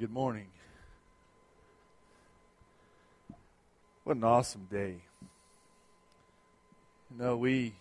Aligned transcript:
Good 0.00 0.10
morning. 0.10 0.46
What 4.04 4.16
an 4.16 4.24
awesome 4.24 4.66
day. 4.70 5.02
You 7.10 7.18
know, 7.18 7.36
we 7.36 7.74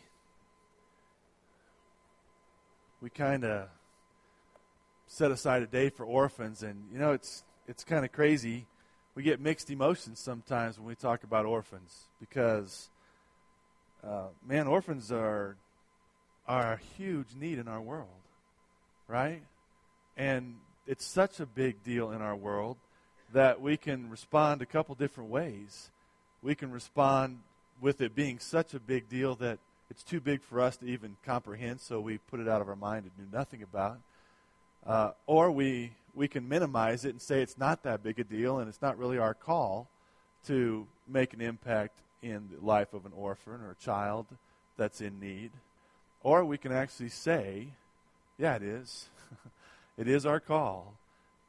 we 3.02 3.10
kind 3.10 3.46
of 3.46 3.70
set 5.08 5.32
aside 5.32 5.62
a 5.62 5.66
day 5.66 5.90
for 5.90 6.06
orphans 6.06 6.62
and 6.62 6.90
you 6.92 7.00
know, 7.00 7.14
it's 7.14 7.46
it's 7.70 7.86
kind 7.86 8.04
of 8.04 8.12
crazy. 8.12 8.66
We 9.16 9.24
get 9.24 9.40
mixed 9.40 9.72
emotions 9.72 10.20
sometimes 10.20 10.78
when 10.78 10.88
we 10.88 10.96
talk 10.96 11.24
about 11.24 11.46
orphans 11.46 12.10
because 12.20 12.90
uh, 14.04 14.28
man, 14.46 14.68
orphans 14.68 15.10
are 15.10 15.56
are 16.50 16.74
a 16.74 16.80
huge 16.98 17.36
need 17.40 17.60
in 17.60 17.70
our 17.70 17.80
world, 17.80 18.10
right? 19.08 19.42
And 20.18 20.58
it's 20.90 21.06
such 21.06 21.40
a 21.40 21.46
big 21.46 21.84
deal 21.84 22.12
in 22.12 22.20
our 22.20 22.36
world 22.36 22.76
that 23.32 23.62
we 23.62 23.78
can 23.78 24.10
respond 24.10 24.60
a 24.60 24.66
couple 24.66 24.96
different 24.96 25.30
ways. 25.30 25.92
We 26.42 26.56
can 26.56 26.72
respond 26.72 27.42
with 27.80 28.02
it 28.02 28.16
being 28.16 28.40
such 28.40 28.74
a 28.74 28.80
big 28.80 29.08
deal 29.08 29.36
that 29.36 29.60
it's 29.92 30.02
too 30.02 30.20
big 30.20 30.42
for 30.42 30.60
us 30.60 30.78
to 30.78 30.88
even 30.88 31.16
comprehend, 31.24 31.80
so 31.80 32.00
we 32.00 32.18
put 32.18 32.40
it 32.40 32.48
out 32.48 32.60
of 32.60 32.68
our 32.68 32.76
mind 32.76 33.04
and 33.06 33.32
do 33.32 33.38
nothing 33.38 33.62
about. 33.62 34.00
Uh, 34.84 35.12
or 35.28 35.52
we 35.52 35.92
we 36.16 36.28
can 36.28 36.50
minimize 36.50 37.06
it 37.06 37.10
and 37.10 37.22
say 37.22 37.44
it's 37.44 37.60
not 37.60 37.84
that 37.84 38.02
big 38.02 38.20
a 38.20 38.24
deal 38.24 38.58
and 38.58 38.68
it's 38.68 38.82
not 38.82 38.98
really 38.98 39.20
our 39.20 39.36
call 39.36 39.88
to 40.48 40.88
make 41.08 41.34
an 41.34 41.42
impact 41.42 42.00
in 42.24 42.50
the 42.52 42.66
life 42.66 42.96
of 42.96 43.06
an 43.06 43.12
orphan 43.16 43.62
or 43.62 43.72
a 43.80 43.86
child 43.86 44.26
that's 44.76 45.02
in 45.02 45.20
need. 45.20 45.52
Or 46.24 46.44
we 46.44 46.58
can 46.58 46.72
actually 46.72 47.10
say, 47.10 47.68
yeah, 48.40 48.56
it 48.56 48.64
is. 48.64 49.08
it 50.00 50.08
is 50.08 50.26
our 50.26 50.40
call 50.40 50.94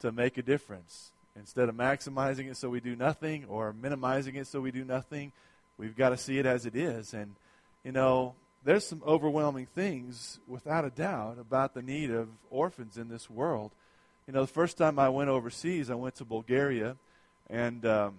to 0.01 0.11
make 0.11 0.37
a 0.37 0.41
difference. 0.41 1.11
Instead 1.37 1.69
of 1.69 1.75
maximizing 1.75 2.51
it 2.51 2.57
so 2.57 2.69
we 2.69 2.81
do 2.81 2.97
nothing 2.97 3.45
or 3.45 3.71
minimizing 3.71 4.35
it 4.35 4.45
so 4.45 4.59
we 4.59 4.71
do 4.71 4.83
nothing, 4.83 5.31
we've 5.77 5.95
got 5.95 6.09
to 6.09 6.17
see 6.17 6.37
it 6.37 6.45
as 6.45 6.65
it 6.65 6.75
is. 6.75 7.13
And, 7.13 7.35
you 7.85 7.93
know, 7.93 8.35
there's 8.65 8.85
some 8.85 9.01
overwhelming 9.07 9.67
things, 9.67 10.39
without 10.49 10.83
a 10.83 10.89
doubt, 10.89 11.37
about 11.39 11.73
the 11.73 11.81
need 11.81 12.11
of 12.11 12.27
orphans 12.49 12.97
in 12.97 13.07
this 13.07 13.29
world. 13.29 13.71
You 14.27 14.33
know, 14.33 14.41
the 14.41 14.51
first 14.51 14.77
time 14.77 14.99
I 14.99 15.07
went 15.07 15.29
overseas, 15.29 15.89
I 15.89 15.95
went 15.95 16.15
to 16.15 16.25
Bulgaria 16.25 16.97
and 17.49 17.85
um, 17.85 18.15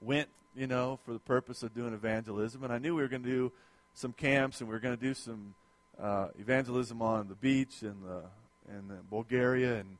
went, 0.00 0.28
you 0.56 0.68
know, 0.68 1.00
for 1.04 1.12
the 1.12 1.18
purpose 1.18 1.64
of 1.64 1.74
doing 1.74 1.92
evangelism. 1.92 2.62
And 2.62 2.72
I 2.72 2.78
knew 2.78 2.94
we 2.94 3.02
were 3.02 3.08
going 3.08 3.24
to 3.24 3.28
do 3.28 3.52
some 3.94 4.12
camps 4.12 4.60
and 4.60 4.68
we 4.68 4.74
were 4.74 4.80
going 4.80 4.96
to 4.96 5.02
do 5.02 5.12
some 5.12 5.54
uh, 6.00 6.28
evangelism 6.38 7.02
on 7.02 7.26
the 7.26 7.34
beach 7.34 7.82
in 7.82 7.96
the 8.06 8.22
in 8.68 8.90
uh, 8.90 8.96
Bulgaria, 9.10 9.76
and 9.76 9.96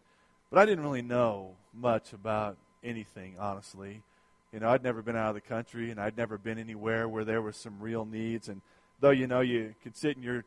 but 0.51 0.59
I 0.59 0.67
didn't 0.67 0.85
really 0.85 1.03
know 1.03 1.57
much 1.75 2.13
about 2.13 2.57
anything, 2.83 3.37
honestly. 3.39 4.03
You 4.53 4.61
know, 4.61 4.71
I'd 4.71 4.83
never 4.83 5.03
been 5.03 5.17
out 5.17 5.29
of 5.29 5.35
the 5.35 5.43
country, 5.43 5.91
and 5.91 6.01
I'd 6.01 6.17
never 6.17 6.39
been 6.39 6.59
anywhere 6.59 7.07
where 7.09 7.25
there 7.25 7.43
were 7.43 7.53
some 7.53 7.81
real 7.81 8.07
needs. 8.07 8.49
And 8.49 8.63
though 9.01 9.11
you 9.11 9.27
know 9.27 9.41
you 9.41 9.75
could 9.83 9.97
sit 9.97 10.17
in 10.17 10.23
your 10.23 10.45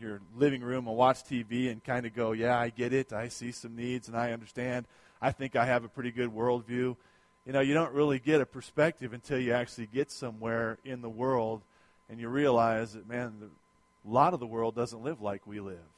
your 0.00 0.20
living 0.36 0.62
room 0.62 0.88
and 0.88 0.96
watch 0.96 1.22
TV 1.22 1.70
and 1.70 1.84
kind 1.84 2.06
of 2.06 2.14
go, 2.14 2.32
"Yeah, 2.32 2.58
I 2.58 2.70
get 2.70 2.92
it. 2.92 3.12
I 3.12 3.28
see 3.28 3.52
some 3.52 3.76
needs, 3.76 4.08
and 4.08 4.16
I 4.16 4.32
understand. 4.32 4.86
I 5.20 5.32
think 5.32 5.54
I 5.54 5.66
have 5.66 5.84
a 5.84 5.88
pretty 5.88 6.10
good 6.10 6.30
worldview." 6.30 6.96
You 7.44 7.52
know, 7.52 7.60
you 7.60 7.74
don't 7.74 7.92
really 7.92 8.18
get 8.18 8.40
a 8.40 8.46
perspective 8.46 9.12
until 9.12 9.38
you 9.38 9.52
actually 9.52 9.88
get 9.92 10.10
somewhere 10.10 10.78
in 10.84 11.02
the 11.02 11.10
world, 11.10 11.60
and 12.08 12.20
you 12.20 12.28
realize 12.28 12.92
that, 12.92 13.08
man, 13.08 13.34
the, 13.40 13.46
a 13.46 14.12
lot 14.12 14.32
of 14.32 14.40
the 14.40 14.46
world 14.46 14.74
doesn't 14.74 15.02
live 15.02 15.20
like 15.20 15.46
we 15.46 15.60
live. 15.60 15.91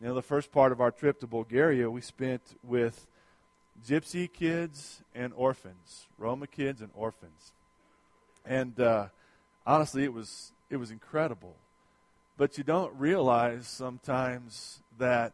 You 0.00 0.08
know, 0.08 0.14
the 0.14 0.22
first 0.22 0.52
part 0.52 0.72
of 0.72 0.80
our 0.80 0.90
trip 0.90 1.20
to 1.20 1.26
Bulgaria, 1.26 1.90
we 1.90 2.00
spent 2.00 2.42
with 2.62 3.06
gypsy 3.86 4.30
kids 4.32 5.02
and 5.14 5.32
orphans, 5.34 6.06
Roma 6.18 6.46
kids 6.46 6.80
and 6.80 6.90
orphans. 6.94 7.52
And 8.44 8.78
uh, 8.78 9.06
honestly, 9.66 10.04
it 10.04 10.12
was 10.12 10.52
it 10.70 10.76
was 10.76 10.90
incredible. 10.90 11.54
But 12.36 12.58
you 12.58 12.64
don't 12.64 12.92
realize 12.98 13.66
sometimes 13.68 14.80
that 14.98 15.32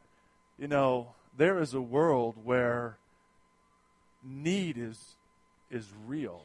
you 0.58 0.68
know 0.68 1.08
there 1.36 1.58
is 1.58 1.74
a 1.74 1.80
world 1.80 2.36
where 2.44 2.98
need 4.22 4.76
is 4.78 5.16
is 5.70 5.88
real. 6.06 6.42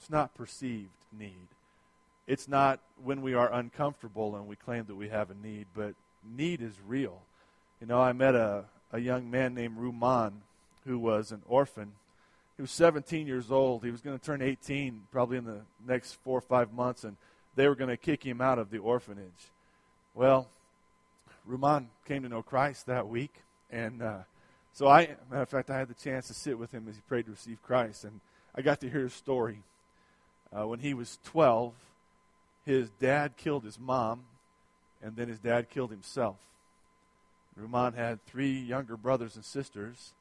It's 0.00 0.10
not 0.10 0.34
perceived 0.34 0.90
need. 1.16 1.48
It's 2.26 2.48
not 2.48 2.80
when 3.02 3.22
we 3.22 3.34
are 3.34 3.52
uncomfortable 3.52 4.34
and 4.34 4.46
we 4.46 4.56
claim 4.56 4.84
that 4.86 4.96
we 4.96 5.08
have 5.10 5.30
a 5.30 5.34
need, 5.34 5.66
but 5.74 5.94
need 6.34 6.60
is 6.62 6.74
real. 6.86 7.22
You 7.80 7.86
know, 7.86 8.00
I 8.00 8.12
met 8.12 8.34
a, 8.34 8.64
a 8.92 8.98
young 8.98 9.30
man 9.30 9.54
named 9.54 9.78
Ruman 9.78 10.32
who 10.86 10.98
was 10.98 11.32
an 11.32 11.42
orphan. 11.46 11.92
He 12.56 12.62
was 12.62 12.70
17 12.70 13.26
years 13.26 13.50
old. 13.50 13.84
He 13.84 13.90
was 13.90 14.00
going 14.00 14.18
to 14.18 14.24
turn 14.24 14.40
18 14.40 15.02
probably 15.12 15.36
in 15.36 15.44
the 15.44 15.60
next 15.86 16.14
four 16.24 16.38
or 16.38 16.42
five 16.42 16.72
months, 16.72 17.04
and 17.04 17.16
they 17.54 17.68
were 17.68 17.74
going 17.74 17.90
to 17.90 17.96
kick 17.96 18.22
him 18.22 18.40
out 18.40 18.58
of 18.58 18.70
the 18.70 18.78
orphanage. 18.78 19.50
Well, 20.14 20.48
Ruman 21.48 21.86
came 22.06 22.22
to 22.22 22.28
know 22.28 22.42
Christ 22.42 22.86
that 22.86 23.08
week, 23.08 23.34
and 23.70 24.02
uh, 24.02 24.18
so 24.72 24.88
I, 24.88 25.16
matter 25.30 25.42
of 25.42 25.48
fact, 25.48 25.70
I 25.70 25.78
had 25.78 25.88
the 25.88 25.94
chance 25.94 26.28
to 26.28 26.34
sit 26.34 26.58
with 26.58 26.72
him 26.72 26.86
as 26.88 26.96
he 26.96 27.02
prayed 27.02 27.26
to 27.26 27.32
receive 27.32 27.62
Christ, 27.62 28.04
and 28.04 28.20
I 28.54 28.62
got 28.62 28.80
to 28.80 28.90
hear 28.90 29.02
his 29.02 29.14
story. 29.14 29.62
Uh, 30.56 30.66
when 30.66 30.80
he 30.80 30.94
was 30.94 31.18
12, 31.24 31.74
his 32.64 32.90
dad 33.00 33.36
killed 33.36 33.64
his 33.64 33.78
mom, 33.78 34.24
and 35.02 35.16
then 35.16 35.28
his 35.28 35.38
dad 35.38 35.70
killed 35.70 35.90
himself. 35.90 36.36
Ruman 37.60 37.94
had 37.94 38.24
three 38.26 38.52
younger 38.52 38.96
brothers 38.96 39.36
and 39.36 39.44
sisters, 39.44 40.12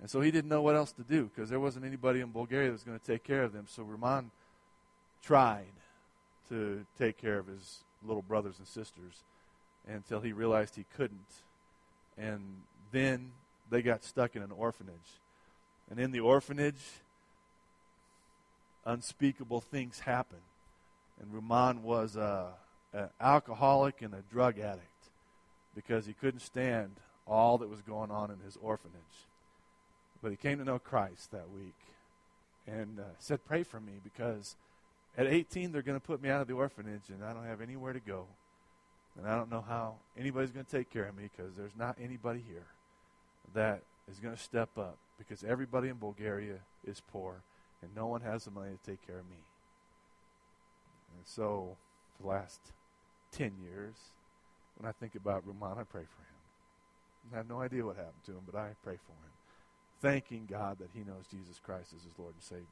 and 0.00 0.10
so 0.10 0.20
he 0.20 0.30
didn't 0.30 0.48
know 0.48 0.62
what 0.62 0.74
else 0.74 0.92
to 0.92 1.02
do 1.02 1.30
because 1.32 1.48
there 1.48 1.60
wasn't 1.60 1.84
anybody 1.84 2.20
in 2.20 2.32
Bulgaria 2.32 2.68
that 2.68 2.72
was 2.72 2.82
going 2.82 2.98
to 2.98 3.06
take 3.06 3.22
care 3.22 3.44
of 3.44 3.52
them. 3.52 3.66
So 3.68 3.84
Ruman 3.84 4.30
tried 5.22 5.72
to 6.48 6.84
take 6.98 7.16
care 7.18 7.38
of 7.38 7.46
his 7.46 7.84
little 8.04 8.22
brothers 8.22 8.58
and 8.58 8.66
sisters 8.66 9.22
until 9.86 10.20
he 10.20 10.32
realized 10.32 10.74
he 10.74 10.84
couldn't. 10.96 11.20
And 12.18 12.42
then 12.90 13.30
they 13.70 13.80
got 13.80 14.04
stuck 14.04 14.34
in 14.36 14.42
an 14.42 14.50
orphanage. 14.50 14.96
And 15.90 16.00
in 16.00 16.10
the 16.10 16.20
orphanage, 16.20 16.82
unspeakable 18.84 19.60
things 19.60 20.00
happened. 20.00 20.40
And 21.20 21.32
Ruman 21.32 21.82
was 21.82 22.16
uh, 22.16 22.48
an 22.92 23.08
alcoholic 23.20 24.02
and 24.02 24.14
a 24.14 24.22
drug 24.30 24.58
addict 24.58 24.86
because 25.74 26.06
he 26.06 26.12
couldn't 26.12 26.40
stand 26.40 26.92
all 27.26 27.58
that 27.58 27.70
was 27.70 27.80
going 27.80 28.10
on 28.10 28.30
in 28.30 28.38
his 28.44 28.58
orphanage. 28.60 29.26
But 30.22 30.30
he 30.30 30.36
came 30.36 30.58
to 30.58 30.64
know 30.64 30.78
Christ 30.78 31.32
that 31.32 31.50
week 31.50 31.74
and 32.66 33.00
uh, 33.00 33.04
said, 33.18 33.44
Pray 33.44 33.62
for 33.62 33.80
me 33.80 33.92
because 34.02 34.56
at 35.16 35.26
18 35.26 35.72
they're 35.72 35.82
going 35.82 35.98
to 35.98 36.06
put 36.06 36.22
me 36.22 36.28
out 36.28 36.40
of 36.40 36.46
the 36.46 36.54
orphanage 36.54 37.08
and 37.08 37.24
I 37.24 37.32
don't 37.32 37.46
have 37.46 37.60
anywhere 37.60 37.92
to 37.92 38.00
go. 38.00 38.26
And 39.18 39.26
I 39.26 39.36
don't 39.36 39.50
know 39.50 39.64
how 39.66 39.96
anybody's 40.18 40.50
going 40.50 40.64
to 40.64 40.70
take 40.70 40.90
care 40.90 41.04
of 41.04 41.16
me 41.16 41.28
because 41.34 41.54
there's 41.54 41.76
not 41.76 41.96
anybody 42.02 42.42
here 42.46 42.66
that 43.54 43.82
is 44.10 44.18
going 44.18 44.34
to 44.34 44.40
step 44.40 44.70
up 44.78 44.96
because 45.18 45.44
everybody 45.44 45.88
in 45.88 45.96
Bulgaria 45.96 46.56
is 46.86 47.02
poor 47.12 47.42
and 47.82 47.90
no 47.94 48.06
one 48.06 48.22
has 48.22 48.44
the 48.44 48.50
money 48.50 48.70
to 48.70 48.90
take 48.90 49.04
care 49.06 49.18
of 49.18 49.28
me. 49.28 49.36
And 51.16 51.26
so, 51.26 51.76
for 52.16 52.22
the 52.22 52.28
last 52.30 52.60
10 53.32 53.52
years, 53.62 53.94
when 54.78 54.88
I 54.88 54.92
think 54.92 55.14
about 55.14 55.46
Ruman, 55.46 55.78
I 55.78 55.84
pray 55.84 56.02
for 56.02 56.22
him. 56.22 57.32
I 57.32 57.36
have 57.36 57.48
no 57.48 57.60
idea 57.60 57.84
what 57.84 57.96
happened 57.96 58.24
to 58.26 58.32
him, 58.32 58.42
but 58.50 58.58
I 58.58 58.70
pray 58.82 58.96
for 58.96 59.12
him, 59.12 59.32
thanking 60.00 60.46
God 60.50 60.78
that 60.80 60.88
he 60.94 61.00
knows 61.00 61.24
Jesus 61.30 61.60
Christ 61.64 61.92
as 61.96 62.02
his 62.02 62.18
Lord 62.18 62.34
and 62.34 62.42
Savior. 62.42 62.66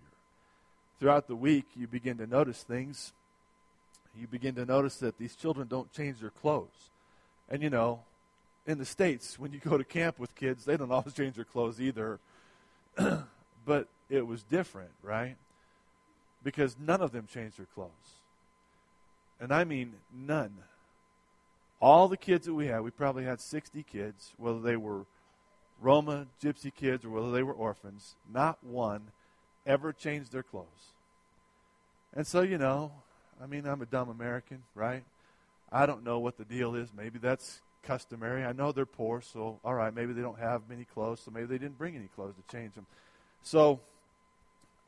Throughout 0.98 1.28
the 1.28 1.36
week, 1.36 1.64
you 1.76 1.86
begin 1.86 2.18
to 2.18 2.26
notice 2.26 2.62
things. 2.62 3.12
You 4.18 4.26
begin 4.26 4.54
to 4.56 4.66
notice 4.66 4.96
that 4.96 5.18
these 5.18 5.34
children 5.34 5.68
don't 5.68 5.90
change 5.92 6.18
their 6.18 6.30
clothes. 6.30 6.90
And 7.48 7.62
you 7.62 7.70
know, 7.70 8.00
in 8.66 8.78
the 8.78 8.84
States, 8.84 9.38
when 9.38 9.52
you 9.52 9.60
go 9.60 9.78
to 9.78 9.84
camp 9.84 10.18
with 10.18 10.34
kids, 10.34 10.64
they 10.64 10.76
don't 10.76 10.92
always 10.92 11.14
change 11.14 11.36
their 11.36 11.44
clothes 11.44 11.80
either. 11.80 12.18
but 13.64 13.88
it 14.10 14.26
was 14.26 14.42
different, 14.42 14.90
right? 15.02 15.36
Because 16.42 16.76
none 16.78 17.00
of 17.00 17.12
them 17.12 17.26
changed 17.32 17.58
their 17.58 17.66
clothes. 17.74 18.19
And 19.40 19.52
I 19.52 19.64
mean 19.64 19.94
none 20.14 20.52
all 21.80 22.08
the 22.08 22.16
kids 22.16 22.46
that 22.46 22.54
we 22.54 22.66
had, 22.66 22.82
we 22.82 22.90
probably 22.90 23.24
had 23.24 23.40
60 23.40 23.82
kids, 23.84 24.32
whether 24.36 24.60
they 24.60 24.76
were 24.76 25.06
Roma, 25.80 26.26
gypsy 26.42 26.74
kids, 26.74 27.04
or 27.04 27.10
whether 27.10 27.30
they 27.30 27.42
were 27.42 27.54
orphans, 27.54 28.16
not 28.32 28.62
one 28.62 29.00
ever 29.66 29.92
changed 29.92 30.30
their 30.30 30.42
clothes. 30.42 30.66
And 32.14 32.26
so, 32.26 32.42
you 32.42 32.58
know, 32.58 32.92
I 33.42 33.46
mean, 33.46 33.66
I'm 33.66 33.80
a 33.80 33.86
dumb 33.86 34.10
American, 34.10 34.62
right? 34.74 35.04
I 35.72 35.86
don't 35.86 36.04
know 36.04 36.18
what 36.18 36.36
the 36.36 36.44
deal 36.44 36.74
is. 36.74 36.90
Maybe 36.94 37.18
that's 37.18 37.62
customary. 37.82 38.44
I 38.44 38.52
know 38.52 38.72
they're 38.72 38.84
poor, 38.84 39.22
so 39.22 39.58
all 39.64 39.74
right, 39.74 39.94
maybe 39.94 40.12
they 40.12 40.20
don't 40.20 40.38
have 40.38 40.68
many 40.68 40.84
clothes, 40.84 41.20
so 41.24 41.30
maybe 41.30 41.46
they 41.46 41.58
didn't 41.58 41.78
bring 41.78 41.96
any 41.96 42.08
clothes 42.14 42.34
to 42.34 42.54
change 42.54 42.74
them. 42.74 42.86
So 43.42 43.80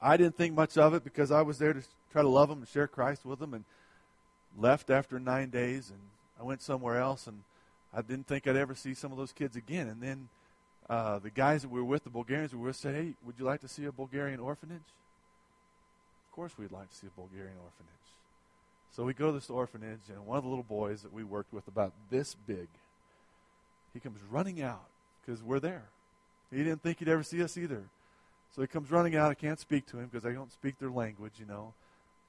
I 0.01 0.19
didn't 0.19 0.37
think 0.37 0.55
much 0.55 0.77
of 0.77 0.93
it 0.93 1.05
because 1.05 1.31
I 1.31 1.41
was 1.41 1.57
there 1.57 1.73
to 1.73 1.83
try 2.11 2.21
to 2.21 2.29
love 2.29 2.51
them 2.51 2.59
and 2.59 2.69
share 2.69 2.87
Christ 2.87 3.25
with 3.25 3.39
them 3.39 3.55
and 3.55 3.65
left 4.59 4.91
after 4.91 5.19
nine 5.19 5.51
days 5.51 5.91
and 5.91 6.01
I 6.39 6.45
went 6.45 6.63
somewhere 6.63 6.99
else 6.99 7.27
and 7.27 7.43
I 7.95 8.03
didn't 8.03 8.27
think 8.27 8.47
I'd 8.47 8.57
ever 8.57 8.75
see 8.75 8.95
some 8.95 9.13
of 9.13 9.19
those 9.19 9.33
kids 9.33 9.57
again. 9.57 9.89
And 9.89 10.03
then 10.03 10.29
uh, 10.89 11.19
the 11.19 11.31
guys 11.31 11.63
that 11.63 11.69
we 11.69 11.81
were 11.81 11.87
with, 11.87 12.05
the 12.05 12.11
Bulgarians 12.11 12.55
we 12.55 12.61
were 12.61 12.73
said, 12.73 12.95
"Hey, 12.95 13.15
would 13.25 13.39
you 13.39 13.45
like 13.45 13.61
to 13.61 13.69
see 13.69 13.85
a 13.85 13.93
Bulgarian 13.93 14.41
orphanage?" 14.41 14.81
Of 16.29 16.37
course, 16.37 16.53
we'd 16.59 16.73
like 16.73 16.91
to 16.91 16.97
see 16.97 17.07
a 17.07 17.21
Bulgarian 17.21 17.57
orphanage. 17.63 17.93
So 18.97 19.05
we 19.05 19.15
go 19.15 19.27
to 19.27 19.33
this 19.33 19.49
orphanage, 19.51 20.09
and 20.09 20.27
one 20.27 20.39
of 20.39 20.45
the 20.45 20.51
little 20.51 20.65
boys 20.65 21.03
that 21.03 21.13
we 21.13 21.25
worked 21.25 21.53
with, 21.53 21.69
about 21.69 21.93
this 22.11 22.35
big, 22.47 22.69
he 23.95 24.01
comes 24.01 24.21
running 24.31 24.61
out 24.63 24.87
because 25.25 25.43
we're 25.43 25.61
there. 25.61 25.85
He 26.51 26.59
didn't 26.59 26.83
think 26.83 26.99
he'd 26.99 27.09
ever 27.09 27.23
see 27.23 27.43
us 27.43 27.57
either. 27.57 27.85
So 28.55 28.61
he 28.61 28.69
comes 28.69 28.91
running 28.91 29.17
out. 29.17 29.31
I 29.31 29.35
can't 29.35 29.59
speak 29.59 29.87
to 29.87 29.99
him 29.99 30.11
because 30.13 30.27
I 30.27 30.33
don't 30.33 30.53
speak 30.53 30.79
their 30.79 30.91
language, 30.91 31.35
you 31.39 31.47
know. 31.47 31.73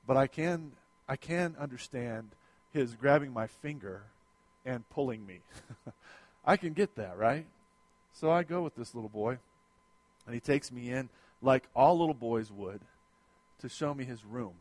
But 0.07 0.15
I 0.15 0.27
can, 0.27 0.71
I 1.07 1.15
can 1.15 1.55
understand 1.59 2.29
his 2.71 2.95
grabbing 2.95 3.31
my 3.31 3.47
finger 3.47 4.03
and 4.65 4.87
pulling 4.89 5.25
me. 5.25 5.39
I 6.45 6.57
can 6.57 6.73
get 6.73 6.95
that, 6.95 7.17
right? 7.17 7.45
So 8.13 8.31
I 8.31 8.43
go 8.43 8.61
with 8.61 8.75
this 8.75 8.93
little 8.93 9.09
boy, 9.09 9.37
and 10.25 10.33
he 10.33 10.39
takes 10.39 10.71
me 10.71 10.89
in 10.91 11.09
like 11.41 11.63
all 11.75 11.99
little 11.99 12.13
boys 12.13 12.51
would 12.51 12.81
to 13.59 13.69
show 13.69 13.93
me 13.93 14.05
his 14.05 14.23
room. 14.25 14.53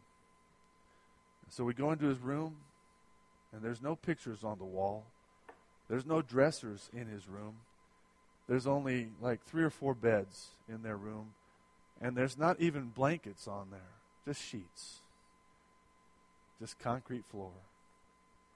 So 1.49 1.65
we 1.65 1.75
go 1.75 1.93
into 1.93 2.07
his 2.07 2.19
room, 2.19 2.57
and 3.53 3.63
there's 3.63 3.83
no 3.83 3.95
pictures 3.95 4.43
on 4.43 4.59
the 4.59 4.65
wall. 4.65 5.05
There's 5.89 6.07
no 6.07 6.23
dressers 6.23 6.89
in 6.93 7.07
his 7.07 7.29
room. 7.29 7.57
There's 8.49 8.67
only 8.67 9.09
like 9.21 9.45
three 9.45 9.63
or 9.63 9.71
four 9.71 9.95
beds 9.95 10.49
in 10.69 10.83
their 10.83 10.97
room, 10.97 11.35
and 12.01 12.17
there's 12.17 12.39
not 12.39 12.61
even 12.61 12.89
blankets 12.89 13.47
on 13.47 13.69
there, 13.71 13.81
just 14.25 14.43
sheets. 14.43 15.02
Just 16.63 16.79
concrete 16.79 17.25
floor, 17.29 17.51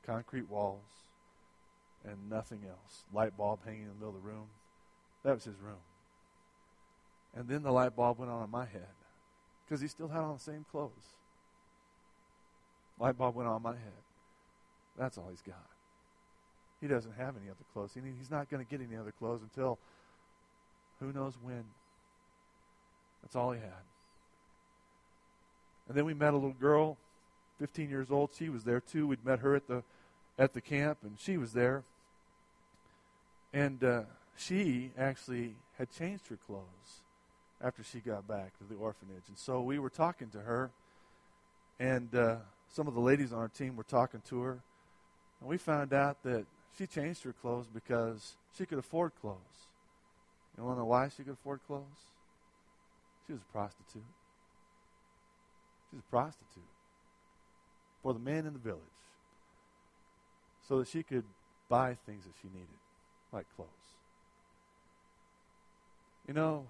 concrete 0.07 0.49
walls, 0.49 0.79
and 2.05 2.31
nothing 2.31 2.61
else. 2.65 3.03
Light 3.13 3.37
bulb 3.37 3.59
hanging 3.65 3.83
in 3.83 3.89
the 3.89 3.95
middle 3.95 4.11
of 4.11 4.15
the 4.15 4.21
room. 4.21 4.47
That 5.25 5.35
was 5.35 5.43
his 5.43 5.59
room. 5.61 5.83
And 7.35 7.49
then 7.49 7.65
the 7.65 7.73
light 7.73 7.97
bulb 7.97 8.21
went 8.21 8.31
on 8.31 8.45
in 8.45 8.51
my 8.51 8.65
head 8.65 8.95
because 9.65 9.81
he 9.81 9.89
still 9.89 10.07
had 10.07 10.21
on 10.21 10.35
the 10.35 10.41
same 10.41 10.65
clothes. 10.71 11.17
Light 13.01 13.19
bulb 13.19 13.35
went 13.35 13.49
on 13.49 13.61
my 13.61 13.73
head. 13.73 14.05
That's 14.97 15.19
all 15.19 15.27
he's 15.29 15.43
got. 15.43 15.67
He 16.81 16.87
doesn't 16.87 17.17
have 17.17 17.35
any 17.37 17.51
other 17.51 17.65
clothes. 17.73 17.91
He's 17.95 18.31
not 18.31 18.49
going 18.49 18.65
to 18.65 18.71
get 18.71 18.87
any 18.87 18.97
other 18.97 19.13
clothes 19.19 19.41
until 19.43 19.81
who 21.01 21.13
knows 21.13 21.35
when. 21.43 21.65
That's 23.23 23.35
all 23.35 23.51
he 23.51 23.59
had. 23.59 23.83
And 25.89 25.97
then 25.97 26.05
we 26.05 26.15
met 26.15 26.35
a 26.35 26.37
little 26.37 26.53
girl, 26.53 26.99
15 27.59 27.89
years 27.89 28.11
old. 28.11 28.31
She 28.37 28.49
was 28.49 28.65
there 28.65 28.81
too. 28.81 29.07
We'd 29.07 29.25
met 29.25 29.41
her 29.41 29.55
at 29.55 29.67
the 29.67 29.83
at 30.39 30.53
the 30.53 30.61
camp, 30.61 30.99
and 31.03 31.19
she 31.19 31.37
was 31.37 31.53
there. 31.53 31.83
And 33.53 33.83
uh, 33.83 34.03
she 34.37 34.91
actually 34.99 35.55
had 35.79 35.91
changed 35.91 36.29
her 36.29 36.37
clothes 36.37 37.03
after 37.61 37.83
she 37.83 38.01
got 38.01 38.29
back 38.29 38.57
to 38.59 38.65
the 38.65 38.75
orphanage. 38.75 39.23
And 39.29 39.39
so 39.39 39.63
we 39.63 39.79
were 39.79 39.89
talking 39.89 40.29
to 40.31 40.41
her, 40.41 40.71
and 41.81 42.15
uh, 42.15 42.37
some 42.69 42.87
of 42.87 42.95
the 42.95 43.01
ladies 43.01 43.33
on 43.33 43.39
our 43.39 43.49
team 43.49 43.77
were 43.77 43.85
talking 43.85 44.21
to 44.29 44.43
her. 44.43 44.59
And 45.41 45.49
we 45.49 45.57
found 45.57 45.93
out 45.93 46.23
that 46.25 46.45
she 46.77 46.87
changed 46.87 47.23
her 47.23 47.33
clothes 47.33 47.67
because 47.73 48.37
she 48.57 48.67
could 48.67 48.79
afford 48.79 49.13
clothes. 49.21 49.39
You 50.57 50.65
want 50.65 50.77
to 50.77 50.81
know 50.81 50.87
why 50.87 51.09
she 51.09 51.23
could 51.23 51.35
afford 51.35 51.61
clothes? 51.67 51.83
She 53.27 53.33
was 53.33 53.43
a 53.43 53.53
prostitute. 53.53 54.03
She 55.91 55.97
was 55.97 56.03
a 56.07 56.11
prostitute 56.11 56.76
for 58.03 58.13
the 58.13 58.19
men 58.19 58.47
in 58.47 58.53
the 58.53 58.59
village 58.59 58.81
so 60.69 60.79
that 60.79 60.89
she 60.89 61.03
could 61.03 61.25
buy 61.69 61.97
things 62.07 62.25
that 62.25 62.33
she 62.43 62.49
needed, 62.49 62.69
like 63.33 63.47
clothes. 63.57 63.69
You 66.27 66.35
know, 66.35 66.67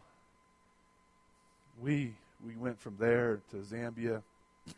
we 1.81 2.15
we 2.45 2.57
went 2.57 2.79
from 2.79 2.97
there 2.99 3.41
to 3.51 3.57
Zambia 3.57 4.23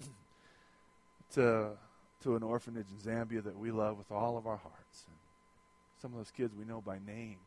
to 1.35 1.71
to 2.23 2.37
an 2.37 2.43
orphanage 2.43 2.87
in 2.91 3.11
Zambia 3.11 3.43
that 3.43 3.59
we 3.59 3.71
love 3.71 3.99
with 3.99 4.11
all 4.11 4.37
of 4.37 4.47
our 4.47 4.57
hearts. 4.57 5.05
And 5.07 5.17
some 6.01 6.13
of 6.13 6.19
those 6.19 6.31
kids 6.31 6.55
we 6.57 6.65
know 6.65 6.81
by 6.81 6.99
name. 7.07 7.39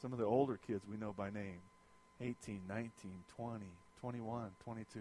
Some 0.00 0.12
of 0.12 0.18
the 0.18 0.24
older 0.24 0.58
kids 0.66 0.84
we 0.90 0.96
know 0.96 1.12
by 1.16 1.30
name 1.30 1.60
18, 2.20 2.60
19, 2.68 2.90
20, 3.36 3.64
21, 4.00 4.50
22. 4.64 5.00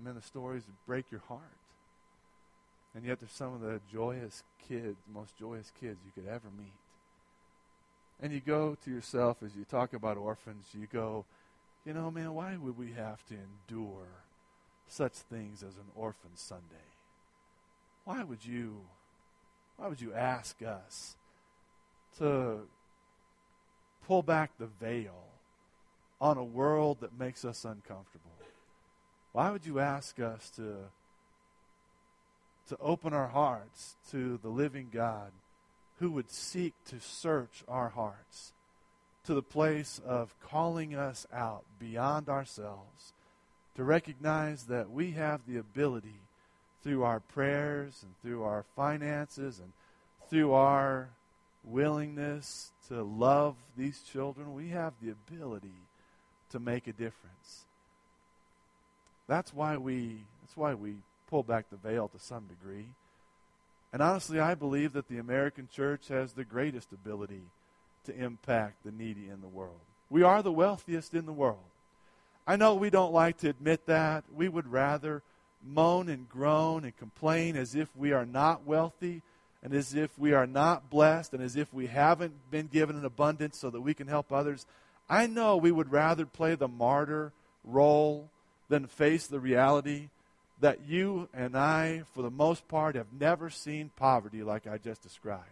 And 0.00 0.06
then 0.06 0.14
the 0.14 0.22
stories 0.22 0.62
break 0.86 1.04
your 1.10 1.20
heart. 1.28 1.42
And 2.94 3.04
yet 3.04 3.20
they're 3.20 3.28
some 3.28 3.52
of 3.52 3.60
the 3.60 3.80
joyous 3.92 4.42
kids, 4.66 4.96
most 5.12 5.38
joyous 5.38 5.70
kids 5.78 5.98
you 6.06 6.22
could 6.22 6.26
ever 6.26 6.48
meet. 6.58 6.72
And 8.22 8.32
you 8.32 8.40
go 8.40 8.78
to 8.82 8.90
yourself 8.90 9.42
as 9.44 9.54
you 9.54 9.66
talk 9.70 9.92
about 9.92 10.16
orphans, 10.16 10.64
you 10.72 10.86
go, 10.90 11.26
you 11.84 11.92
know, 11.92 12.10
man, 12.10 12.32
why 12.34 12.56
would 12.56 12.78
we 12.78 12.92
have 12.92 13.26
to 13.26 13.34
endure 13.34 14.08
such 14.88 15.12
things 15.12 15.62
as 15.62 15.76
an 15.76 15.90
orphan 15.94 16.30
Sunday? 16.34 16.64
Why 18.06 18.22
would 18.22 18.42
you 18.44 18.80
why 19.76 19.88
would 19.88 20.00
you 20.00 20.14
ask 20.14 20.62
us 20.62 21.16
to 22.18 22.60
pull 24.06 24.22
back 24.22 24.50
the 24.58 24.66
veil 24.66 25.24
on 26.20 26.38
a 26.38 26.44
world 26.44 26.98
that 27.00 27.18
makes 27.18 27.44
us 27.44 27.66
uncomfortable? 27.66 28.29
Why 29.32 29.50
would 29.50 29.66
you 29.66 29.78
ask 29.78 30.18
us 30.18 30.50
to 30.56 30.76
to 32.68 32.76
open 32.78 33.12
our 33.12 33.26
hearts 33.26 33.96
to 34.12 34.38
the 34.42 34.48
living 34.48 34.90
God 34.92 35.32
who 35.98 36.12
would 36.12 36.30
seek 36.30 36.72
to 36.86 37.00
search 37.00 37.64
our 37.66 37.88
hearts 37.88 38.52
to 39.24 39.34
the 39.34 39.42
place 39.42 40.00
of 40.06 40.34
calling 40.40 40.94
us 40.94 41.26
out 41.32 41.64
beyond 41.80 42.28
ourselves 42.28 43.12
to 43.74 43.82
recognize 43.82 44.64
that 44.64 44.88
we 44.88 45.12
have 45.12 45.40
the 45.46 45.56
ability 45.56 46.20
through 46.82 47.02
our 47.02 47.18
prayers 47.18 48.04
and 48.04 48.14
through 48.22 48.44
our 48.44 48.64
finances 48.76 49.58
and 49.58 49.72
through 50.30 50.52
our 50.52 51.08
willingness 51.64 52.70
to 52.88 53.02
love 53.02 53.56
these 53.76 54.00
children, 54.12 54.54
we 54.54 54.68
have 54.68 54.94
the 55.02 55.10
ability 55.10 55.74
to 56.50 56.58
make 56.58 56.86
a 56.86 56.92
difference. 56.92 57.66
That's 59.30 59.54
why 59.54 59.76
we 59.76 60.24
that's 60.42 60.56
why 60.56 60.74
we 60.74 60.96
pull 61.28 61.44
back 61.44 61.66
the 61.70 61.76
veil 61.76 62.08
to 62.08 62.18
some 62.18 62.46
degree. 62.46 62.88
And 63.92 64.02
honestly, 64.02 64.40
I 64.40 64.56
believe 64.56 64.92
that 64.94 65.06
the 65.06 65.18
American 65.18 65.68
church 65.72 66.08
has 66.08 66.32
the 66.32 66.42
greatest 66.42 66.92
ability 66.92 67.42
to 68.06 68.16
impact 68.16 68.82
the 68.84 68.90
needy 68.90 69.28
in 69.28 69.40
the 69.40 69.46
world. 69.46 69.78
We 70.10 70.24
are 70.24 70.42
the 70.42 70.50
wealthiest 70.50 71.14
in 71.14 71.26
the 71.26 71.32
world. 71.32 71.70
I 72.44 72.56
know 72.56 72.74
we 72.74 72.90
don't 72.90 73.12
like 73.12 73.38
to 73.38 73.48
admit 73.48 73.86
that. 73.86 74.24
We 74.34 74.48
would 74.48 74.66
rather 74.66 75.22
moan 75.64 76.08
and 76.08 76.28
groan 76.28 76.82
and 76.82 76.96
complain 76.96 77.54
as 77.56 77.76
if 77.76 77.88
we 77.96 78.10
are 78.10 78.26
not 78.26 78.66
wealthy 78.66 79.22
and 79.62 79.72
as 79.72 79.94
if 79.94 80.18
we 80.18 80.32
are 80.32 80.46
not 80.46 80.90
blessed 80.90 81.34
and 81.34 81.42
as 81.42 81.54
if 81.54 81.72
we 81.72 81.86
haven't 81.86 82.34
been 82.50 82.66
given 82.66 82.96
an 82.96 83.04
abundance 83.04 83.58
so 83.58 83.70
that 83.70 83.80
we 83.80 83.94
can 83.94 84.08
help 84.08 84.32
others. 84.32 84.66
I 85.08 85.28
know 85.28 85.56
we 85.56 85.70
would 85.70 85.92
rather 85.92 86.26
play 86.26 86.56
the 86.56 86.66
martyr 86.66 87.32
role 87.62 88.28
than 88.70 88.86
face 88.86 89.26
the 89.26 89.40
reality 89.40 90.08
that 90.60 90.86
you 90.86 91.28
and 91.34 91.56
I, 91.56 92.04
for 92.14 92.22
the 92.22 92.30
most 92.30 92.66
part, 92.68 92.94
have 92.94 93.12
never 93.18 93.50
seen 93.50 93.90
poverty 93.96 94.42
like 94.42 94.66
I 94.66 94.78
just 94.78 95.02
described. 95.02 95.44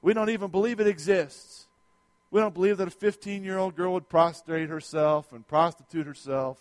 We 0.00 0.14
don't 0.14 0.30
even 0.30 0.50
believe 0.50 0.80
it 0.80 0.86
exists. 0.86 1.66
We 2.30 2.40
don't 2.40 2.54
believe 2.54 2.78
that 2.78 2.88
a 2.88 2.92
15 2.92 3.44
year 3.44 3.58
old 3.58 3.76
girl 3.76 3.92
would 3.92 4.08
prostrate 4.08 4.68
herself 4.68 5.32
and 5.32 5.46
prostitute 5.46 6.06
herself 6.06 6.58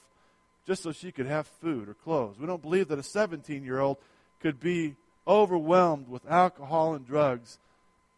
just 0.68 0.84
so 0.84 0.92
she 0.92 1.12
could 1.12 1.28
have 1.28 1.48
food 1.48 1.88
or 1.88 1.94
clothes. 1.94 2.38
We 2.40 2.48
don't 2.48 2.62
believe 2.62 2.88
that 2.90 3.00
a 3.00 3.04
17 3.04 3.64
year 3.64 3.80
old 3.80 3.98
could 4.42 4.60
be 4.60 4.96
overwhelmed 5.28 6.10
with 6.10 6.30
alcohol 6.30 6.94
and 6.94 7.06
drugs 7.06 7.60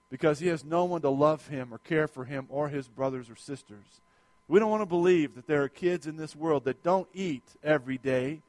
because 0.09 0.39
he 0.39 0.47
has 0.47 0.63
no 0.63 0.85
one 0.85 1.01
to 1.01 1.09
love 1.09 1.47
him 1.47 1.73
or 1.73 1.77
care 1.79 2.07
for 2.07 2.25
him 2.25 2.45
or 2.49 2.69
his 2.69 2.87
brothers 2.87 3.29
or 3.29 3.35
sisters. 3.35 4.01
We 4.47 4.59
don't 4.59 4.69
want 4.69 4.81
to 4.81 4.87
believe 4.87 5.35
that 5.35 5.47
there 5.47 5.63
are 5.63 5.69
kids 5.69 6.05
in 6.05 6.17
this 6.17 6.35
world 6.35 6.65
that 6.65 6.83
don't 6.83 7.07
eat 7.13 7.43
every 7.63 7.97
day 7.97 8.41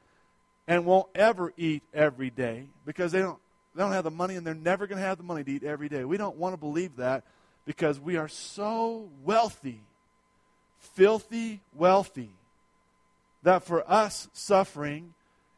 and 0.67 0.85
won't 0.85 1.07
ever 1.15 1.53
eat 1.57 1.83
every 1.93 2.29
day 2.29 2.65
because 2.85 3.11
they 3.11 3.19
don't, 3.19 3.39
they 3.73 3.81
don't 3.81 3.91
have 3.91 4.03
the 4.03 4.11
money 4.11 4.35
and 4.35 4.45
they're 4.45 4.53
never 4.53 4.87
going 4.87 4.99
to 4.99 5.07
have 5.07 5.17
the 5.17 5.23
money 5.23 5.43
to 5.43 5.51
eat 5.51 5.63
every 5.63 5.89
day. 5.89 6.03
We 6.03 6.17
don't 6.17 6.37
want 6.37 6.53
to 6.53 6.57
believe 6.57 6.97
that 6.97 7.23
because 7.65 7.99
we 7.99 8.17
are 8.17 8.27
so 8.27 9.09
wealthy, 9.23 9.79
filthy 10.79 11.61
wealthy, 11.75 12.29
that 13.43 13.63
for 13.63 13.89
us 13.89 14.27
suffering 14.33 15.13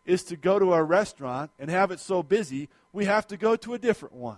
is 0.06 0.24
to 0.24 0.36
go 0.36 0.60
to 0.60 0.74
a 0.74 0.84
restaurant 0.84 1.51
and 1.60 1.70
have 1.70 1.91
it 1.91 2.00
so 2.00 2.22
busy 2.22 2.70
we 2.94 3.06
have 3.06 3.27
to 3.27 3.38
go 3.38 3.56
to 3.56 3.74
a 3.74 3.77
different 3.77 4.15
one. 4.15 4.38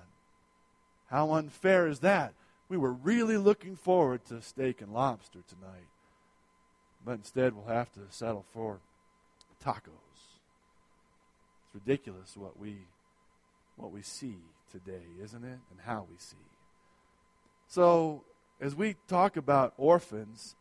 How 1.10 1.34
unfair 1.34 1.88
is 1.88 2.00
that? 2.00 2.34
We 2.70 2.78
were 2.78 2.94
really 2.94 3.38
looking 3.38 3.76
forward 3.76 4.26
to 4.26 4.42
steak 4.42 4.82
and 4.82 4.94
lobster 4.94 5.40
tonight, 5.48 5.88
but 7.04 7.14
instead 7.14 7.56
we'll 7.56 7.74
have 7.74 7.92
to 7.94 8.02
settle 8.10 8.46
for 8.54 8.80
tacos. 9.64 9.90
It's 11.66 11.74
ridiculous 11.74 12.38
what 12.38 12.60
we 12.60 12.78
what 13.76 13.92
we 13.92 14.02
see 14.02 14.36
today, 14.72 15.06
isn't 15.24 15.44
it? 15.44 15.60
And 15.72 15.80
how 15.86 16.06
we 16.10 16.18
see. 16.18 16.38
So, 17.68 18.24
as 18.60 18.76
we 18.76 18.96
talk 19.08 19.38
about 19.38 19.74
orphans, 19.78 20.56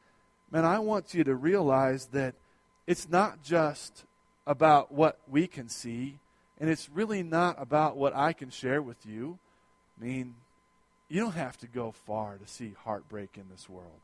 man, 0.51 0.65
I 0.65 0.79
want 0.79 1.15
you 1.15 1.25
to 1.25 1.35
realize 1.35 2.07
that 2.07 2.35
it's 2.87 3.09
not 3.09 3.43
just 3.43 4.05
about 4.47 4.93
what 4.93 5.19
we 5.29 5.47
can 5.47 5.69
see, 5.69 6.19
and 6.61 6.71
it's 6.71 6.89
really 6.89 7.23
not 7.23 7.57
about 7.59 7.97
what 7.97 8.15
I 8.15 8.33
can 8.33 8.51
share 8.51 8.81
with 8.81 9.05
you. 9.05 9.39
I 10.01 10.05
mean, 10.05 10.35
you 11.09 11.21
don't 11.21 11.35
have 11.35 11.57
to 11.59 11.67
go 11.67 11.93
far 11.93 12.37
to 12.37 12.47
see 12.47 12.75
heartbreak 12.85 13.31
in 13.37 13.45
this 13.51 13.69
world. 13.69 14.01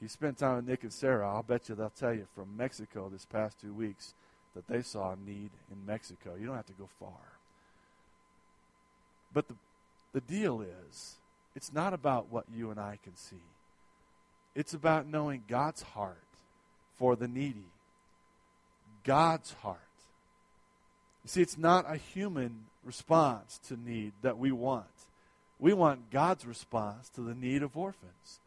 You 0.00 0.08
spend 0.08 0.38
time 0.38 0.56
with 0.56 0.66
Nick 0.66 0.82
and 0.82 0.92
Sarah, 0.92 1.28
I'll 1.28 1.42
bet 1.42 1.68
you 1.68 1.74
they'll 1.74 1.90
tell 1.90 2.14
you 2.14 2.26
from 2.34 2.56
Mexico 2.56 3.08
this 3.10 3.24
past 3.24 3.60
two 3.60 3.72
weeks 3.72 4.14
that 4.54 4.66
they 4.68 4.82
saw 4.82 5.12
a 5.12 5.16
need 5.16 5.50
in 5.70 5.86
Mexico. 5.86 6.34
You 6.38 6.46
don't 6.46 6.56
have 6.56 6.66
to 6.66 6.72
go 6.72 6.88
far. 6.98 7.10
But 9.32 9.48
the, 9.48 9.54
the 10.12 10.20
deal 10.20 10.62
is, 10.62 11.16
it's 11.56 11.72
not 11.72 11.92
about 11.92 12.30
what 12.30 12.44
you 12.54 12.70
and 12.70 12.78
I 12.78 12.98
can 13.02 13.16
see. 13.16 13.36
It's 14.54 14.74
about 14.74 15.06
knowing 15.08 15.42
God's 15.48 15.82
heart 15.82 16.22
for 16.96 17.16
the 17.16 17.28
needy. 17.28 17.66
God's 19.02 19.52
heart. 19.54 19.78
You 21.24 21.28
see, 21.28 21.42
it's 21.42 21.58
not 21.58 21.92
a 21.92 21.96
human 21.96 22.66
response 22.84 23.58
to 23.68 23.76
need 23.76 24.12
that 24.22 24.38
we 24.38 24.52
want. 24.52 24.86
We 25.58 25.72
want 25.72 26.10
God's 26.10 26.46
response 26.46 27.08
to 27.10 27.20
the 27.20 27.34
need 27.34 27.62
of 27.62 27.76
orphans. 27.76 28.40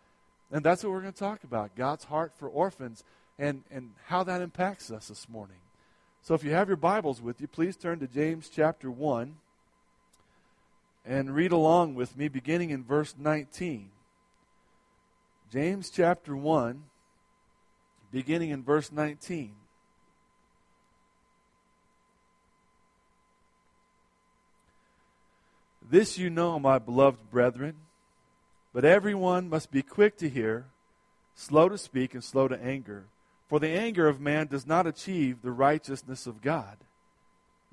And 0.52 0.64
that's 0.64 0.84
what 0.84 0.92
we're 0.92 1.02
going 1.02 1.14
to 1.14 1.20
talk 1.20 1.44
about 1.44 1.76
God's 1.76 2.06
heart 2.06 2.34
for 2.38 2.48
orphans 2.48 3.04
and, 3.38 3.64
and 3.72 3.92
how 4.06 4.24
that 4.24 4.42
impacts 4.42 4.92
us 4.92 5.08
this 5.08 5.28
morning. 5.30 5.58
So 6.22 6.34
if 6.34 6.44
you 6.44 6.52
have 6.52 6.68
your 6.68 6.78
Bibles 6.78 7.22
with 7.22 7.40
you, 7.40 7.48
please 7.48 7.76
turn 7.76 8.00
to 8.00 8.08
James 8.08 8.50
chapter 8.50 8.92
1 8.92 9.36
and 11.06 11.34
read 11.34 11.52
along 11.52 11.96
with 11.96 12.18
me, 12.18 12.28
beginning 12.28 12.70
in 12.70 12.84
verse 12.84 13.16
19. 13.18 13.90
James 15.52 15.90
chapter 15.90 16.36
1, 16.36 16.84
beginning 18.12 18.50
in 18.50 18.64
verse 18.64 18.92
19. 18.92 19.56
This 25.90 26.18
you 26.18 26.30
know, 26.30 26.60
my 26.60 26.80
beloved 26.80 27.32
brethren, 27.32 27.76
but 28.74 28.84
everyone 28.84 29.48
must 29.50 29.72
be 29.72 29.82
quick 29.82 30.18
to 30.18 30.28
hear, 30.28 30.66
slow 31.36 31.70
to 31.70 31.78
speak, 31.78 32.14
and 32.14 32.24
slow 32.24 32.48
to 32.50 32.62
anger. 32.62 33.06
For 33.48 33.60
the 33.60 33.70
anger 33.70 34.08
of 34.08 34.20
man 34.20 34.48
does 34.48 34.68
not 34.68 34.86
achieve 34.86 35.42
the 35.42 35.52
righteousness 35.52 36.28
of 36.28 36.42
God. 36.42 36.78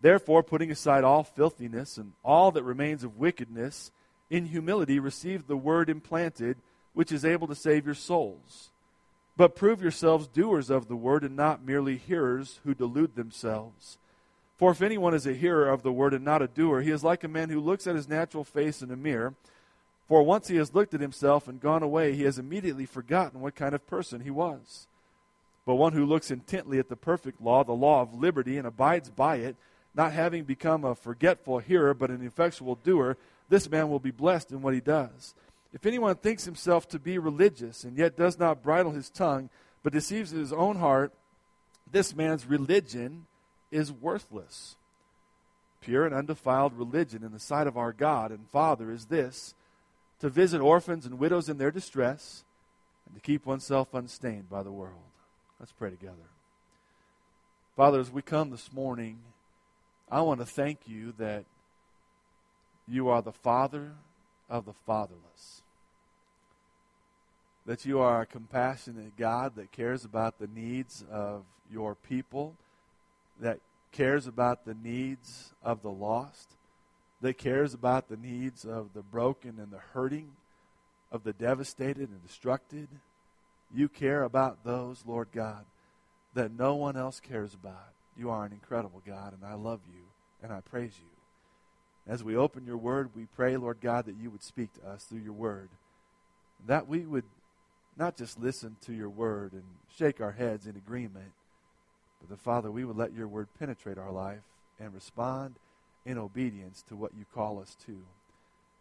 Therefore, 0.01 0.45
putting 0.45 0.71
aside 0.71 1.03
all 1.03 1.25
filthiness 1.25 1.99
and 1.99 2.13
all 2.23 2.53
that 2.53 2.63
remains 2.63 3.03
of 3.03 3.19
wickedness, 3.19 3.91
in 4.31 4.47
humility 4.47 5.01
receive 5.01 5.47
the 5.47 5.57
word 5.57 5.91
implanted, 5.91 6.59
which 6.93 7.11
is 7.11 7.25
able 7.25 7.49
to 7.49 7.55
save 7.55 7.85
your 7.85 7.95
souls. 7.95 8.71
But 9.37 9.57
prove 9.57 9.83
yourselves 9.83 10.29
doers 10.29 10.71
of 10.71 10.87
the 10.87 10.97
word 10.97 11.25
and 11.25 11.35
not 11.35 11.65
merely 11.65 11.97
hearers 11.97 12.61
who 12.65 12.75
delude 12.75 13.17
themselves. 13.17 13.99
For 14.57 14.71
if 14.71 14.83
anyone 14.83 15.15
is 15.15 15.27
a 15.27 15.35
hearer 15.35 15.69
of 15.69 15.83
the 15.83 15.93
word 15.93 16.15
and 16.15 16.25
not 16.25 16.43
a 16.43 16.47
doer, 16.47 16.81
he 16.81 16.91
is 16.91 17.03
like 17.03 17.25
a 17.25 17.29
man 17.29 17.51
who 17.51 17.61
looks 17.61 17.87
at 17.87 17.97
his 17.97 18.09
natural 18.09 18.45
face 18.45 18.83
in 18.83 18.91
a 18.91 18.97
mirror. 18.97 19.35
For 20.09 20.23
once 20.23 20.49
he 20.49 20.57
has 20.57 20.75
looked 20.75 20.95
at 20.95 21.01
himself 21.01 21.49
and 21.49 21.61
gone 21.61 21.83
away, 21.83 22.15
he 22.15 22.23
has 22.23 22.39
immediately 22.39 22.87
forgotten 22.87 23.41
what 23.41 23.57
kind 23.57 23.75
of 23.75 23.87
person 23.87 24.21
he 24.21 24.31
was. 24.31 24.87
But 25.67 25.77
one 25.77 25.95
who 25.95 26.05
looks 26.05 26.31
intently 26.31 26.79
at 26.79 26.89
the 26.89 26.97
perfect 26.97 27.41
law, 27.41 27.65
the 27.65 27.73
law 27.73 28.03
of 28.03 28.15
liberty, 28.15 28.59
and 28.59 28.67
abides 28.67 29.11
by 29.11 29.37
it, 29.37 29.57
not 29.95 30.13
having 30.13 30.45
become 30.45 30.85
a 30.85 30.95
forgetful 30.95 31.61
hearer, 31.61 31.95
but 31.95 32.11
an 32.11 32.25
effectual 32.25 32.75
doer, 32.77 33.17
this 33.49 33.71
man 33.71 33.89
will 33.89 33.99
be 33.99 34.11
blessed 34.11 34.51
in 34.51 34.61
what 34.63 34.75
he 34.75 34.81
does. 34.81 35.35
If 35.73 35.87
anyone 35.87 36.17
thinks 36.17 36.45
himself 36.45 36.87
to 36.89 36.99
be 36.99 37.19
religious 37.19 37.83
and 37.83 37.97
yet 37.97 38.17
does 38.17 38.39
not 38.39 38.63
bridle 38.63 38.93
his 38.93 39.11
tongue, 39.11 39.51
but 39.83 39.93
deceives 39.93 40.31
his 40.31 40.53
own 40.53 40.77
heart, 40.77 41.13
this 41.91 42.15
man's 42.15 42.47
religion 42.47 43.27
is 43.75 43.91
worthless. 43.93 44.77
Pure 45.81 46.07
and 46.07 46.15
undefiled 46.15 46.73
religion 46.75 47.25
in 47.25 47.33
the 47.33 47.41
sight 47.41 47.67
of 47.67 47.77
our 47.77 47.93
God 47.93 48.31
and 48.31 48.49
Father 48.49 48.91
is 48.91 49.07
this 49.07 49.55
to 50.21 50.31
visit 50.31 50.61
orphans 50.61 51.05
and 51.05 51.19
widows 51.19 51.49
in 51.49 51.59
their 51.59 51.73
distress 51.73 52.45
and 53.05 53.15
to 53.15 53.21
keep 53.21 53.45
oneself 53.45 53.93
unstained 53.93 54.49
by 54.49 54.63
the 54.63 54.71
world. 54.71 55.03
Let's 55.59 55.73
pray 55.73 55.91
together. 55.91 56.31
Father, 57.77 57.99
as 57.99 58.11
we 58.11 58.23
come 58.23 58.51
this 58.51 58.73
morning, 58.73 59.19
I 60.11 60.21
want 60.21 60.39
to 60.39 60.47
thank 60.47 60.79
you 60.87 61.13
that 61.19 61.45
you 62.87 63.09
are 63.09 63.21
the 63.21 63.33
Father 63.33 63.93
of 64.49 64.67
the 64.67 64.73
fatherless. 64.87 65.63
That 67.67 67.85
you 67.85 67.99
are 67.99 68.23
a 68.23 68.27
compassionate 68.27 69.17
God 69.17 69.57
that 69.57 69.73
cares 69.73 70.05
about 70.05 70.39
the 70.39 70.47
needs 70.47 71.05
of 71.11 71.43
your 71.71 71.97
people 71.97 72.55
that 73.41 73.61
cares 73.93 74.27
about 74.27 74.65
the 74.65 74.75
needs 74.75 75.53
of 75.63 75.83
the 75.83 75.91
lost, 75.91 76.51
that 77.21 77.39
cares 77.39 77.75
about 77.75 78.09
the 78.09 78.17
needs 78.17 78.65
of 78.65 78.93
the 78.95 79.03
broken 79.03 79.59
and 79.59 79.73
the 79.73 79.83
hurting, 79.93 80.33
of 81.11 81.23
the 81.23 81.33
devastated 81.33 82.09
and 82.11 82.27
destructed. 82.27 82.89
You 83.73 83.89
care 83.89 84.25
about 84.25 84.65
those, 84.65 85.05
Lord 85.07 85.29
God, 85.33 85.65
that 86.35 86.51
no 86.51 86.75
one 86.75 86.97
else 86.97 87.21
cares 87.21 87.55
about. 87.55 87.93
You 88.17 88.31
are 88.31 88.45
an 88.45 88.53
incredible 88.53 89.03
God, 89.07 89.33
and 89.33 89.45
I 89.45 89.55
love 89.55 89.81
you 89.93 90.03
and 90.43 90.53
I 90.53 90.61
praise 90.61 90.93
you. 90.99 92.13
As 92.13 92.23
we 92.23 92.37
open 92.37 92.67
your 92.67 92.77
word, 92.77 93.11
we 93.17 93.27
pray, 93.35 93.57
Lord 93.57 93.79
God, 93.81 94.07
that 94.07 94.17
you 94.21 94.31
would 94.31 94.43
speak 94.43 94.75
to 94.75 94.89
us 94.89 95.05
through 95.05 95.21
your 95.21 95.33
word. 95.33 95.71
That 96.67 96.87
we 96.87 97.01
would 97.07 97.25
not 97.97 98.17
just 98.17 98.39
listen 98.39 98.77
to 98.83 98.93
your 98.93 99.09
word 99.09 99.53
and 99.53 99.63
shake 99.97 100.21
our 100.21 100.33
heads 100.33 100.67
in 100.67 100.77
agreement, 100.77 101.33
but 102.27 102.39
the 102.39 102.43
Father, 102.43 102.71
we 102.71 102.87
would 102.87 102.97
let 102.97 103.13
your 103.13 103.29
word 103.29 103.49
penetrate 103.59 103.99
our 103.99 104.11
life 104.11 104.41
and 104.81 104.95
respond 104.95 105.57
in 106.07 106.17
obedience 106.17 106.83
to 106.89 106.97
what 106.97 107.13
you 107.19 107.27
call 107.35 107.61
us 107.61 107.77
to. 107.85 107.99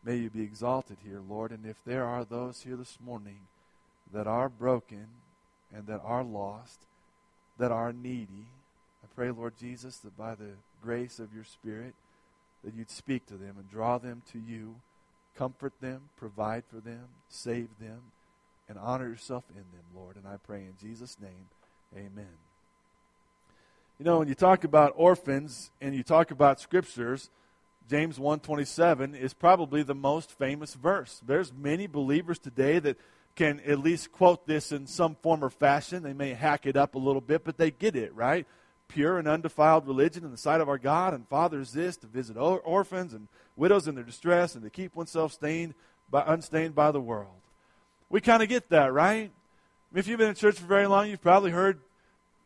May 0.06 0.16
you 0.16 0.30
be 0.30 0.44
exalted 0.44 0.98
here, 1.04 1.20
Lord. 1.28 1.52
And 1.52 1.66
if 1.66 1.76
there 1.86 2.06
are 2.06 2.24
those 2.24 2.62
here 2.62 2.78
this 2.78 2.98
morning 3.04 3.40
that 4.14 4.28
are 4.28 4.48
broken 4.48 5.08
and 5.76 5.88
that 5.88 6.02
are 6.06 6.24
lost, 6.24 6.80
that 7.58 7.72
are 7.72 7.92
needy, 7.92 8.48
I 9.04 9.08
pray, 9.14 9.30
Lord 9.32 9.58
Jesus, 9.60 9.98
that 9.98 10.18
by 10.18 10.36
the 10.36 10.52
grace 10.82 11.20
of 11.20 11.34
your 11.34 11.44
Spirit, 11.44 11.96
that 12.64 12.74
you'd 12.74 12.90
speak 12.90 13.26
to 13.26 13.36
them 13.36 13.56
and 13.58 13.70
draw 13.70 13.98
them 13.98 14.22
to 14.32 14.40
you, 14.40 14.76
comfort 15.38 15.74
them, 15.82 16.04
provide 16.16 16.64
for 16.70 16.80
them, 16.80 17.08
save 17.28 17.68
them, 17.80 18.04
and 18.70 18.78
honor 18.78 19.10
yourself 19.10 19.44
in 19.50 19.56
them, 19.56 19.86
Lord. 19.94 20.16
And 20.16 20.26
I 20.26 20.38
pray 20.38 20.62
in 20.62 20.76
Jesus' 20.82 21.18
name, 21.22 21.50
amen. 21.94 22.53
You 24.04 24.10
know, 24.10 24.20
when 24.20 24.28
you 24.28 24.36
talk 24.36 24.66
about 24.66 24.92
orphans 24.98 25.72
and 25.80 25.96
you 25.96 26.04
talk 26.04 26.32
about 26.32 26.60
scriptures, 26.60 27.30
James 27.90 28.20
1:27 28.20 29.16
is 29.16 29.34
probably 29.34 29.82
the 29.82 29.96
most 29.96 30.38
famous 30.38 30.74
verse. 30.74 31.22
There's 31.26 31.54
many 31.54 31.88
believers 31.88 32.38
today 32.38 32.80
that 32.80 32.98
can 33.36 33.62
at 33.62 33.80
least 33.80 34.12
quote 34.12 34.46
this 34.46 34.74
in 34.74 34.88
some 34.88 35.16
form 35.16 35.42
or 35.42 35.50
fashion. 35.50 36.04
They 36.04 36.12
may 36.12 36.34
hack 36.34 36.66
it 36.66 36.76
up 36.76 36.96
a 36.96 37.00
little 37.00 37.22
bit, 37.22 37.46
but 37.46 37.56
they 37.56 37.72
get 37.72 37.96
it, 37.96 38.14
right? 38.14 38.46
Pure 38.90 39.20
and 39.20 39.28
undefiled 39.30 39.88
religion 39.88 40.26
in 40.26 40.32
the 40.32 40.38
sight 40.38 40.60
of 40.60 40.68
our 40.68 40.78
God 40.78 41.14
and 41.14 41.26
Father 41.30 41.62
is 41.62 41.72
this 41.72 41.96
to 41.96 42.08
visit 42.08 42.36
orphans 42.36 43.14
and 43.14 43.30
widows 43.56 43.88
in 43.88 43.96
their 43.96 44.04
distress 44.04 44.54
and 44.54 44.66
to 44.66 44.70
keep 44.70 44.98
oneself 44.98 45.32
stained 45.32 45.76
by, 46.10 46.26
unstained 46.28 46.76
by 46.76 46.92
the 46.92 47.00
world. 47.00 47.40
We 48.10 48.20
kind 48.20 48.44
of 48.44 48.50
get 48.50 48.68
that, 48.68 48.92
right? 48.92 49.32
If 49.96 50.10
you've 50.10 50.20
been 50.20 50.28
in 50.28 50.36
church 50.36 50.60
for 50.60 50.66
very 50.66 50.88
long, 50.88 51.10
you've 51.10 51.22
probably 51.22 51.52
heard 51.52 51.80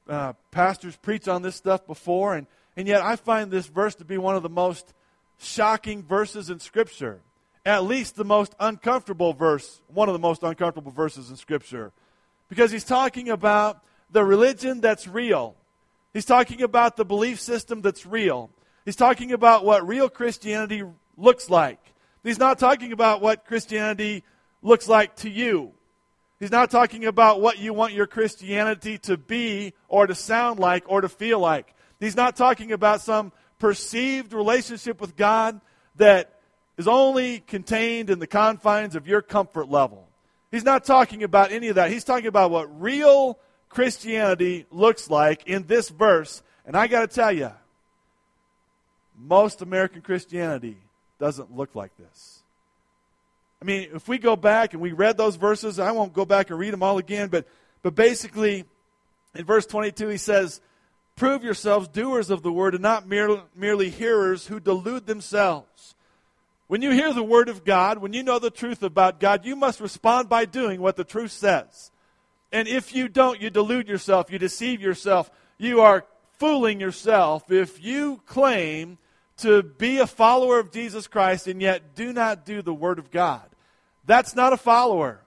uh, 0.08 0.34
pastors 0.52 0.96
preach 0.98 1.28
on 1.28 1.42
this 1.42 1.56
stuff 1.56 1.86
before, 1.86 2.36
and, 2.36 2.48
and 2.76 2.88
yet 2.88 3.02
I 3.02 3.16
find 3.16 3.52
this 3.52 3.68
verse 3.68 3.96
to 3.96 4.06
be 4.06 4.18
one 4.18 4.36
of 4.36 4.44
the 4.44 4.50
most 4.50 4.94
shocking 5.40 6.04
verses 6.04 6.50
in 6.50 6.60
Scripture. 6.60 7.20
At 7.66 7.84
least 7.84 8.16
the 8.16 8.26
most 8.26 8.56
uncomfortable 8.60 9.34
verse, 9.34 9.82
one 9.88 10.08
of 10.08 10.14
the 10.14 10.20
most 10.20 10.44
uncomfortable 10.44 10.92
verses 10.92 11.30
in 11.30 11.36
Scripture. 11.36 11.92
Because 12.50 12.72
he's 12.72 12.86
talking 12.86 13.30
about 13.30 13.84
the 14.10 14.24
religion 14.24 14.80
that's 14.80 15.08
real. 15.08 15.56
He's 16.14 16.26
talking 16.26 16.62
about 16.62 16.96
the 16.96 17.06
belief 17.06 17.40
system 17.42 17.82
that's 17.82 18.06
real. 18.06 18.50
He's 18.86 18.96
talking 18.96 19.34
about 19.34 19.66
what 19.66 19.86
real 19.86 20.08
Christianity 20.08 20.84
looks 21.18 21.50
like. 21.50 21.80
He's 22.24 22.40
not 22.40 22.58
talking 22.58 22.94
about 22.94 23.22
what 23.22 23.46
Christianity 23.46 24.24
looks 24.62 24.88
like 24.88 25.16
to 25.18 25.30
you. 25.30 25.74
He's 26.40 26.52
not 26.52 26.70
talking 26.70 27.06
about 27.06 27.42
what 27.42 27.58
you 27.58 27.74
want 27.74 27.94
your 27.94 28.08
Christianity 28.08 28.98
to 29.00 29.18
be 29.18 29.74
or 29.88 30.06
to 30.06 30.14
sound 30.14 30.60
like 30.60 30.84
or 30.88 31.02
to 31.02 31.10
feel 31.10 31.40
like. 31.40 31.74
He's 32.00 32.16
not 32.16 32.36
talking 32.36 32.72
about 32.72 33.02
some 33.02 33.32
perceived 33.60 34.34
relationship 34.34 35.02
with 35.02 35.16
God 35.16 35.60
that 35.96 36.40
is 36.78 36.88
only 36.88 37.40
contained 37.40 38.12
in 38.12 38.20
the 38.20 38.28
confines 38.28 38.96
of 38.96 39.08
your 39.08 39.24
comfort 39.24 39.68
level. 39.68 40.08
He's 40.52 40.64
not 40.64 40.86
talking 40.86 41.24
about 41.24 41.52
any 41.52 41.70
of 41.70 41.76
that. 41.76 41.92
He's 41.92 42.04
talking 42.04 42.28
about 42.28 42.52
what 42.52 42.82
real 42.82 43.40
Christianity 43.70 44.66
looks 44.72 45.10
like 45.10 45.48
in 45.48 45.66
this 45.66 45.90
verse. 45.90 46.44
And 46.66 46.78
I 46.78 46.88
got 46.88 47.02
to 47.02 47.08
tell 47.08 47.32
you, 47.32 47.52
most 49.18 49.62
American 49.64 50.02
Christianity 50.02 50.78
doesn't 51.20 51.56
look 51.56 51.74
like 51.74 51.92
this. 51.98 52.37
I 53.62 53.66
mean, 53.66 53.90
if 53.94 54.08
we 54.08 54.18
go 54.18 54.36
back 54.36 54.74
and 54.74 54.82
we 54.82 54.92
read 54.92 55.18
those 55.18 55.36
verses, 55.36 55.80
I 55.80 55.92
won't 55.92 56.14
go 56.14 56.26
back 56.26 56.50
and 56.50 56.60
read 56.60 56.74
them 56.74 56.84
all 56.84 56.98
again, 56.98 57.30
but, 57.30 57.48
but 57.82 57.96
basically, 57.96 58.66
in 59.36 59.46
verse 59.46 59.66
22, 59.66 60.08
he 60.08 60.18
says, 60.18 60.62
Prove 61.16 61.44
yourselves 61.44 61.88
doers 61.88 62.30
of 62.30 62.44
the 62.44 62.52
word 62.52 62.76
and 62.76 62.84
not 62.84 63.08
mere, 63.08 63.42
merely 63.56 63.90
hearers 63.90 64.48
who 64.48 64.60
delude 64.60 65.08
themselves. 65.08 65.96
When 66.68 66.84
you 66.84 66.92
hear 66.92 67.12
the 67.12 67.24
word 67.24 67.50
of 67.50 67.66
God, 67.66 67.98
when 67.98 68.14
you 68.14 68.22
know 68.22 68.38
the 68.38 68.52
truth 68.52 68.84
about 68.84 69.20
God, 69.20 69.44
you 69.44 69.56
must 69.56 69.80
respond 69.80 70.30
by 70.30 70.46
doing 70.46 70.80
what 70.80 70.96
the 70.96 71.04
truth 71.04 71.32
says. 71.32 71.92
And 72.52 72.68
if 72.68 72.94
you 72.94 73.08
don't, 73.08 73.42
you 73.42 73.50
delude 73.50 73.88
yourself, 73.88 74.32
you 74.32 74.38
deceive 74.38 74.80
yourself, 74.82 75.32
you 75.58 75.82
are 75.82 76.06
fooling 76.34 76.80
yourself 76.80 77.52
if 77.52 77.84
you 77.84 78.22
claim 78.28 79.00
to 79.38 79.64
be 79.64 80.00
a 80.00 80.08
follower 80.08 80.60
of 80.60 80.72
Jesus 80.72 81.08
Christ 81.08 81.48
and 81.48 81.62
yet 81.62 81.96
do 81.96 82.12
not 82.12 82.46
do 82.46 82.62
the 82.62 82.74
Word 82.74 83.00
of 83.00 83.12
God. 83.12 83.48
That's 84.06 84.36
not 84.36 84.54
a 84.54 84.58
follower, 84.58 85.22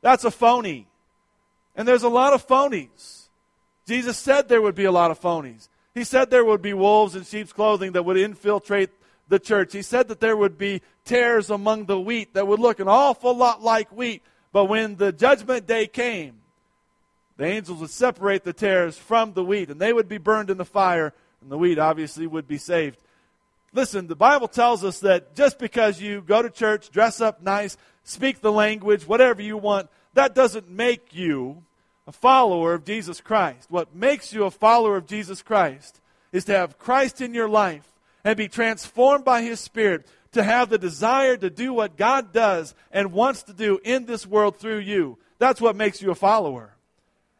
that's 0.00 0.24
a 0.24 0.30
phony. 0.30 0.86
And 1.74 1.86
there's 1.86 2.02
a 2.02 2.08
lot 2.08 2.32
of 2.32 2.44
phonies. 2.46 3.28
Jesus 3.86 4.18
said 4.18 4.48
there 4.48 4.60
would 4.60 4.74
be 4.74 4.84
a 4.84 4.92
lot 4.92 5.12
of 5.12 5.20
phonies. 5.20 5.68
He 5.94 6.02
said 6.04 6.28
there 6.28 6.44
would 6.44 6.60
be 6.60 6.74
wolves 6.74 7.14
in 7.14 7.24
sheep's 7.24 7.52
clothing 7.52 7.92
that 7.92 8.04
would 8.04 8.16
infiltrate 8.16 8.90
the 9.28 9.38
church. 9.38 9.72
He 9.72 9.82
said 9.82 10.08
that 10.08 10.20
there 10.20 10.36
would 10.36 10.58
be 10.58 10.82
tares 11.04 11.50
among 11.50 11.86
the 11.86 12.00
wheat 12.00 12.34
that 12.34 12.46
would 12.46 12.60
look 12.60 12.80
an 12.80 12.88
awful 12.88 13.34
lot 13.34 13.62
like 13.62 13.90
wheat. 13.92 14.22
But 14.52 14.64
when 14.66 14.96
the 14.96 15.12
judgment 15.12 15.66
day 15.66 15.86
came, 15.86 16.40
the 17.36 17.44
angels 17.44 17.80
would 17.80 17.90
separate 17.90 18.44
the 18.44 18.52
tares 18.52 18.98
from 18.98 19.32
the 19.32 19.44
wheat, 19.44 19.70
and 19.70 19.80
they 19.80 19.92
would 19.92 20.08
be 20.08 20.18
burned 20.18 20.50
in 20.50 20.58
the 20.58 20.64
fire, 20.64 21.14
and 21.40 21.50
the 21.50 21.58
wheat 21.58 21.78
obviously 21.78 22.26
would 22.26 22.48
be 22.48 22.58
saved. 22.58 22.98
Listen, 23.72 24.06
the 24.06 24.16
Bible 24.16 24.48
tells 24.48 24.82
us 24.82 25.00
that 25.00 25.34
just 25.34 25.58
because 25.58 26.00
you 26.00 26.22
go 26.22 26.42
to 26.42 26.50
church, 26.50 26.90
dress 26.90 27.20
up 27.20 27.42
nice, 27.42 27.76
speak 28.02 28.40
the 28.40 28.52
language, 28.52 29.06
whatever 29.06 29.42
you 29.42 29.56
want, 29.56 29.88
that 30.14 30.34
doesn't 30.34 30.70
make 30.70 31.14
you 31.14 31.64
a 32.06 32.12
follower 32.12 32.72
of 32.72 32.84
Jesus 32.84 33.20
Christ. 33.20 33.70
What 33.70 33.94
makes 33.94 34.32
you 34.32 34.44
a 34.44 34.50
follower 34.50 34.96
of 34.96 35.06
Jesus 35.06 35.42
Christ 35.42 36.00
is 36.32 36.46
to 36.46 36.52
have 36.52 36.78
Christ 36.78 37.20
in 37.20 37.34
your 37.34 37.48
life 37.48 37.86
and 38.24 38.36
be 38.36 38.48
transformed 38.48 39.24
by 39.24 39.42
His 39.42 39.60
Spirit, 39.60 40.06
to 40.32 40.42
have 40.42 40.70
the 40.70 40.78
desire 40.78 41.36
to 41.36 41.50
do 41.50 41.72
what 41.72 41.96
God 41.96 42.32
does 42.32 42.74
and 42.90 43.12
wants 43.12 43.42
to 43.44 43.52
do 43.52 43.78
in 43.84 44.06
this 44.06 44.26
world 44.26 44.56
through 44.56 44.78
you. 44.78 45.18
That's 45.38 45.60
what 45.60 45.76
makes 45.76 46.02
you 46.02 46.10
a 46.10 46.14
follower. 46.14 46.74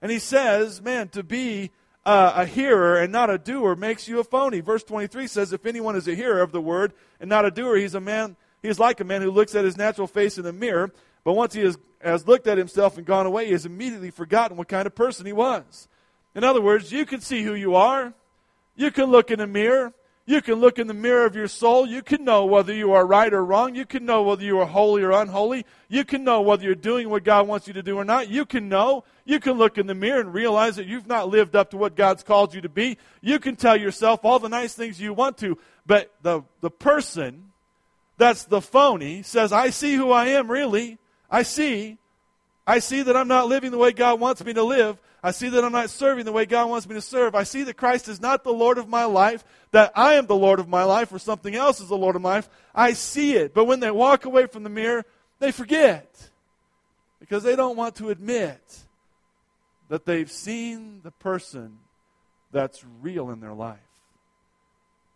And 0.00 0.10
he 0.10 0.18
says, 0.18 0.80
man, 0.80 1.08
to 1.08 1.22
be 1.22 1.70
uh, 2.08 2.32
a 2.36 2.46
hearer 2.46 2.96
and 2.96 3.12
not 3.12 3.28
a 3.28 3.36
doer 3.36 3.76
makes 3.76 4.08
you 4.08 4.18
a 4.18 4.24
phony. 4.24 4.60
Verse 4.60 4.82
23 4.82 5.26
says, 5.26 5.52
if 5.52 5.66
anyone 5.66 5.94
is 5.94 6.08
a 6.08 6.14
hearer 6.14 6.40
of 6.40 6.52
the 6.52 6.60
word 6.60 6.94
and 7.20 7.28
not 7.28 7.44
a 7.44 7.50
doer, 7.50 7.76
he's 7.76 7.94
a 7.94 8.00
man, 8.00 8.34
he's 8.62 8.78
like 8.78 9.00
a 9.00 9.04
man 9.04 9.20
who 9.20 9.30
looks 9.30 9.54
at 9.54 9.66
his 9.66 9.76
natural 9.76 10.06
face 10.06 10.38
in 10.38 10.44
the 10.44 10.52
mirror, 10.52 10.90
but 11.22 11.34
once 11.34 11.52
he 11.52 11.60
has, 11.60 11.76
has 12.00 12.26
looked 12.26 12.46
at 12.46 12.56
himself 12.56 12.96
and 12.96 13.06
gone 13.06 13.26
away, 13.26 13.44
he 13.44 13.52
has 13.52 13.66
immediately 13.66 14.10
forgotten 14.10 14.56
what 14.56 14.68
kind 14.68 14.86
of 14.86 14.94
person 14.94 15.26
he 15.26 15.34
was. 15.34 15.86
In 16.34 16.44
other 16.44 16.62
words, 16.62 16.90
you 16.90 17.04
can 17.04 17.20
see 17.20 17.42
who 17.42 17.54
you 17.54 17.74
are. 17.74 18.14
You 18.74 18.90
can 18.90 19.10
look 19.10 19.30
in 19.30 19.40
a 19.40 19.46
mirror. 19.46 19.92
You 20.28 20.42
can 20.42 20.56
look 20.56 20.78
in 20.78 20.88
the 20.88 20.92
mirror 20.92 21.24
of 21.24 21.34
your 21.34 21.48
soul. 21.48 21.86
You 21.86 22.02
can 22.02 22.22
know 22.22 22.44
whether 22.44 22.74
you 22.74 22.92
are 22.92 23.06
right 23.06 23.32
or 23.32 23.42
wrong. 23.42 23.74
You 23.74 23.86
can 23.86 24.04
know 24.04 24.22
whether 24.24 24.44
you 24.44 24.58
are 24.58 24.66
holy 24.66 25.02
or 25.02 25.10
unholy. 25.10 25.64
You 25.88 26.04
can 26.04 26.22
know 26.22 26.42
whether 26.42 26.64
you're 26.64 26.74
doing 26.74 27.08
what 27.08 27.24
God 27.24 27.48
wants 27.48 27.66
you 27.66 27.72
to 27.72 27.82
do 27.82 27.96
or 27.96 28.04
not. 28.04 28.28
You 28.28 28.44
can 28.44 28.68
know. 28.68 29.04
You 29.24 29.40
can 29.40 29.54
look 29.54 29.78
in 29.78 29.86
the 29.86 29.94
mirror 29.94 30.20
and 30.20 30.34
realize 30.34 30.76
that 30.76 30.84
you've 30.84 31.06
not 31.06 31.30
lived 31.30 31.56
up 31.56 31.70
to 31.70 31.78
what 31.78 31.96
God's 31.96 32.22
called 32.22 32.52
you 32.52 32.60
to 32.60 32.68
be. 32.68 32.98
You 33.22 33.38
can 33.38 33.56
tell 33.56 33.74
yourself 33.74 34.22
all 34.22 34.38
the 34.38 34.50
nice 34.50 34.74
things 34.74 35.00
you 35.00 35.14
want 35.14 35.38
to, 35.38 35.56
but 35.86 36.12
the, 36.20 36.42
the 36.60 36.70
person 36.70 37.50
that's 38.18 38.44
the 38.44 38.60
phony 38.60 39.22
says, 39.22 39.50
I 39.50 39.70
see 39.70 39.94
who 39.94 40.10
I 40.12 40.26
am, 40.26 40.50
really. 40.50 40.98
I 41.30 41.42
see. 41.42 41.96
I 42.66 42.80
see 42.80 43.00
that 43.00 43.16
I'm 43.16 43.28
not 43.28 43.48
living 43.48 43.70
the 43.70 43.78
way 43.78 43.92
God 43.92 44.20
wants 44.20 44.44
me 44.44 44.52
to 44.52 44.62
live. 44.62 44.98
I 45.22 45.32
see 45.32 45.48
that 45.48 45.64
I'm 45.64 45.72
not 45.72 45.90
serving 45.90 46.24
the 46.24 46.32
way 46.32 46.46
God 46.46 46.70
wants 46.70 46.88
me 46.88 46.94
to 46.94 47.00
serve. 47.00 47.34
I 47.34 47.42
see 47.42 47.64
that 47.64 47.76
Christ 47.76 48.08
is 48.08 48.20
not 48.20 48.44
the 48.44 48.52
Lord 48.52 48.78
of 48.78 48.88
my 48.88 49.04
life, 49.04 49.44
that 49.72 49.92
I 49.96 50.14
am 50.14 50.26
the 50.26 50.36
Lord 50.36 50.60
of 50.60 50.68
my 50.68 50.84
life, 50.84 51.12
or 51.12 51.18
something 51.18 51.54
else 51.54 51.80
is 51.80 51.88
the 51.88 51.96
Lord 51.96 52.14
of 52.14 52.22
my 52.22 52.36
life. 52.36 52.48
I 52.74 52.92
see 52.92 53.34
it. 53.34 53.52
But 53.52 53.64
when 53.64 53.80
they 53.80 53.90
walk 53.90 54.24
away 54.24 54.46
from 54.46 54.62
the 54.62 54.70
mirror, 54.70 55.04
they 55.40 55.50
forget 55.50 56.30
because 57.18 57.42
they 57.42 57.56
don't 57.56 57.76
want 57.76 57.96
to 57.96 58.10
admit 58.10 58.84
that 59.88 60.04
they've 60.04 60.30
seen 60.30 61.00
the 61.02 61.10
person 61.10 61.78
that's 62.52 62.84
real 63.02 63.30
in 63.30 63.40
their 63.40 63.54
life. 63.54 63.78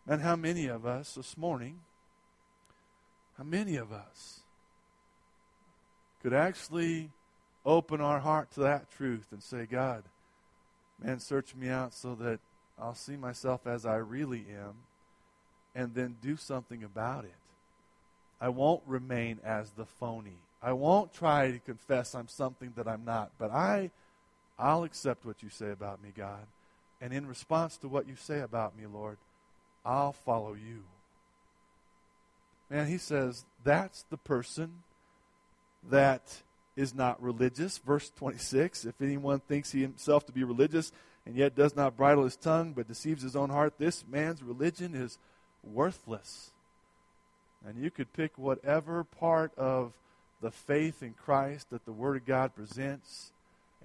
And 0.07 0.21
how 0.21 0.35
many 0.35 0.67
of 0.67 0.85
us 0.85 1.15
this 1.15 1.37
morning, 1.37 1.79
how 3.39 3.45
many 3.45 3.77
of 3.77 3.93
us 3.93 4.41
could 6.23 6.33
actually 6.33 7.11
open 7.65 8.01
our 8.01 8.21
heart 8.21 8.51
to 8.53 8.61
that 8.61 8.91
truth 8.91 9.27
and 9.31 9.43
say, 9.43 9.67
God, 9.67 10.05
man, 11.03 11.19
search 11.19 11.55
me 11.55 11.69
out 11.69 11.95
so 11.95 12.15
that 12.17 12.41
I'll 12.79 12.95
see 12.95 13.17
myself 13.17 13.67
as 13.67 13.87
I 13.87 13.97
really 13.97 14.47
am 14.51 14.75
and 15.75 15.95
then 15.95 16.17
do 16.21 16.37
something 16.37 16.83
about 16.83 17.25
it. 17.25 17.35
I 18.41 18.49
won't 18.49 18.83
remain 18.87 19.39
as 19.45 19.71
the 19.71 19.87
phony. 19.87 20.39
I 20.63 20.73
won't 20.73 21.13
try 21.13 21.51
to 21.51 21.59
confess 21.59 22.15
I'm 22.15 22.29
something 22.29 22.73
that 22.77 22.89
I'm 22.89 23.05
not, 23.05 23.31
but 23.39 23.51
I 23.51 23.91
I'll 24.59 24.85
accept 24.85 25.25
what 25.25 25.43
you 25.43 25.49
say 25.49 25.71
about 25.71 26.03
me, 26.03 26.11
God. 26.17 26.47
And 27.01 27.13
in 27.13 27.27
response 27.27 27.77
to 27.79 27.89
what 27.89 28.07
you 28.07 28.15
say 28.17 28.41
about 28.41 28.77
me, 28.77 28.85
Lord, 28.87 29.19
I'll 29.85 30.13
follow 30.13 30.55
you. 30.55 30.85
Man, 32.71 32.87
he 32.87 32.99
says 32.99 33.45
that's 33.65 34.05
the 34.09 34.17
person 34.17 34.83
that 35.91 36.43
is 36.77 36.95
not 36.95 37.23
religious. 37.23 37.79
Verse 37.79 38.11
26 38.17 38.85
If 38.85 39.01
anyone 39.01 39.41
thinks 39.41 39.73
he 39.73 39.83
himself 39.83 40.27
to 40.27 40.33
be 40.33 40.45
religious 40.45 40.93
and 41.27 41.37
yet 41.37 41.55
does 41.55 41.77
not 41.77 41.97
bridle 41.97 42.25
his 42.25 42.37
tongue 42.37 42.73
but 42.73 42.89
deceives 42.89 43.23
his 43.23 43.37
own 43.37 43.51
heart, 43.51 43.75
this 43.79 44.05
man's 44.11 44.43
religion 44.43 44.95
is 44.95 45.19
worthless. 45.63 46.51
And 47.67 47.79
you 47.83 47.91
could 47.91 48.13
pick 48.13 48.37
whatever 48.37 49.05
part 49.05 49.53
of 49.57 49.93
the 50.41 50.51
faith 50.51 51.03
in 51.03 51.15
Christ 51.15 51.71
that 51.71 51.85
the 51.85 51.93
Word 51.93 52.17
of 52.17 52.27
God 52.27 52.55
presents 52.55 53.31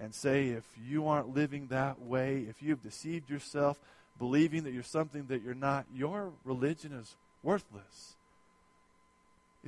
and 0.00 0.14
say, 0.14 0.48
if 0.48 0.64
you 0.84 1.06
aren't 1.06 1.34
living 1.34 1.68
that 1.68 2.00
way, 2.00 2.44
if 2.48 2.62
you've 2.62 2.82
deceived 2.82 3.30
yourself, 3.30 3.78
believing 4.18 4.64
that 4.64 4.72
you're 4.72 4.82
something 4.82 5.26
that 5.28 5.42
you're 5.42 5.54
not, 5.54 5.86
your 5.94 6.32
religion 6.44 6.92
is 6.92 7.14
worthless. 7.42 8.16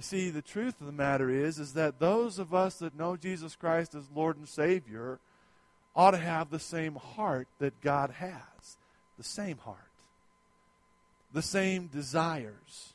You 0.00 0.02
see, 0.02 0.30
the 0.30 0.40
truth 0.40 0.80
of 0.80 0.86
the 0.86 0.94
matter 0.94 1.28
is, 1.28 1.58
is 1.58 1.74
that 1.74 1.98
those 1.98 2.38
of 2.38 2.54
us 2.54 2.76
that 2.76 2.98
know 2.98 3.18
Jesus 3.18 3.54
Christ 3.54 3.94
as 3.94 4.08
Lord 4.14 4.38
and 4.38 4.48
Savior 4.48 5.18
ought 5.94 6.12
to 6.12 6.16
have 6.16 6.48
the 6.48 6.58
same 6.58 6.94
heart 6.94 7.48
that 7.58 7.82
God 7.82 8.12
has. 8.12 8.78
The 9.18 9.24
same 9.24 9.58
heart. 9.58 9.76
The 11.34 11.42
same 11.42 11.88
desires. 11.88 12.94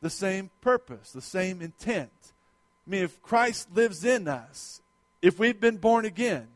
The 0.00 0.08
same 0.08 0.48
purpose. 0.62 1.12
The 1.12 1.20
same 1.20 1.60
intent. 1.60 2.32
I 2.86 2.90
mean, 2.90 3.02
if 3.02 3.20
Christ 3.20 3.68
lives 3.74 4.02
in 4.02 4.26
us, 4.26 4.80
if 5.20 5.38
we've 5.38 5.60
been 5.60 5.76
born 5.76 6.06
again, 6.06 6.48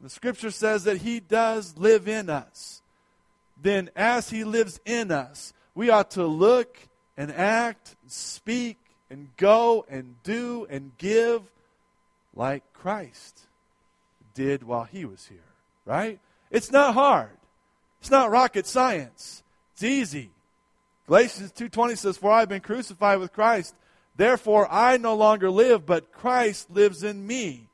the 0.00 0.08
scripture 0.08 0.52
says 0.52 0.84
that 0.84 0.98
he 0.98 1.18
does 1.18 1.76
live 1.76 2.06
in 2.06 2.30
us, 2.30 2.80
then 3.60 3.90
as 3.96 4.30
he 4.30 4.44
lives 4.44 4.78
in 4.84 5.10
us, 5.10 5.52
we 5.74 5.90
ought 5.90 6.12
to 6.12 6.24
look 6.28 6.78
and 7.16 7.32
act, 7.32 7.96
and 8.02 8.12
speak, 8.12 8.78
and 9.14 9.28
go 9.36 9.86
and 9.88 10.16
do 10.24 10.66
and 10.68 10.90
give 10.98 11.40
like 12.34 12.64
Christ 12.72 13.42
did 14.34 14.64
while 14.64 14.82
he 14.82 15.04
was 15.04 15.26
here, 15.28 15.52
right? 15.84 16.18
It's 16.50 16.72
not 16.72 16.94
hard. 16.94 17.30
It's 18.00 18.10
not 18.10 18.32
rocket 18.32 18.66
science. 18.66 19.44
It's 19.72 19.84
easy. 19.84 20.30
Galatians 21.06 21.52
2:20 21.52 21.94
says, 21.94 22.16
"For 22.16 22.32
I 22.32 22.40
have 22.40 22.48
been 22.48 22.60
crucified 22.60 23.20
with 23.20 23.32
Christ; 23.32 23.76
therefore 24.16 24.66
I 24.68 24.96
no 24.96 25.14
longer 25.14 25.48
live, 25.48 25.86
but 25.86 26.10
Christ 26.10 26.68
lives 26.68 27.04
in 27.04 27.24
me. 27.24 27.68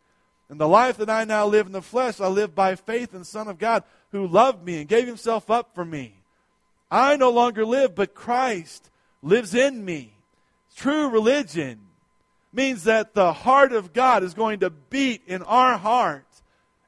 And 0.50 0.61
the 0.61 0.68
life 0.68 0.98
that 0.98 1.09
I 1.09 1.24
now 1.24 1.46
live 1.46 1.64
in 1.64 1.72
the 1.72 1.81
flesh, 1.81 2.20
I 2.20 2.26
live 2.26 2.55
by 2.55 2.74
faith 2.74 3.14
in 3.14 3.20
the 3.20 3.24
Son 3.24 3.48
of 3.48 3.57
God 3.57 3.83
who 4.11 4.26
loved 4.26 4.62
me 4.62 4.81
and 4.81 4.88
gave 4.88 5.07
himself 5.07 5.50
up 5.50 5.74
for 5.74 5.87
me. 5.87 6.16
I 6.90 7.16
no 7.16 7.31
longer 7.31 7.64
live, 7.64 7.94
but 7.94 8.14
Christ 8.14 8.90
lives 9.22 9.55
in 9.55 9.83
me. 9.87 10.12
True 10.81 11.11
religion 11.11 11.79
means 12.55 12.85
that 12.85 13.12
the 13.12 13.35
heart 13.35 13.73
of 13.73 13.93
God 13.93 14.23
is 14.23 14.33
going 14.33 14.61
to 14.61 14.71
beat 14.71 15.21
in 15.27 15.43
our 15.43 15.77
heart, 15.77 16.25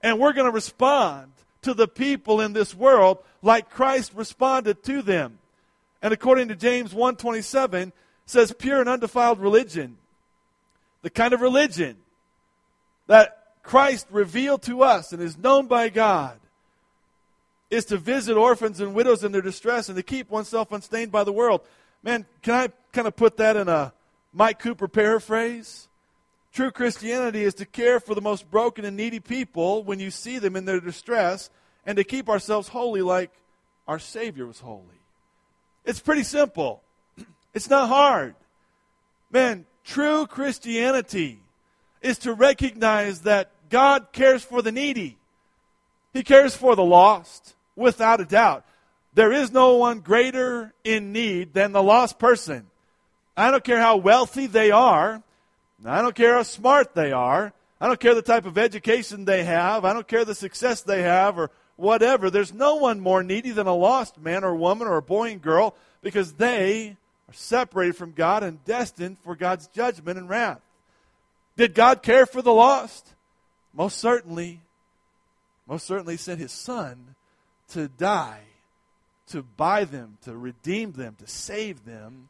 and 0.03 0.19
we're 0.19 0.33
going 0.33 0.47
to 0.47 0.51
respond 0.51 1.31
to 1.61 1.75
the 1.75 1.87
people 1.87 2.41
in 2.41 2.55
this 2.55 2.75
world 2.75 3.19
like 3.43 3.69
Christ 3.69 4.15
responded 4.15 4.83
to 4.85 5.03
them. 5.03 5.41
And 6.01 6.15
according 6.15 6.49
to 6.49 6.57
James 6.57 6.95
1:27 6.95 7.93
says 8.25 8.55
pure 8.59 8.81
and 8.81 8.89
undefiled 8.89 9.39
religion, 9.39 9.99
the 11.03 11.11
kind 11.11 11.35
of 11.35 11.43
religion 11.43 11.99
that 13.09 13.53
Christ 13.63 14.07
revealed 14.11 14.63
to 14.63 14.83
us 14.83 15.13
and 15.13 15.21
is 15.21 15.37
known 15.37 15.67
by 15.67 15.91
God 15.91 16.41
is 17.69 17.85
to 17.87 17.99
visit 17.99 18.39
orphans 18.39 18.81
and 18.81 18.95
widows 18.95 19.23
in 19.23 19.33
their 19.33 19.43
distress 19.43 19.91
and 19.91 19.97
to 19.97 20.03
keep 20.03 20.31
oneself 20.31 20.73
unstained 20.73 21.13
by 21.13 21.25
the 21.25 21.33
world. 21.33 21.61
Man, 22.03 22.27
can 22.43 22.55
I 22.55 22.69
kind 22.93 23.07
of 23.07 23.17
put 23.17 23.37
that 23.37 23.57
in 23.57 23.69
a 23.69 23.93
Mike 24.33 24.59
Cooper 24.59 24.89
paraphrase? 24.89 25.89
True 26.53 26.71
Christianity 26.71 27.45
is 27.45 27.55
to 27.55 27.67
care 27.67 28.01
for 28.01 28.15
the 28.15 28.21
most 28.21 28.51
broken 28.51 28.85
and 28.85 28.97
needy 28.97 29.21
people 29.21 29.85
when 29.85 30.01
you 30.01 30.11
see 30.11 30.39
them 30.39 30.57
in 30.57 30.65
their 30.65 30.81
distress 30.81 31.49
and 31.87 31.97
to 31.97 32.05
keep 32.05 32.29
ourselves 32.29 32.69
holy 32.69 33.03
like 33.03 33.31
our 33.89 33.99
Savior 33.99 34.47
was 34.47 34.61
holy. 34.61 35.01
It's 35.85 36.01
pretty 36.01 36.25
simple, 36.25 36.83
it's 37.55 37.71
not 37.71 37.89
hard. 37.89 38.35
Man, 39.31 39.65
true 39.85 40.27
Christianity 40.27 41.41
is 42.03 42.19
to 42.19 42.35
recognize 42.35 43.21
that 43.21 43.51
God 43.71 44.09
cares 44.13 44.45
for 44.45 44.61
the 44.61 44.73
needy, 44.73 45.17
He 46.13 46.23
cares 46.23 46.55
for 46.55 46.77
the 46.77 46.85
lost, 46.85 47.55
without 47.77 48.21
a 48.21 48.25
doubt. 48.25 48.65
There 49.15 49.33
is 49.33 49.53
no 49.53 49.77
one 49.77 50.01
greater 50.01 50.73
in 50.85 51.13
need 51.13 51.53
than 51.53 51.73
the 51.73 51.83
lost 51.83 52.19
person. 52.19 52.67
I 53.37 53.51
don't 53.51 53.65
care 53.65 53.81
how 53.81 53.97
wealthy 53.97 54.47
they 54.47 54.71
are. 54.71 55.23
I 55.85 56.03
don't 56.03 56.15
care 56.15 56.35
how 56.35 56.43
smart 56.43 56.95
they 56.95 57.13
are. 57.13 57.53
I 57.81 57.87
don't 57.89 58.01
care 58.01 58.15
the 58.15 58.23
type 58.23 58.47
of 58.47 58.57
education 58.57 59.25
they 59.25 59.45
have. 59.45 59.85
I 59.85 59.93
don't 59.93 60.07
care 60.07 60.25
the 60.25 60.35
success 60.35 60.83
they 60.83 61.03
have 61.03 61.37
or 61.39 61.51
whatever. 61.77 62.31
There's 62.31 62.55
no 62.55 62.77
one 62.77 63.01
more 63.01 63.23
needy 63.23 63.51
than 63.51 63.67
a 63.67 63.75
lost 63.75 64.19
man 64.19 64.45
or 64.45 64.55
woman 64.55 64.87
or 64.87 64.97
a 64.97 65.03
boy 65.03 65.33
and 65.33 65.43
girl 65.43 65.75
because 66.01 66.35
they 66.35 66.97
are 67.29 67.35
separated 67.35 67.97
from 67.97 68.13
God 68.13 68.43
and 68.43 68.65
destined 68.65 69.19
for 69.25 69.35
God's 69.35 69.67
judgment 69.67 70.19
and 70.19 70.29
wrath. 70.29 70.61
Did 71.57 71.75
God 71.75 72.03
care 72.03 72.25
for 72.25 72.41
the 72.41 72.53
lost? 72.53 73.15
Most 73.75 73.99
certainly. 73.99 74.61
Most 75.67 75.87
certainly 75.87 76.17
sent 76.17 76.41
his 76.41 76.53
son 76.53 77.15
to 77.71 77.89
die, 77.89 78.41
to 79.29 79.43
buy 79.43 79.85
them, 79.85 80.19
to 80.25 80.37
redeem 80.37 80.93
them, 80.93 81.17
to 81.19 81.27
save 81.27 81.85
them 81.85 82.29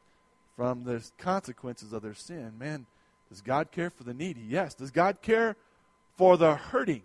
from 0.56 0.84
the 0.84 1.04
consequences 1.18 1.92
of 1.92 2.02
their 2.02 2.14
sin. 2.14 2.52
Man, 2.58 2.86
does 3.28 3.40
God 3.40 3.70
care 3.70 3.90
for 3.90 4.04
the 4.04 4.14
needy? 4.14 4.44
Yes. 4.46 4.74
Does 4.74 4.90
God 4.90 5.22
care 5.22 5.56
for 6.16 6.36
the 6.36 6.54
hurting? 6.54 7.02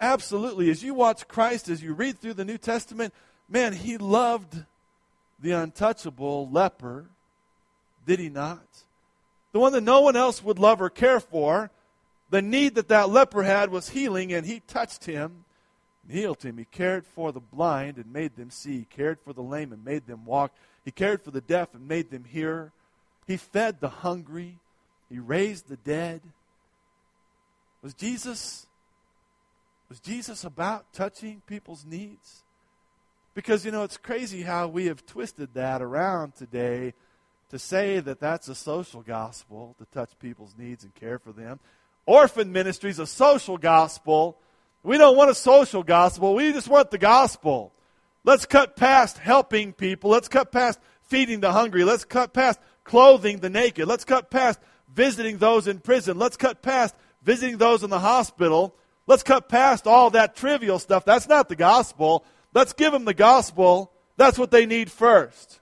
Absolutely. 0.00 0.70
As 0.70 0.82
you 0.82 0.92
watch 0.94 1.28
Christ, 1.28 1.68
as 1.68 1.82
you 1.82 1.94
read 1.94 2.18
through 2.18 2.34
the 2.34 2.44
New 2.44 2.58
Testament, 2.58 3.14
man, 3.48 3.72
he 3.72 3.96
loved 3.96 4.64
the 5.40 5.52
untouchable 5.52 6.48
leper, 6.50 7.06
did 8.06 8.18
he 8.18 8.28
not? 8.28 8.66
The 9.52 9.60
one 9.60 9.72
that 9.72 9.82
no 9.82 10.00
one 10.00 10.16
else 10.16 10.42
would 10.42 10.58
love 10.58 10.82
or 10.82 10.90
care 10.90 11.20
for. 11.20 11.70
The 12.30 12.42
need 12.42 12.74
that 12.74 12.88
that 12.88 13.08
leper 13.08 13.44
had 13.44 13.70
was 13.70 13.90
healing, 13.90 14.32
and 14.32 14.44
he 14.44 14.60
touched 14.60 15.04
him 15.04 15.43
healed 16.08 16.42
him. 16.42 16.58
He 16.58 16.64
cared 16.64 17.06
for 17.06 17.32
the 17.32 17.40
blind 17.40 17.96
and 17.96 18.12
made 18.12 18.36
them 18.36 18.50
see. 18.50 18.78
He 18.78 18.84
cared 18.84 19.18
for 19.20 19.32
the 19.32 19.42
lame 19.42 19.72
and 19.72 19.84
made 19.84 20.06
them 20.06 20.24
walk. 20.24 20.52
He 20.84 20.90
cared 20.90 21.22
for 21.22 21.30
the 21.30 21.40
deaf 21.40 21.74
and 21.74 21.88
made 21.88 22.10
them 22.10 22.24
hear. 22.24 22.72
He 23.26 23.36
fed 23.36 23.80
the 23.80 23.88
hungry. 23.88 24.58
He 25.08 25.18
raised 25.18 25.68
the 25.68 25.76
dead. 25.76 26.20
Was 27.82 27.94
Jesus 27.94 28.66
was 29.88 30.00
Jesus 30.00 30.44
about 30.44 30.92
touching 30.92 31.42
people's 31.46 31.84
needs? 31.84 32.42
Because 33.34 33.64
you 33.64 33.70
know 33.70 33.82
it's 33.82 33.96
crazy 33.96 34.42
how 34.42 34.66
we 34.68 34.86
have 34.86 35.04
twisted 35.04 35.54
that 35.54 35.82
around 35.82 36.34
today 36.34 36.94
to 37.50 37.58
say 37.58 38.00
that 38.00 38.20
that's 38.20 38.48
a 38.48 38.54
social 38.54 39.02
gospel 39.02 39.74
to 39.78 39.84
touch 39.86 40.10
people's 40.18 40.54
needs 40.58 40.84
and 40.84 40.94
care 40.94 41.18
for 41.18 41.32
them. 41.32 41.60
Orphan 42.06 42.52
ministry 42.52 42.90
is 42.90 42.98
a 42.98 43.06
social 43.06 43.58
gospel 43.58 44.38
we 44.84 44.98
don't 44.98 45.16
want 45.16 45.30
a 45.30 45.34
social 45.34 45.82
gospel. 45.82 46.34
We 46.34 46.52
just 46.52 46.68
want 46.68 46.90
the 46.90 46.98
gospel. 46.98 47.72
Let's 48.22 48.46
cut 48.46 48.76
past 48.76 49.18
helping 49.18 49.72
people. 49.72 50.10
Let's 50.10 50.28
cut 50.28 50.52
past 50.52 50.78
feeding 51.02 51.40
the 51.40 51.52
hungry. 51.52 51.84
Let's 51.84 52.04
cut 52.04 52.32
past 52.32 52.60
clothing 52.84 53.38
the 53.38 53.50
naked. 53.50 53.88
Let's 53.88 54.04
cut 54.04 54.30
past 54.30 54.60
visiting 54.94 55.38
those 55.38 55.66
in 55.66 55.80
prison. 55.80 56.18
Let's 56.18 56.36
cut 56.36 56.62
past 56.62 56.94
visiting 57.22 57.56
those 57.56 57.82
in 57.82 57.90
the 57.90 57.98
hospital. 57.98 58.74
Let's 59.06 59.22
cut 59.22 59.48
past 59.48 59.86
all 59.86 60.10
that 60.10 60.36
trivial 60.36 60.78
stuff. 60.78 61.04
That's 61.04 61.28
not 61.28 61.48
the 61.48 61.56
gospel. 61.56 62.24
Let's 62.52 62.74
give 62.74 62.92
them 62.92 63.06
the 63.06 63.14
gospel. 63.14 63.90
That's 64.16 64.38
what 64.38 64.50
they 64.50 64.66
need 64.66 64.90
first. 64.90 65.60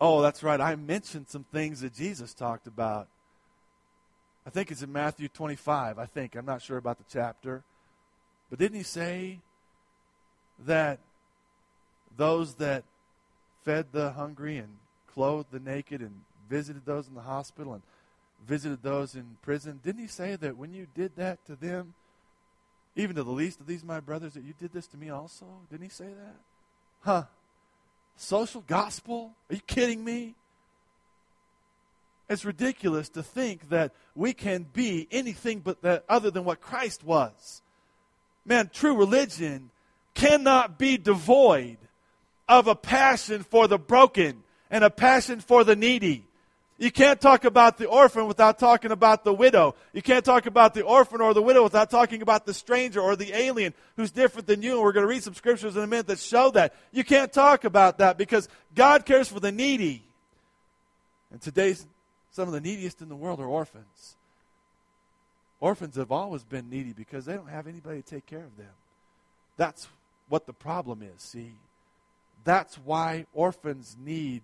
Oh, 0.00 0.22
that's 0.22 0.42
right. 0.42 0.60
I 0.60 0.76
mentioned 0.76 1.28
some 1.28 1.44
things 1.44 1.80
that 1.80 1.94
Jesus 1.94 2.32
talked 2.32 2.66
about. 2.66 3.08
I 4.46 4.50
think 4.50 4.70
it's 4.70 4.82
in 4.82 4.92
Matthew 4.92 5.28
25. 5.28 5.98
I 5.98 6.06
think. 6.06 6.34
I'm 6.34 6.46
not 6.46 6.62
sure 6.62 6.76
about 6.76 6.98
the 6.98 7.04
chapter. 7.08 7.62
But 8.50 8.58
didn't 8.58 8.76
he 8.76 8.82
say 8.82 9.40
that 10.66 11.00
those 12.16 12.54
that 12.56 12.84
fed 13.64 13.86
the 13.92 14.12
hungry 14.12 14.58
and 14.58 14.76
clothed 15.12 15.50
the 15.50 15.60
naked 15.60 16.00
and 16.00 16.20
visited 16.48 16.84
those 16.84 17.08
in 17.08 17.14
the 17.14 17.22
hospital 17.22 17.72
and 17.74 17.82
visited 18.46 18.82
those 18.82 19.14
in 19.14 19.36
prison, 19.42 19.80
didn't 19.82 20.02
he 20.02 20.06
say 20.06 20.36
that 20.36 20.56
when 20.56 20.72
you 20.72 20.86
did 20.94 21.16
that 21.16 21.44
to 21.46 21.56
them, 21.56 21.94
even 22.96 23.16
to 23.16 23.22
the 23.22 23.30
least 23.30 23.60
of 23.60 23.66
these 23.66 23.82
my 23.82 24.00
brothers, 24.00 24.34
that 24.34 24.44
you 24.44 24.54
did 24.60 24.72
this 24.72 24.86
to 24.88 24.96
me 24.96 25.10
also? 25.10 25.46
Didn't 25.70 25.84
he 25.84 25.88
say 25.88 26.06
that? 26.06 26.36
Huh. 27.00 27.24
Social 28.16 28.62
gospel? 28.66 29.32
Are 29.50 29.54
you 29.54 29.62
kidding 29.66 30.04
me? 30.04 30.34
It's 32.34 32.44
ridiculous 32.44 33.10
to 33.10 33.22
think 33.22 33.68
that 33.68 33.92
we 34.16 34.32
can 34.32 34.66
be 34.72 35.06
anything 35.12 35.60
but 35.60 35.82
that 35.82 36.04
other 36.08 36.32
than 36.32 36.44
what 36.44 36.60
Christ 36.60 37.04
was. 37.04 37.62
Man, 38.44 38.70
true 38.72 38.96
religion 38.96 39.70
cannot 40.14 40.76
be 40.76 40.96
devoid 40.96 41.76
of 42.48 42.66
a 42.66 42.74
passion 42.74 43.44
for 43.44 43.68
the 43.68 43.78
broken 43.78 44.42
and 44.68 44.82
a 44.82 44.90
passion 44.90 45.38
for 45.38 45.62
the 45.62 45.76
needy. 45.76 46.24
You 46.76 46.90
can't 46.90 47.20
talk 47.20 47.44
about 47.44 47.78
the 47.78 47.86
orphan 47.86 48.26
without 48.26 48.58
talking 48.58 48.90
about 48.90 49.22
the 49.22 49.32
widow. 49.32 49.76
You 49.92 50.02
can't 50.02 50.24
talk 50.24 50.46
about 50.46 50.74
the 50.74 50.82
orphan 50.82 51.20
or 51.20 51.34
the 51.34 51.42
widow 51.42 51.62
without 51.62 51.88
talking 51.88 52.20
about 52.20 52.46
the 52.46 52.52
stranger 52.52 53.00
or 53.00 53.14
the 53.14 53.32
alien 53.32 53.74
who's 53.94 54.10
different 54.10 54.48
than 54.48 54.60
you. 54.60 54.72
And 54.72 54.82
we're 54.82 54.90
going 54.90 55.06
to 55.06 55.08
read 55.08 55.22
some 55.22 55.34
scriptures 55.34 55.76
in 55.76 55.84
a 55.84 55.86
minute 55.86 56.08
that 56.08 56.18
show 56.18 56.50
that. 56.50 56.74
You 56.90 57.04
can't 57.04 57.32
talk 57.32 57.62
about 57.62 57.98
that 57.98 58.18
because 58.18 58.48
God 58.74 59.06
cares 59.06 59.28
for 59.28 59.38
the 59.38 59.52
needy. 59.52 60.02
And 61.30 61.40
today's 61.40 61.86
some 62.34 62.48
of 62.48 62.52
the 62.52 62.60
neediest 62.60 63.00
in 63.00 63.08
the 63.08 63.14
world 63.14 63.38
are 63.38 63.46
orphans. 63.46 64.16
Orphans 65.60 65.94
have 65.94 66.10
always 66.10 66.42
been 66.42 66.68
needy 66.68 66.92
because 66.92 67.26
they 67.26 67.34
don't 67.34 67.48
have 67.48 67.68
anybody 67.68 68.02
to 68.02 68.08
take 68.08 68.26
care 68.26 68.42
of 68.42 68.56
them. 68.56 68.72
That's 69.56 69.86
what 70.28 70.44
the 70.44 70.52
problem 70.52 71.00
is, 71.00 71.22
see? 71.22 71.52
That's 72.42 72.74
why 72.74 73.26
orphans 73.34 73.96
need 74.04 74.42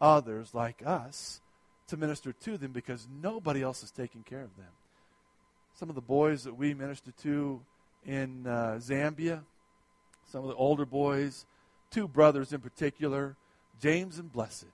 others 0.00 0.54
like 0.54 0.80
us 0.86 1.40
to 1.88 1.96
minister 1.96 2.32
to 2.32 2.56
them 2.56 2.70
because 2.70 3.08
nobody 3.20 3.62
else 3.62 3.82
is 3.82 3.90
taking 3.90 4.22
care 4.22 4.42
of 4.42 4.56
them. 4.56 4.70
Some 5.74 5.88
of 5.88 5.96
the 5.96 6.00
boys 6.00 6.44
that 6.44 6.56
we 6.56 6.72
minister 6.72 7.10
to 7.24 7.60
in 8.06 8.46
uh, 8.46 8.78
Zambia, 8.80 9.40
some 10.26 10.44
of 10.44 10.50
the 10.50 10.54
older 10.54 10.86
boys, 10.86 11.46
two 11.90 12.06
brothers 12.06 12.52
in 12.52 12.60
particular, 12.60 13.34
James 13.80 14.20
and 14.20 14.32
Blessed 14.32 14.66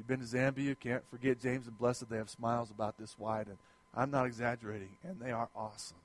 you've 0.00 0.06
been 0.06 0.26
to 0.26 0.36
Zambia, 0.36 0.64
you 0.64 0.74
can't 0.74 1.02
forget 1.10 1.38
James 1.38 1.66
and 1.66 1.78
Blessed. 1.78 2.08
They 2.08 2.16
have 2.16 2.30
smiles 2.30 2.70
about 2.70 2.96
this 2.96 3.18
wide, 3.18 3.48
and 3.48 3.58
I'm 3.94 4.10
not 4.10 4.24
exaggerating, 4.24 4.96
and 5.04 5.20
they 5.20 5.30
are 5.30 5.50
awesome. 5.54 5.98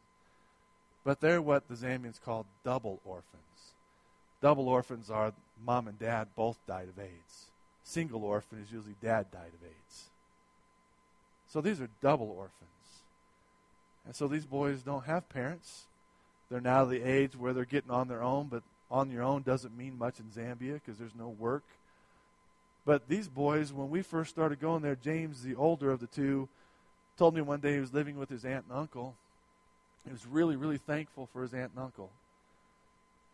But 1.05 1.21
they're 1.21 1.41
what 1.41 1.69
the 1.69 1.75
Zambians 1.75 2.19
call 2.19 2.45
double 2.65 2.99
orphans. 3.05 3.71
Double 4.41 4.67
orphans 4.67 5.09
are 5.09 5.31
mom 5.65 5.87
and 5.87 5.97
dad 5.97 6.27
both 6.35 6.57
died 6.67 6.89
of 6.89 6.99
AIDS. 6.99 7.45
Single 7.85 8.25
orphan 8.25 8.61
is 8.61 8.69
usually 8.69 8.95
dad 9.01 9.31
died 9.31 9.53
of 9.53 9.65
AIDS. 9.65 10.09
So 11.47 11.61
these 11.61 11.79
are 11.79 11.87
double 12.01 12.31
orphans. 12.31 12.51
And 14.05 14.13
so 14.13 14.27
these 14.27 14.45
boys 14.45 14.81
don't 14.81 15.05
have 15.05 15.29
parents. 15.29 15.85
They're 16.51 16.59
now 16.59 16.83
the 16.83 17.01
age 17.01 17.37
where 17.37 17.53
they're 17.53 17.63
getting 17.63 17.91
on 17.91 18.09
their 18.09 18.21
own, 18.21 18.47
but 18.47 18.63
on 18.91 19.09
your 19.09 19.23
own 19.23 19.43
doesn't 19.43 19.77
mean 19.77 19.97
much 19.97 20.15
in 20.19 20.25
Zambia 20.25 20.73
because 20.73 20.97
there's 20.97 21.15
no 21.17 21.29
work 21.29 21.63
but 22.85 23.07
these 23.07 23.27
boys, 23.27 23.73
when 23.73 23.89
we 23.89 24.01
first 24.03 24.29
started 24.29 24.59
going 24.59 24.83
there, 24.83 24.95
James, 24.95 25.41
the 25.41 25.55
older 25.55 25.91
of 25.91 25.99
the 25.99 26.07
two, 26.07 26.47
told 27.17 27.33
me 27.33 27.41
one 27.41 27.59
day 27.59 27.73
he 27.73 27.79
was 27.79 27.93
living 27.93 28.17
with 28.17 28.29
his 28.29 28.45
aunt 28.45 28.65
and 28.69 28.77
uncle. 28.77 29.15
He 30.05 30.11
was 30.11 30.25
really, 30.27 30.55
really 30.55 30.77
thankful 30.77 31.27
for 31.33 31.41
his 31.41 31.53
aunt 31.53 31.71
and 31.75 31.83
uncle. 31.83 32.11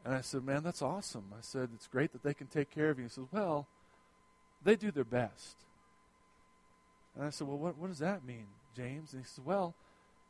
And 0.05 0.13
I 0.13 0.21
said, 0.21 0.45
Man, 0.45 0.63
that's 0.63 0.81
awesome. 0.81 1.25
I 1.37 1.41
said, 1.41 1.69
It's 1.75 1.87
great 1.87 2.13
that 2.13 2.23
they 2.23 2.33
can 2.33 2.47
take 2.47 2.71
care 2.71 2.89
of 2.89 2.97
you. 2.97 3.05
He 3.05 3.09
says, 3.09 3.25
Well, 3.31 3.67
they 4.63 4.75
do 4.75 4.89
their 4.89 5.03
best. 5.03 5.57
And 7.15 7.25
I 7.25 7.29
said, 7.29 7.47
Well, 7.47 7.57
what, 7.57 7.77
what 7.77 7.89
does 7.89 7.99
that 7.99 8.25
mean, 8.25 8.47
James? 8.75 9.13
And 9.13 9.21
he 9.21 9.27
said, 9.27 9.45
Well, 9.45 9.75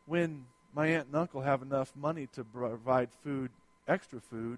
when 0.08 0.46
my 0.74 0.88
aunt 0.88 1.08
and 1.08 1.16
uncle 1.16 1.42
have 1.42 1.62
enough 1.62 1.94
money 1.96 2.28
to 2.34 2.44
provide 2.44 3.10
food, 3.24 3.52
extra 3.88 4.20
food, 4.20 4.58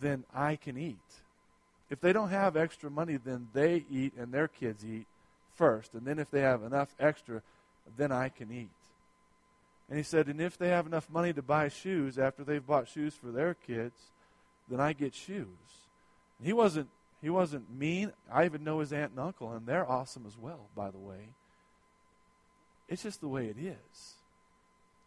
then 0.00 0.24
I 0.34 0.56
can 0.56 0.78
eat. 0.78 0.96
If 1.90 2.00
they 2.00 2.12
don't 2.12 2.30
have 2.30 2.56
extra 2.56 2.90
money, 2.90 3.16
then 3.16 3.48
they 3.52 3.84
eat 3.90 4.14
and 4.18 4.32
their 4.32 4.48
kids 4.48 4.84
eat 4.84 5.06
first. 5.54 5.94
And 5.94 6.06
then 6.06 6.18
if 6.18 6.30
they 6.30 6.40
have 6.40 6.62
enough 6.62 6.94
extra, 7.00 7.42
then 7.96 8.12
I 8.12 8.28
can 8.28 8.52
eat. 8.52 8.68
And 9.88 9.96
he 9.96 10.04
said, 10.04 10.26
and 10.26 10.40
if 10.40 10.58
they 10.58 10.68
have 10.68 10.86
enough 10.86 11.08
money 11.10 11.32
to 11.32 11.42
buy 11.42 11.68
shoes 11.68 12.18
after 12.18 12.44
they've 12.44 12.66
bought 12.66 12.88
shoes 12.88 13.14
for 13.14 13.30
their 13.30 13.54
kids, 13.54 13.98
then 14.68 14.80
I 14.80 14.92
get 14.92 15.14
shoes. 15.14 15.46
And 16.38 16.46
he 16.46 16.52
wasn't 16.52 16.88
he 17.20 17.30
wasn't 17.30 17.68
mean. 17.76 18.12
I 18.32 18.44
even 18.44 18.62
know 18.62 18.78
his 18.78 18.92
aunt 18.92 19.10
and 19.12 19.20
uncle, 19.20 19.52
and 19.52 19.66
they're 19.66 19.90
awesome 19.90 20.24
as 20.26 20.36
well, 20.38 20.68
by 20.76 20.90
the 20.90 20.98
way. 20.98 21.34
It's 22.88 23.02
just 23.02 23.20
the 23.20 23.28
way 23.28 23.46
it 23.46 23.56
is. 23.58 24.14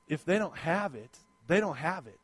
If 0.09 0.25
they 0.25 0.37
don't 0.37 0.57
have 0.57 0.93
it, 0.93 1.17
they 1.47 1.59
don't 1.59 1.77
have 1.77 2.07
it. 2.07 2.19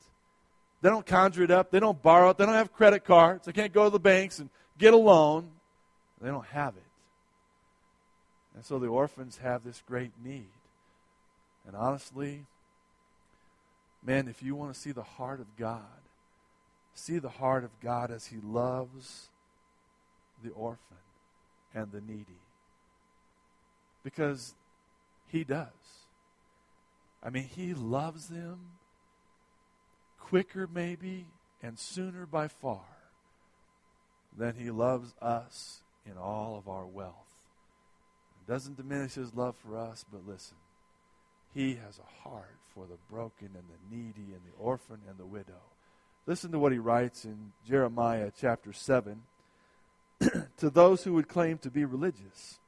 They 0.82 0.90
don't 0.90 1.06
conjure 1.06 1.44
it 1.44 1.52
up. 1.52 1.72
They 1.72 1.80
don't 1.80 2.02
borrow 2.02 2.30
it. 2.30 2.38
They 2.38 2.46
don't 2.46 2.54
have 2.54 2.74
credit 2.74 3.04
cards. 3.04 3.46
They 3.46 3.52
can't 3.52 3.74
go 3.74 3.86
to 3.86 3.90
the 3.90 4.00
banks 4.00 4.40
and 4.40 4.50
get 4.78 4.94
a 4.94 4.98
loan. 4.98 5.50
They 6.22 6.30
don't 6.30 6.46
have 6.48 6.76
it. 6.76 6.84
And 8.56 8.66
so 8.66 8.80
the 8.80 8.88
orphans 8.88 9.38
have 9.38 9.64
this 9.64 9.82
great 9.88 10.12
need. 10.24 10.50
And 11.66 11.76
honestly, 11.76 12.46
man, 14.04 14.28
if 14.28 14.42
you 14.42 14.56
want 14.56 14.74
to 14.74 14.80
see 14.80 14.92
the 14.92 15.04
heart 15.04 15.40
of 15.40 15.56
God, 15.58 15.82
see 16.94 17.20
the 17.20 17.30
heart 17.30 17.64
of 17.64 17.72
God 17.82 18.10
as 18.10 18.28
He 18.28 18.38
loves 18.38 19.30
the 20.44 20.52
orphan 20.52 20.98
and 21.74 21.92
the 21.92 22.02
needy. 22.02 22.42
Because 24.04 24.56
He 25.28 25.44
does. 25.44 25.68
I 27.22 27.30
mean, 27.30 27.44
He 27.44 27.74
loves 27.74 28.28
them 28.28 28.60
quicker, 30.30 30.68
maybe, 30.74 31.26
and 31.64 31.80
sooner 31.80 32.26
by 32.26 32.48
far 32.48 32.86
than 34.38 34.56
He 34.56 34.70
loves 34.70 35.14
us 35.22 35.82
in 36.06 36.18
all 36.18 36.58
of 36.58 36.68
our 36.68 36.86
wealth. 36.86 37.14
It 38.42 38.52
doesn't 38.52 38.78
diminish 38.78 39.14
His 39.14 39.34
love 39.34 39.56
for 39.56 39.78
us, 39.78 40.06
but 40.12 40.28
listen, 40.28 40.58
He 41.54 41.76
has 41.76 42.00
a 42.00 42.28
heart 42.28 42.58
for 42.74 42.86
the 42.86 42.98
broken 43.10 43.50
and 43.54 43.64
the 43.70 43.96
needy 43.96 44.34
and 44.34 44.42
the 44.46 44.58
orphan 44.60 45.00
and 45.10 45.18
the 45.18 45.26
widow. 45.26 45.62
Listen 46.26 46.52
to 46.52 46.60
what 46.60 46.74
He 46.74 46.78
writes 46.78 47.24
in 47.24 47.54
Jeremiah 47.66 48.32
chapter 48.38 48.74
7 48.74 49.22
to 50.58 50.70
those 50.70 51.04
who 51.04 51.14
would 51.14 51.30
claim 51.30 51.58
to 51.60 51.72
be 51.72 51.86
religious. 51.86 52.60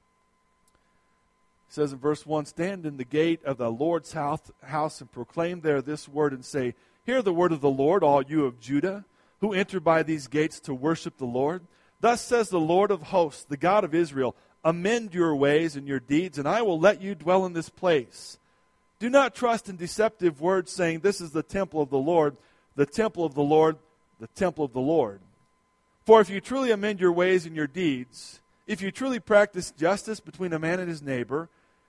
He 1.67 1.73
says 1.73 1.91
in 1.91 1.99
verse 1.99 2.25
1 2.25 2.45
Stand 2.45 2.85
in 2.85 2.95
the 2.95 3.03
gate 3.03 3.43
of 3.43 3.57
the 3.57 3.69
Lord's 3.69 4.13
house 4.13 5.01
and 5.01 5.11
proclaim 5.11 5.59
there 5.59 5.81
this 5.81 6.07
word 6.07 6.31
and 6.31 6.45
say, 6.45 6.73
Hear 7.05 7.21
the 7.21 7.33
word 7.33 7.51
of 7.51 7.61
the 7.61 7.69
Lord, 7.69 8.03
all 8.03 8.21
you 8.21 8.45
of 8.45 8.59
Judah, 8.59 9.05
who 9.41 9.53
enter 9.53 9.79
by 9.79 10.03
these 10.03 10.27
gates 10.27 10.59
to 10.61 10.73
worship 10.73 11.17
the 11.17 11.25
Lord. 11.25 11.61
Thus 12.01 12.21
says 12.21 12.49
the 12.49 12.59
Lord 12.59 12.91
of 12.91 13.03
hosts, 13.03 13.43
the 13.43 13.57
God 13.57 13.83
of 13.83 13.95
Israel 13.95 14.35
Amend 14.63 15.13
your 15.13 15.35
ways 15.35 15.77
and 15.77 15.87
your 15.87 16.01
deeds, 16.01 16.37
and 16.37 16.47
I 16.47 16.61
will 16.61 16.79
let 16.79 17.01
you 17.01 17.15
dwell 17.15 17.45
in 17.45 17.53
this 17.53 17.69
place. 17.69 18.37
Do 18.99 19.09
not 19.09 19.33
trust 19.33 19.69
in 19.69 19.77
deceptive 19.77 20.41
words, 20.41 20.71
saying, 20.71 20.99
This 20.99 21.21
is 21.21 21.31
the 21.31 21.43
temple 21.43 21.81
of 21.81 21.89
the 21.89 21.97
Lord, 21.97 22.35
the 22.75 22.85
temple 22.85 23.23
of 23.23 23.35
the 23.35 23.41
Lord, 23.41 23.77
the 24.19 24.27
temple 24.27 24.65
of 24.65 24.73
the 24.73 24.81
Lord. 24.81 25.21
For 26.05 26.19
if 26.19 26.29
you 26.29 26.41
truly 26.41 26.71
amend 26.71 26.99
your 26.99 27.13
ways 27.13 27.45
and 27.45 27.55
your 27.55 27.67
deeds, 27.67 28.41
if 28.67 28.81
you 28.81 28.91
truly 28.91 29.19
practice 29.19 29.71
justice 29.71 30.19
between 30.19 30.51
a 30.51 30.59
man 30.59 30.81
and 30.81 30.89
his 30.89 31.01
neighbor, 31.01 31.47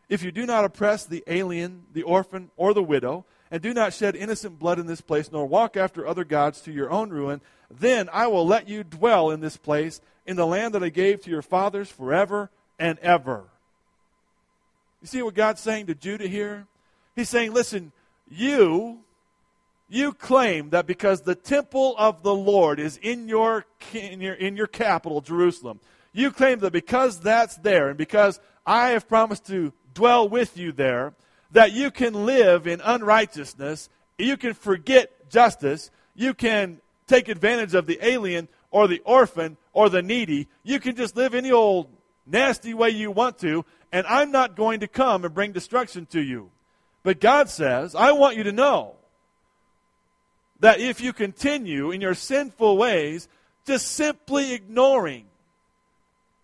if 0.08 0.22
you 0.22 0.30
do 0.30 0.46
not 0.46 0.64
oppress 0.64 1.04
the 1.04 1.24
alien, 1.26 1.82
the 1.92 2.02
orphan, 2.02 2.50
or 2.56 2.72
the 2.72 2.82
widow, 2.82 3.24
and 3.50 3.60
do 3.60 3.74
not 3.74 3.92
shed 3.92 4.14
innocent 4.14 4.58
blood 4.58 4.78
in 4.78 4.86
this 4.86 5.00
place, 5.00 5.30
nor 5.32 5.46
walk 5.46 5.76
after 5.76 6.06
other 6.06 6.24
gods 6.24 6.60
to 6.62 6.72
your 6.72 6.90
own 6.90 7.10
ruin, 7.10 7.40
then 7.70 8.08
I 8.12 8.26
will 8.26 8.46
let 8.46 8.68
you 8.68 8.84
dwell 8.84 9.30
in 9.30 9.40
this 9.40 9.56
place, 9.56 10.00
in 10.26 10.36
the 10.36 10.46
land 10.46 10.74
that 10.74 10.82
I 10.82 10.88
gave 10.88 11.22
to 11.22 11.30
your 11.30 11.42
fathers 11.42 11.90
forever 11.90 12.50
and 12.78 12.98
ever. 13.00 13.44
You 15.00 15.06
see 15.06 15.22
what 15.22 15.34
God's 15.34 15.60
saying 15.60 15.86
to 15.86 15.94
Judah 15.94 16.28
here? 16.28 16.66
He's 17.16 17.28
saying, 17.28 17.52
listen, 17.52 17.92
you, 18.30 19.00
you 19.88 20.12
claim 20.12 20.70
that 20.70 20.86
because 20.86 21.22
the 21.22 21.34
temple 21.34 21.94
of 21.98 22.22
the 22.22 22.34
Lord 22.34 22.78
is 22.78 22.96
in 22.98 23.28
your, 23.28 23.64
in 23.92 24.20
your, 24.20 24.34
in 24.34 24.56
your 24.56 24.66
capital, 24.66 25.20
Jerusalem, 25.20 25.80
you 26.12 26.30
claim 26.30 26.58
that 26.60 26.72
because 26.72 27.20
that's 27.20 27.56
there 27.56 27.88
and 27.88 27.98
because 27.98 28.40
I 28.66 28.90
have 28.90 29.08
promised 29.08 29.46
to 29.46 29.72
dwell 29.94 30.28
with 30.28 30.56
you 30.56 30.72
there, 30.72 31.14
that 31.52 31.72
you 31.72 31.90
can 31.90 32.26
live 32.26 32.66
in 32.66 32.80
unrighteousness, 32.80 33.88
you 34.18 34.36
can 34.36 34.54
forget 34.54 35.30
justice, 35.30 35.90
you 36.14 36.34
can 36.34 36.80
take 37.06 37.28
advantage 37.28 37.74
of 37.74 37.86
the 37.86 37.98
alien 38.02 38.48
or 38.70 38.86
the 38.86 39.00
orphan 39.04 39.56
or 39.72 39.88
the 39.88 40.02
needy. 40.02 40.48
You 40.62 40.78
can 40.80 40.96
just 40.96 41.16
live 41.16 41.34
any 41.34 41.50
old 41.50 41.88
nasty 42.26 42.74
way 42.74 42.90
you 42.90 43.10
want 43.10 43.38
to, 43.38 43.64
and 43.92 44.06
I'm 44.06 44.30
not 44.30 44.56
going 44.56 44.80
to 44.80 44.88
come 44.88 45.24
and 45.24 45.34
bring 45.34 45.52
destruction 45.52 46.06
to 46.06 46.20
you. 46.20 46.50
But 47.02 47.20
God 47.20 47.48
says, 47.48 47.94
I 47.94 48.12
want 48.12 48.36
you 48.36 48.44
to 48.44 48.52
know 48.52 48.94
that 50.60 50.80
if 50.80 51.00
you 51.00 51.12
continue 51.12 51.90
in 51.90 52.00
your 52.00 52.14
sinful 52.14 52.76
ways, 52.76 53.28
just 53.66 53.88
simply 53.88 54.52
ignoring 54.52 55.26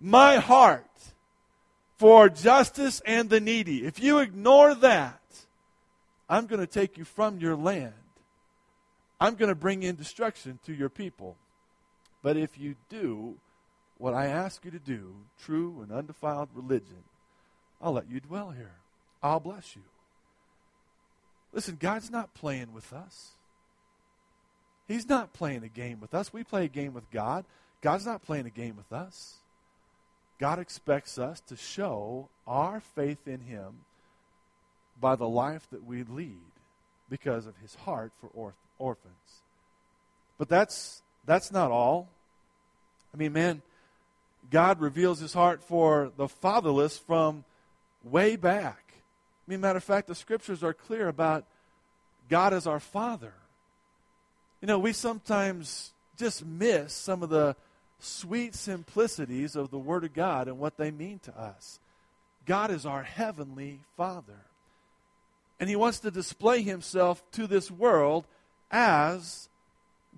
my 0.01 0.37
heart 0.37 0.86
for 1.97 2.29
justice 2.29 3.01
and 3.07 3.31
the 3.31 3.41
needy. 3.41 3.85
If 3.85 4.03
you 4.03 4.19
ignore 4.19 4.75
that, 4.77 5.21
I'm 6.29 6.47
going 6.47 6.61
to 6.61 6.67
take 6.67 6.99
you 6.99 7.05
from 7.05 7.39
your 7.39 7.57
land. 7.57 7.95
I'm 9.21 9.35
going 9.35 9.49
to 9.49 9.55
bring 9.55 9.83
in 9.83 9.97
destruction 9.97 10.59
to 10.67 10.75
your 10.75 10.89
people. 10.89 11.37
But 12.23 12.37
if 12.37 12.59
you 12.59 12.77
do 12.89 13.37
what 13.99 14.15
I 14.15 14.27
ask 14.27 14.65
you 14.65 14.71
to 14.71 14.79
do, 14.79 15.15
true 15.43 15.81
and 15.83 15.91
undefiled 15.91 16.49
religion, 16.55 17.05
I'll 17.81 17.93
let 17.93 18.11
you 18.11 18.21
dwell 18.21 18.51
here. 18.51 18.75
I'll 19.23 19.41
bless 19.41 19.75
you. 19.77 19.83
Listen, 21.53 21.77
God's 21.81 22.11
not 22.11 22.35
playing 22.35 22.73
with 22.75 22.93
us. 22.93 23.31
He's 24.87 25.09
not 25.09 25.33
playing 25.33 25.65
a 25.65 25.69
game 25.69 26.01
with 26.01 26.15
us. 26.15 26.33
We 26.33 26.45
play 26.45 26.65
a 26.65 26.69
game 26.69 26.93
with 26.93 27.11
God. 27.11 27.45
God's 27.81 28.07
not 28.07 28.23
playing 28.23 28.47
a 28.47 28.51
game 28.51 28.77
with 28.77 28.93
us. 28.93 29.37
God 30.39 30.59
expects 30.59 31.19
us 31.19 31.41
to 31.49 31.57
show 31.57 32.29
our 32.47 32.81
faith 32.81 33.27
in 33.27 33.41
Him 33.41 33.85
by 35.01 35.17
the 35.17 35.29
life 35.29 35.67
that 35.71 35.85
we 35.85 36.05
lead 36.05 36.39
because 37.09 37.47
of 37.47 37.57
His 37.63 37.75
heart 37.75 38.13
for 38.21 38.53
orphans. 38.79 39.43
But 40.39 40.49
that's, 40.49 41.03
that's 41.25 41.51
not 41.51 41.71
all. 41.71 42.09
I 43.15 43.17
mean, 43.17 43.33
man, 43.33 43.63
God 44.51 44.81
reveals 44.81 45.21
His 45.21 45.33
heart 45.33 45.63
for 45.63 46.13
the 46.17 46.29
fatherless 46.29 46.99
from 46.99 47.45
way 48.05 48.37
back. 48.37 48.83
I 49.47 49.51
mean, 49.51 49.61
matter 49.61 49.79
of 49.79 49.85
fact, 49.85 50.09
the 50.09 50.15
scriptures 50.15 50.63
are 50.63 50.75
clear 50.75 51.09
about 51.09 51.45
God 52.29 52.53
as 52.53 52.67
our 52.67 52.81
Father. 52.81 53.33
You 54.61 54.67
know, 54.67 54.79
we 54.79 54.93
sometimes 54.93 55.93
just 56.19 56.45
miss 56.45 56.93
some 56.93 57.23
of 57.23 57.29
the 57.29 57.57
sweet 57.99 58.55
simplicities 58.55 59.57
of 59.57 59.71
the 59.71 59.79
Word 59.79 60.05
of 60.05 60.15
God 60.15 60.49
and 60.49 60.59
what 60.59 60.77
they 60.77 60.91
mean 60.91 61.19
to 61.21 61.39
us. 61.39 61.81
God 62.45 62.71
is 62.71 62.87
our 62.87 63.03
heavenly 63.03 63.81
Father. 63.97 64.45
And 65.59 65.69
He 65.69 65.77
wants 65.77 66.01
to 66.01 66.11
display 66.11 66.63
Himself 66.63 67.23
to 67.33 67.47
this 67.47 67.71
world 67.71 68.27
as 68.71 69.49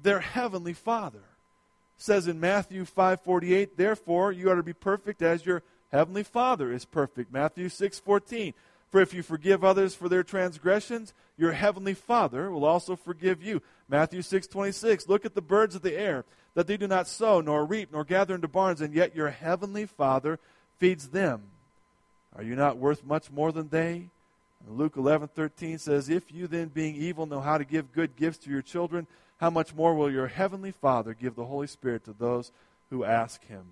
their 0.02 0.20
heavenly 0.20 0.74
Father. 0.74 1.18
It 1.18 2.02
says 2.02 2.28
in 2.28 2.40
Matthew 2.40 2.84
5:48, 2.84 3.76
therefore 3.76 4.32
you 4.32 4.50
are 4.50 4.56
to 4.56 4.62
be 4.62 4.72
perfect 4.72 5.22
as 5.22 5.46
your 5.46 5.62
heavenly 5.90 6.22
Father 6.22 6.72
is 6.72 6.84
perfect. 6.84 7.32
Matthew 7.32 7.68
6:14, 7.68 8.54
for 8.90 9.01
if 9.01 9.12
you 9.12 9.22
forgive 9.22 9.64
others 9.64 9.94
for 9.94 10.09
their 10.09 10.22
transgressions, 10.22 11.12
your 11.37 11.53
heavenly 11.53 11.94
Father 11.94 12.51
will 12.51 12.64
also 12.64 12.96
forgive 12.96 13.42
you. 13.42 13.62
Matthew 13.88 14.22
6:26, 14.22 15.09
look 15.09 15.24
at 15.24 15.35
the 15.35 15.42
birds 15.42 15.74
of 15.74 15.83
the 15.83 15.94
air 15.94 16.24
that 16.55 16.66
they 16.66 16.77
do 16.77 16.88
not 16.88 17.07
sow, 17.07 17.40
nor 17.40 17.64
reap, 17.64 17.92
nor 17.92 18.05
gather 18.05 18.35
into 18.35 18.48
barns, 18.48 18.81
and 18.81 18.94
yet 18.94 19.14
your 19.14 19.31
heavenly 19.31 19.87
Father 19.87 20.38
feeds 20.79 21.09
them. 21.09 21.42
Are 22.35 22.42
you 22.42 22.57
not 22.57 22.79
worth 22.79 23.05
much 23.05 23.31
more 23.31 23.53
than 23.53 23.68
they? 23.68 24.09
And 24.66 24.77
Luke 24.77 24.96
11:13 24.96 25.79
says, 25.79 26.09
"If 26.09 26.33
you 26.33 26.46
then, 26.46 26.68
being 26.68 26.96
evil, 26.96 27.27
know 27.27 27.40
how 27.40 27.59
to 27.59 27.64
give 27.64 27.92
good 27.92 28.16
gifts 28.16 28.38
to 28.38 28.51
your 28.51 28.62
children, 28.62 29.07
how 29.38 29.51
much 29.51 29.74
more 29.74 29.94
will 29.94 30.11
your 30.11 30.27
heavenly 30.29 30.72
Father 30.72 31.14
give 31.14 31.37
the 31.37 31.46
Holy 31.46 31.66
Spirit 31.66 32.05
to 32.05 32.12
those 32.12 32.51
who 32.90 33.05
ask 33.05 33.44
Him?" 33.44 33.66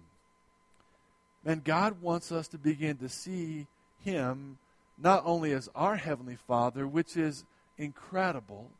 And 1.44 1.64
God 1.64 2.00
wants 2.02 2.30
us 2.30 2.48
to 2.48 2.58
begin 2.58 2.98
to 2.98 3.08
see 3.08 3.66
Him 4.00 4.58
not 4.98 5.22
only 5.24 5.52
as 5.52 5.68
our 5.74 5.96
heavenly 5.96 6.36
Father, 6.36 6.86
which 6.86 7.16
is 7.16 7.44
incredible, 7.78 8.70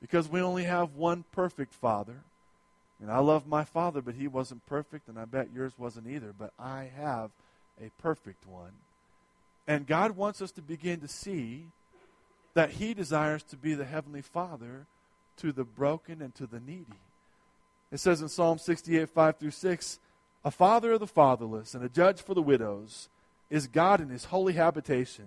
because 0.00 0.28
we 0.28 0.40
only 0.40 0.64
have 0.64 0.94
one 0.94 1.24
perfect 1.32 1.74
Father 1.74 2.22
and 3.00 3.10
I 3.10 3.18
love 3.18 3.46
my 3.46 3.64
father, 3.64 4.00
but 4.00 4.14
he 4.14 4.26
wasn't 4.26 4.64
perfect, 4.66 5.08
and 5.08 5.18
I 5.18 5.26
bet 5.26 5.48
yours 5.54 5.72
wasn't 5.78 6.08
either. 6.08 6.32
But 6.36 6.52
I 6.58 6.90
have 6.96 7.30
a 7.80 7.90
perfect 8.00 8.46
one. 8.46 8.72
And 9.66 9.86
God 9.86 10.12
wants 10.12 10.40
us 10.40 10.50
to 10.52 10.62
begin 10.62 11.00
to 11.00 11.08
see 11.08 11.66
that 12.54 12.70
he 12.70 12.94
desires 12.94 13.42
to 13.44 13.56
be 13.56 13.74
the 13.74 13.84
heavenly 13.84 14.22
father 14.22 14.86
to 15.38 15.52
the 15.52 15.64
broken 15.64 16.22
and 16.22 16.34
to 16.36 16.46
the 16.46 16.60
needy. 16.60 17.00
It 17.92 18.00
says 18.00 18.22
in 18.22 18.28
Psalm 18.28 18.58
68, 18.58 19.10
5 19.10 19.36
through 19.36 19.50
6, 19.50 19.98
a 20.44 20.50
father 20.50 20.92
of 20.92 21.00
the 21.00 21.06
fatherless 21.06 21.74
and 21.74 21.84
a 21.84 21.88
judge 21.88 22.22
for 22.22 22.34
the 22.34 22.42
widows 22.42 23.08
is 23.50 23.66
God 23.66 24.00
in 24.00 24.08
his 24.08 24.26
holy 24.26 24.54
habitation. 24.54 25.26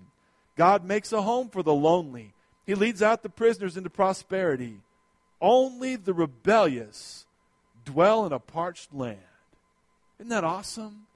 God 0.55 0.83
makes 0.83 1.13
a 1.13 1.21
home 1.21 1.49
for 1.49 1.63
the 1.63 1.73
lonely. 1.73 2.33
He 2.65 2.75
leads 2.75 3.01
out 3.01 3.23
the 3.23 3.29
prisoners 3.29 3.77
into 3.77 3.89
prosperity. 3.89 4.81
Only 5.41 5.95
the 5.95 6.13
rebellious 6.13 7.25
dwell 7.85 8.25
in 8.25 8.33
a 8.33 8.39
parched 8.39 8.93
land. 8.93 9.19
Isn't 10.19 10.29
that 10.29 10.43
awesome? 10.43 11.07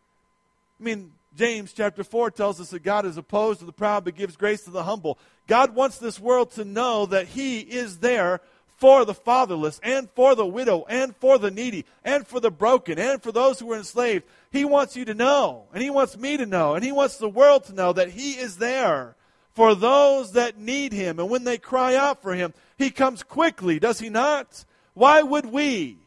I 0.79 0.83
mean, 0.83 1.11
James 1.35 1.73
chapter 1.73 2.03
4 2.03 2.31
tells 2.31 2.61
us 2.61 2.69
that 2.69 2.83
God 2.83 3.05
is 3.05 3.17
opposed 3.17 3.59
to 3.59 3.65
the 3.65 3.73
proud 3.73 4.05
but 4.05 4.15
gives 4.15 4.37
grace 4.37 4.63
to 4.63 4.71
the 4.71 4.83
humble. 4.83 5.17
God 5.47 5.75
wants 5.75 5.97
this 5.97 6.19
world 6.19 6.51
to 6.51 6.63
know 6.63 7.05
that 7.07 7.27
He 7.27 7.59
is 7.59 7.97
there 7.99 8.39
for 8.77 9.05
the 9.05 9.13
fatherless 9.13 9.79
and 9.83 10.09
for 10.11 10.35
the 10.35 10.45
widow 10.45 10.85
and 10.89 11.15
for 11.17 11.37
the 11.37 11.51
needy 11.51 11.85
and 12.03 12.27
for 12.27 12.39
the 12.39 12.51
broken 12.51 12.99
and 12.99 13.21
for 13.21 13.31
those 13.31 13.59
who 13.59 13.71
are 13.71 13.77
enslaved. 13.77 14.25
He 14.51 14.65
wants 14.65 14.95
you 14.95 15.05
to 15.05 15.13
know, 15.13 15.65
and 15.73 15.81
He 15.81 15.89
wants 15.89 16.17
me 16.17 16.37
to 16.37 16.45
know, 16.45 16.75
and 16.75 16.83
He 16.83 16.91
wants 16.91 17.17
the 17.17 17.29
world 17.29 17.63
to 17.65 17.73
know 17.73 17.93
that 17.93 18.09
He 18.09 18.33
is 18.33 18.57
there 18.57 19.15
for 19.53 19.75
those 19.75 20.33
that 20.33 20.57
need 20.57 20.91
Him. 20.91 21.19
And 21.19 21.29
when 21.29 21.43
they 21.43 21.57
cry 21.57 21.95
out 21.95 22.21
for 22.21 22.33
Him, 22.33 22.53
He 22.77 22.91
comes 22.91 23.23
quickly, 23.23 23.79
does 23.79 23.99
He 23.99 24.09
not? 24.09 24.65
Why 24.93 25.21
would 25.21 25.45
we, 25.45 25.97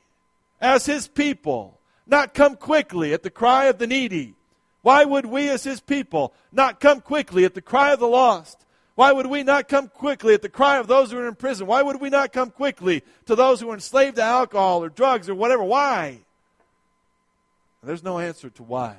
as 0.61 0.87
His 0.87 1.09
people, 1.09 1.79
not 2.07 2.35
come 2.35 2.57
quickly 2.57 3.12
at 3.12 3.22
the 3.22 3.31
cry 3.31 3.64
of 3.64 3.79
the 3.79 3.87
needy? 3.87 4.35
Why 4.83 5.05
would 5.05 5.26
we, 5.26 5.48
as 5.48 5.64
His 5.64 5.81
people, 5.81 6.35
not 6.52 6.79
come 6.79 7.00
quickly 7.00 7.44
at 7.44 7.55
the 7.55 7.62
cry 7.62 7.92
of 7.92 8.00
the 8.00 8.07
lost? 8.07 8.65
Why 8.96 9.12
would 9.12 9.26
we 9.26 9.42
not 9.42 9.68
come 9.68 9.88
quickly 9.88 10.32
at 10.32 10.40
the 10.40 10.48
cry 10.48 10.78
of 10.78 10.87
those 10.87 11.12
who 11.12 11.18
are 11.18 11.28
in 11.28 11.35
prison? 11.35 11.66
Why 11.66 11.82
would 11.82 12.00
we 12.00 12.09
not 12.09 12.32
come 12.32 12.50
quickly 12.50 13.04
to 13.26 13.37
those 13.37 13.61
who 13.61 13.70
are 13.70 13.74
enslaved 13.74 14.16
to 14.16 14.22
alcohol 14.22 14.82
or 14.82 14.88
drugs 14.88 15.28
or 15.28 15.35
whatever? 15.35 15.62
Why? 15.62 16.20
There's 17.82 18.02
no 18.02 18.18
answer 18.18 18.48
to 18.50 18.62
why 18.62 18.96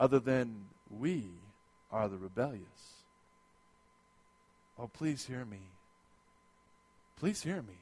other 0.00 0.18
than 0.18 0.66
we 0.90 1.24
are 1.92 2.08
the 2.08 2.18
rebellious. 2.18 2.64
Oh, 4.76 4.88
please 4.88 5.24
hear 5.24 5.44
me. 5.44 5.60
Please 7.16 7.42
hear 7.42 7.62
me. 7.62 7.78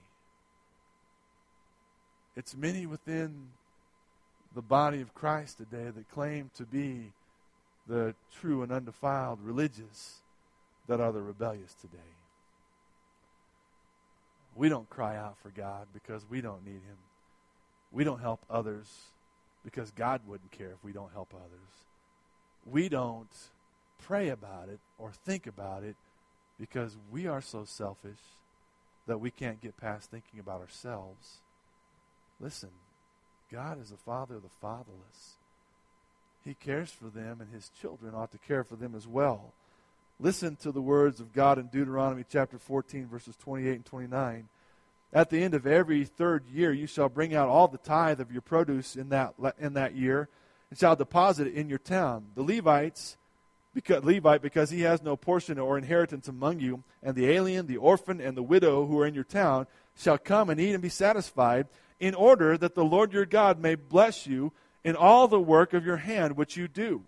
It's 2.37 2.55
many 2.55 2.85
within 2.85 3.49
the 4.55 4.63
body 4.63 5.01
of 5.01 5.15
Christ 5.15 5.57
today 5.57 5.91
that 5.91 6.11
claim 6.11 6.51
to 6.57 6.65
be 6.65 7.13
the 7.87 8.15
true 8.41 8.63
and 8.63 8.71
undefiled 8.71 9.41
religious 9.43 10.21
that 10.89 11.01
are 11.01 11.13
the 11.13 11.23
rebellious 11.23 11.75
today. 11.75 11.99
We 14.57 14.69
don't 14.69 14.91
cry 14.91 15.17
out 15.17 15.37
for 15.41 15.51
God 15.51 15.87
because 15.95 16.25
we 16.29 16.41
don't 16.41 16.65
need 16.65 16.73
Him. 16.73 16.99
We 17.93 18.05
don't 18.05 18.21
help 18.21 18.41
others 18.51 18.87
because 19.65 19.91
God 19.93 20.23
wouldn't 20.27 20.51
care 20.51 20.71
if 20.71 20.83
we 20.83 20.93
don't 20.93 21.13
help 21.13 21.33
others. 21.35 21.85
We 22.67 22.89
don't 22.89 23.29
pray 24.03 24.29
about 24.31 24.69
it 24.69 24.81
or 24.99 25.13
think 25.13 25.47
about 25.47 25.85
it 25.85 25.97
because 26.59 26.97
we 27.11 27.27
are 27.27 27.41
so 27.41 27.65
selfish 27.65 28.19
that 29.07 29.21
we 29.21 29.31
can't 29.31 29.61
get 29.61 29.77
past 29.77 30.11
thinking 30.11 30.41
about 30.41 30.61
ourselves. 30.61 31.39
Listen, 32.41 32.71
God 33.51 33.81
is 33.81 33.91
the 33.91 33.97
father 33.97 34.37
of 34.37 34.43
the 34.43 34.49
fatherless. 34.61 35.37
He 36.45 36.55
cares 36.55 36.91
for 36.91 37.09
them, 37.09 37.41
and 37.41 37.53
his 37.53 37.71
children 37.81 38.15
ought 38.15 38.33
to 38.33 38.39
care 38.39 38.65
for 38.65 38.77
them 38.77 38.95
as 38.95 39.07
well. 39.07 39.53
Listen 40.21 40.57
to 40.57 40.73
the 40.73 40.83
words 40.83 41.21
of 41.21 41.33
God 41.33 41.61
in 41.61 41.69
Deuteronomy 41.69 42.25
chapter 42.29 42.59
14, 42.59 43.07
verses 43.07 43.37
28 43.37 43.73
and 43.77 43.85
29. 43.85 44.49
At 45.13 45.31
the 45.31 45.41
end 45.41 45.55
of 45.55 45.65
every 45.65 46.05
third 46.05 46.45
year, 46.53 46.73
you 46.73 46.89
shall 46.89 47.09
bring 47.09 47.37
out 47.37 47.49
all 47.49 47.69
the 47.69 47.79
tithe 47.79 48.21
of 48.21 48.33
your 48.33 48.43
produce 48.43 48.97
in 48.97 49.11
that, 49.11 49.35
in 49.61 49.75
that 49.75 49.95
year, 49.95 50.29
and 50.71 50.79
shall 50.79 50.97
deposit 50.97 51.47
it 51.47 51.55
in 51.55 51.69
your 51.69 51.79
town. 51.79 52.27
The 52.35 52.43
Levites, 52.43 53.17
because, 53.73 54.03
Levite, 54.03 54.43
because 54.43 54.71
he 54.71 54.81
has 54.81 55.05
no 55.05 55.17
portion 55.17 55.57
or 55.57 55.79
inheritance 55.79 56.27
among 56.27 56.59
you, 56.59 56.83
and 57.01 57.15
the 57.15 57.31
alien, 57.31 57.69
the 57.69 57.77
orphan, 57.77 58.21
and 58.21 58.37
the 58.37 58.43
widow 58.43 58.87
who 58.87 58.99
are 58.99 59.07
in 59.07 59.15
your 59.15 59.23
town, 59.23 59.69
shall 59.97 60.19
come 60.19 60.51
and 60.51 60.59
eat 60.59 60.73
and 60.73 60.83
be 60.83 60.89
satisfied 60.89 61.69
in 62.01 62.17
order 62.17 62.59
that 62.59 62.75
the 62.75 62.85
Lord 62.85 63.13
your 63.13 63.25
God 63.25 63.61
may 63.61 63.77
bless 63.77 64.27
you 64.27 64.51
in 64.83 64.97
all 64.97 65.29
the 65.29 65.39
work 65.39 65.75
of 65.75 65.87
your 65.87 65.99
hand 65.99 66.37
which 66.37 66.57
you 66.57 66.67
do. 66.67 67.05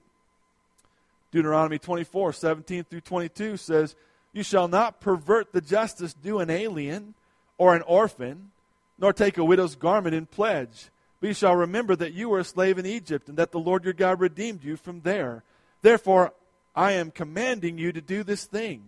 Deuteronomy 1.31 1.79
24, 1.79 2.33
17 2.33 2.85
through 2.85 3.01
22 3.01 3.57
says, 3.57 3.95
You 4.33 4.43
shall 4.43 4.69
not 4.69 5.01
pervert 5.01 5.53
the 5.53 5.61
justice 5.61 6.13
due 6.15 6.41
an 6.41 6.51
alien 6.51 7.15
or 7.59 7.75
an 7.75 7.83
orphan, 7.83 8.51
nor 8.99 9.13
take 9.13 9.39
a 9.39 9.45
widow's 9.45 9.77
garment 9.77 10.15
in 10.15 10.27
pledge. 10.27 10.91
But 11.21 11.29
you 11.29 11.35
shall 11.35 11.55
remember 11.55 11.95
that 11.97 12.15
you 12.15 12.29
were 12.29 12.41
a 12.41 12.45
slave 12.45 12.79
in 12.79 12.87
Egypt, 12.87 13.29
and 13.29 13.37
that 13.39 13.53
the 13.53 13.61
Lord 13.61 13.85
your 13.85 13.93
God 13.93 14.21
redeemed 14.21 14.65
you 14.65 14.77
from 14.77 15.03
there. 15.03 15.45
Therefore, 15.83 16.33
I 16.75 16.93
am 16.93 17.11
commanding 17.11 17.79
you 17.79 17.93
to 17.93 18.01
do 18.01 18.23
this 18.23 18.45
thing. 18.45 18.83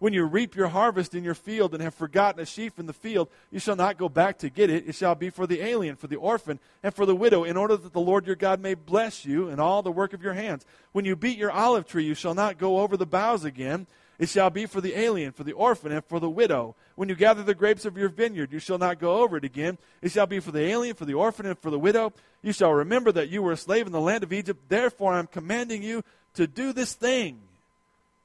When 0.00 0.12
you 0.12 0.24
reap 0.24 0.54
your 0.54 0.68
harvest 0.68 1.14
in 1.14 1.24
your 1.24 1.34
field 1.34 1.74
and 1.74 1.82
have 1.82 1.94
forgotten 1.94 2.40
a 2.40 2.46
sheaf 2.46 2.78
in 2.78 2.86
the 2.86 2.92
field, 2.92 3.28
you 3.50 3.58
shall 3.58 3.74
not 3.74 3.98
go 3.98 4.08
back 4.08 4.38
to 4.38 4.48
get 4.48 4.70
it. 4.70 4.88
It 4.88 4.94
shall 4.94 5.16
be 5.16 5.28
for 5.28 5.44
the 5.44 5.60
alien, 5.60 5.96
for 5.96 6.06
the 6.06 6.16
orphan, 6.16 6.60
and 6.84 6.94
for 6.94 7.04
the 7.04 7.16
widow, 7.16 7.42
in 7.42 7.56
order 7.56 7.76
that 7.76 7.92
the 7.92 8.00
Lord 8.00 8.24
your 8.24 8.36
God 8.36 8.60
may 8.60 8.74
bless 8.74 9.24
you 9.24 9.48
in 9.48 9.58
all 9.58 9.82
the 9.82 9.90
work 9.90 10.12
of 10.12 10.22
your 10.22 10.34
hands. 10.34 10.64
When 10.92 11.04
you 11.04 11.16
beat 11.16 11.36
your 11.36 11.50
olive 11.50 11.84
tree, 11.84 12.04
you 12.04 12.14
shall 12.14 12.34
not 12.34 12.58
go 12.58 12.78
over 12.78 12.96
the 12.96 13.06
boughs 13.06 13.44
again. 13.44 13.88
It 14.20 14.28
shall 14.28 14.50
be 14.50 14.66
for 14.66 14.80
the 14.80 14.96
alien, 14.96 15.32
for 15.32 15.42
the 15.42 15.52
orphan, 15.52 15.90
and 15.90 16.04
for 16.04 16.20
the 16.20 16.30
widow. 16.30 16.76
When 16.94 17.08
you 17.08 17.16
gather 17.16 17.42
the 17.42 17.54
grapes 17.54 17.84
of 17.84 17.96
your 17.96 18.08
vineyard, 18.08 18.52
you 18.52 18.60
shall 18.60 18.78
not 18.78 19.00
go 19.00 19.22
over 19.22 19.36
it 19.36 19.44
again. 19.44 19.78
It 20.00 20.12
shall 20.12 20.26
be 20.26 20.38
for 20.38 20.52
the 20.52 20.62
alien, 20.62 20.94
for 20.94 21.06
the 21.06 21.14
orphan, 21.14 21.46
and 21.46 21.58
for 21.58 21.70
the 21.70 21.78
widow. 21.78 22.12
You 22.42 22.52
shall 22.52 22.72
remember 22.72 23.10
that 23.12 23.30
you 23.30 23.42
were 23.42 23.52
a 23.52 23.56
slave 23.56 23.86
in 23.86 23.92
the 23.92 24.00
land 24.00 24.22
of 24.22 24.32
Egypt. 24.32 24.68
Therefore, 24.68 25.14
I 25.14 25.18
am 25.18 25.26
commanding 25.26 25.82
you 25.82 26.04
to 26.34 26.46
do 26.46 26.72
this 26.72 26.94
thing 26.94 27.40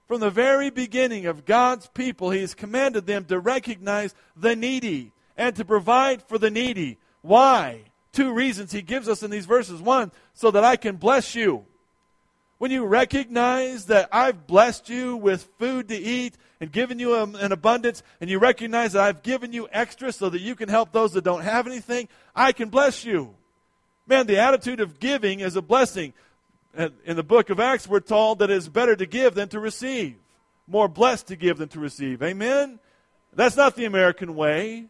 from 0.07 0.19
the 0.19 0.29
very 0.29 0.69
beginning 0.69 1.25
of 1.25 1.45
God's 1.45 1.87
people, 1.87 2.29
He 2.29 2.41
has 2.41 2.53
commanded 2.53 3.05
them 3.05 3.25
to 3.25 3.39
recognize 3.39 4.13
the 4.35 4.55
needy 4.55 5.11
and 5.37 5.55
to 5.55 5.65
provide 5.65 6.21
for 6.23 6.37
the 6.37 6.51
needy. 6.51 6.97
Why? 7.21 7.83
Two 8.11 8.33
reasons 8.33 8.71
He 8.71 8.81
gives 8.81 9.07
us 9.07 9.23
in 9.23 9.31
these 9.31 9.45
verses. 9.45 9.81
One, 9.81 10.11
so 10.33 10.51
that 10.51 10.63
I 10.63 10.75
can 10.75 10.97
bless 10.97 11.35
you. 11.35 11.65
When 12.59 12.71
you 12.71 12.85
recognize 12.85 13.85
that 13.85 14.07
I've 14.11 14.47
blessed 14.47 14.87
you 14.89 15.17
with 15.17 15.49
food 15.59 15.89
to 15.89 15.97
eat 15.97 16.37
and 16.61 16.71
given 16.71 16.97
you 16.97 17.15
an 17.15 17.51
abundance, 17.51 18.03
and 18.21 18.29
you 18.29 18.39
recognize 18.39 18.93
that 18.93 19.03
I've 19.03 19.23
given 19.23 19.51
you 19.51 19.67
extra 19.71 20.13
so 20.13 20.29
that 20.29 20.39
you 20.39 20.55
can 20.55 20.69
help 20.69 20.91
those 20.91 21.11
that 21.13 21.25
don't 21.25 21.41
have 21.41 21.67
anything, 21.67 22.07
I 22.33 22.53
can 22.53 22.69
bless 22.69 23.03
you. 23.03 23.35
Man, 24.07 24.27
the 24.27 24.39
attitude 24.39 24.79
of 24.79 24.99
giving 24.99 25.39
is 25.41 25.55
a 25.55 25.61
blessing 25.61 26.13
in 26.75 27.15
the 27.15 27.23
book 27.23 27.49
of 27.49 27.59
Acts, 27.59 27.88
we're 27.88 27.99
told 27.99 28.39
that 28.39 28.49
it's 28.49 28.67
better 28.67 28.95
to 28.95 29.05
give 29.05 29.36
than 29.36 29.49
to 29.49 29.59
receive. 29.59 30.15
More 30.67 30.88
blessed 30.88 31.27
to 31.27 31.36
give 31.36 31.57
than 31.57 31.69
to 31.69 31.79
receive. 31.79 32.23
Amen? 32.23 32.79
That's 33.33 33.55
not 33.55 33.75
the 33.75 33.86
American 33.86 34.36
way. 34.36 34.86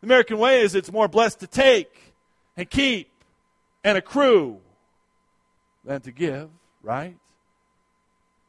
The 0.00 0.06
American 0.06 0.38
way 0.38 0.62
is 0.62 0.74
it's 0.74 0.90
more 0.90 1.08
blessed 1.08 1.40
to 1.40 1.46
take 1.46 2.14
and 2.56 2.68
keep 2.68 3.10
and 3.84 3.96
accrue 3.98 4.58
than 5.84 6.00
to 6.02 6.12
give, 6.12 6.50
right? 6.82 7.16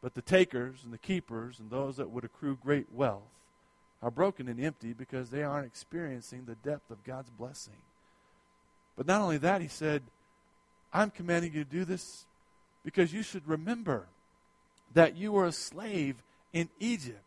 But 0.02 0.16
the 0.16 0.22
takers 0.22 0.84
and 0.84 0.94
the 0.94 0.98
keepers 0.98 1.60
and 1.60 1.70
those 1.70 1.98
that 1.98 2.10
would 2.10 2.24
accrue 2.24 2.58
great 2.62 2.88
wealth 2.92 3.22
are 4.02 4.12
broken 4.12 4.48
and 4.48 4.60
empty 4.60 4.94
because 4.94 5.30
they 5.30 5.44
aren't 5.44 5.68
experiencing 5.68 6.46
the 6.46 6.56
depth 6.56 6.90
of 6.90 7.04
God's 7.04 7.30
blessing. 7.30 7.78
But 8.98 9.06
not 9.06 9.22
only 9.22 9.38
that, 9.40 9.62
he 9.62 9.68
said, 9.68 10.02
I'm 10.92 11.12
commanding 11.12 11.54
you 11.54 11.64
to 11.64 11.70
do 11.70 11.86
this 11.86 12.26
because 12.84 13.14
you 13.14 13.24
should 13.24 13.48
remember 13.48 14.08
that 14.94 15.16
you 15.16 15.32
were 15.32 15.46
a 15.46 15.52
slave 15.52 16.16
in 16.54 16.70
Egypt 16.80 17.18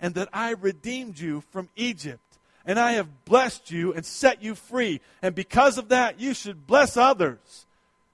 and 0.00 0.14
that 0.14 0.28
I 0.32 0.50
redeemed 0.50 1.18
you 1.18 1.42
from 1.50 1.68
Egypt 1.76 2.20
and 2.66 2.78
I 2.78 2.92
have 2.92 3.24
blessed 3.24 3.70
you 3.70 3.94
and 3.94 4.04
set 4.04 4.42
you 4.42 4.54
free. 4.54 5.00
And 5.22 5.34
because 5.34 5.78
of 5.78 5.88
that, 5.88 6.20
you 6.20 6.34
should 6.34 6.66
bless 6.66 6.96
others. 6.96 7.66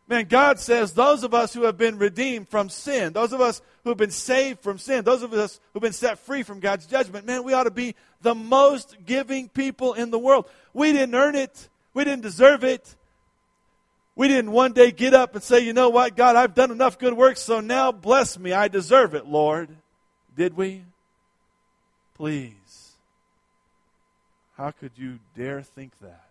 Man, 0.07 0.27
God 0.27 0.61
says 0.61 0.93
those 0.93 1.25
of 1.25 1.33
us 1.35 1.55
who 1.55 1.65
have 1.65 1.79
been 1.79 1.99
redeemed 1.99 2.49
from 2.49 2.69
sin, 2.69 3.15
those 3.15 3.33
of 3.33 3.41
us 3.41 3.63
who 3.83 3.91
have 3.91 3.99
been 3.99 4.11
saved 4.11 4.61
from 4.61 4.79
sin, 4.79 5.03
those 5.03 5.23
of 5.23 5.33
us 5.33 5.59
who 5.73 5.79
have 5.79 5.83
been 5.83 5.93
set 5.93 6.19
free 6.19 6.43
from 6.43 6.61
God's 6.61 6.87
judgment, 6.87 7.27
man, 7.27 7.43
we 7.43 7.55
ought 7.55 7.65
to 7.65 7.71
be 7.71 7.95
the 8.21 8.35
most 8.35 8.97
giving 9.07 9.49
people 9.49 9.95
in 9.95 10.11
the 10.11 10.19
world. 10.19 10.47
We 10.75 10.93
didn't 10.93 11.15
earn 11.15 11.35
it, 11.35 11.69
we 11.95 12.05
didn't 12.05 12.23
deserve 12.23 12.65
it. 12.65 12.95
We 14.17 14.29
didn't 14.29 14.53
one 14.53 14.73
day 14.73 14.93
get 14.93 15.13
up 15.13 15.35
and 15.35 15.43
say, 15.43 15.61
you 15.61 15.73
know 15.73 15.89
what, 15.89 16.17
God, 16.17 16.37
I've 16.37 16.55
done 16.55 16.71
enough 16.71 16.99
good 16.99 17.15
works, 17.15 17.43
so 17.43 17.61
now 17.61 17.91
bless 17.91 18.39
me. 18.39 18.53
I 18.53 18.69
deserve 18.69 19.15
it, 19.15 19.27
Lord. 19.27 19.69
Did 20.37 20.57
we? 20.57 20.85
Please. 22.15 22.93
How 24.57 24.71
could 24.71 24.93
you 24.97 25.19
dare 25.37 25.63
think 25.63 25.93
that? 26.01 26.27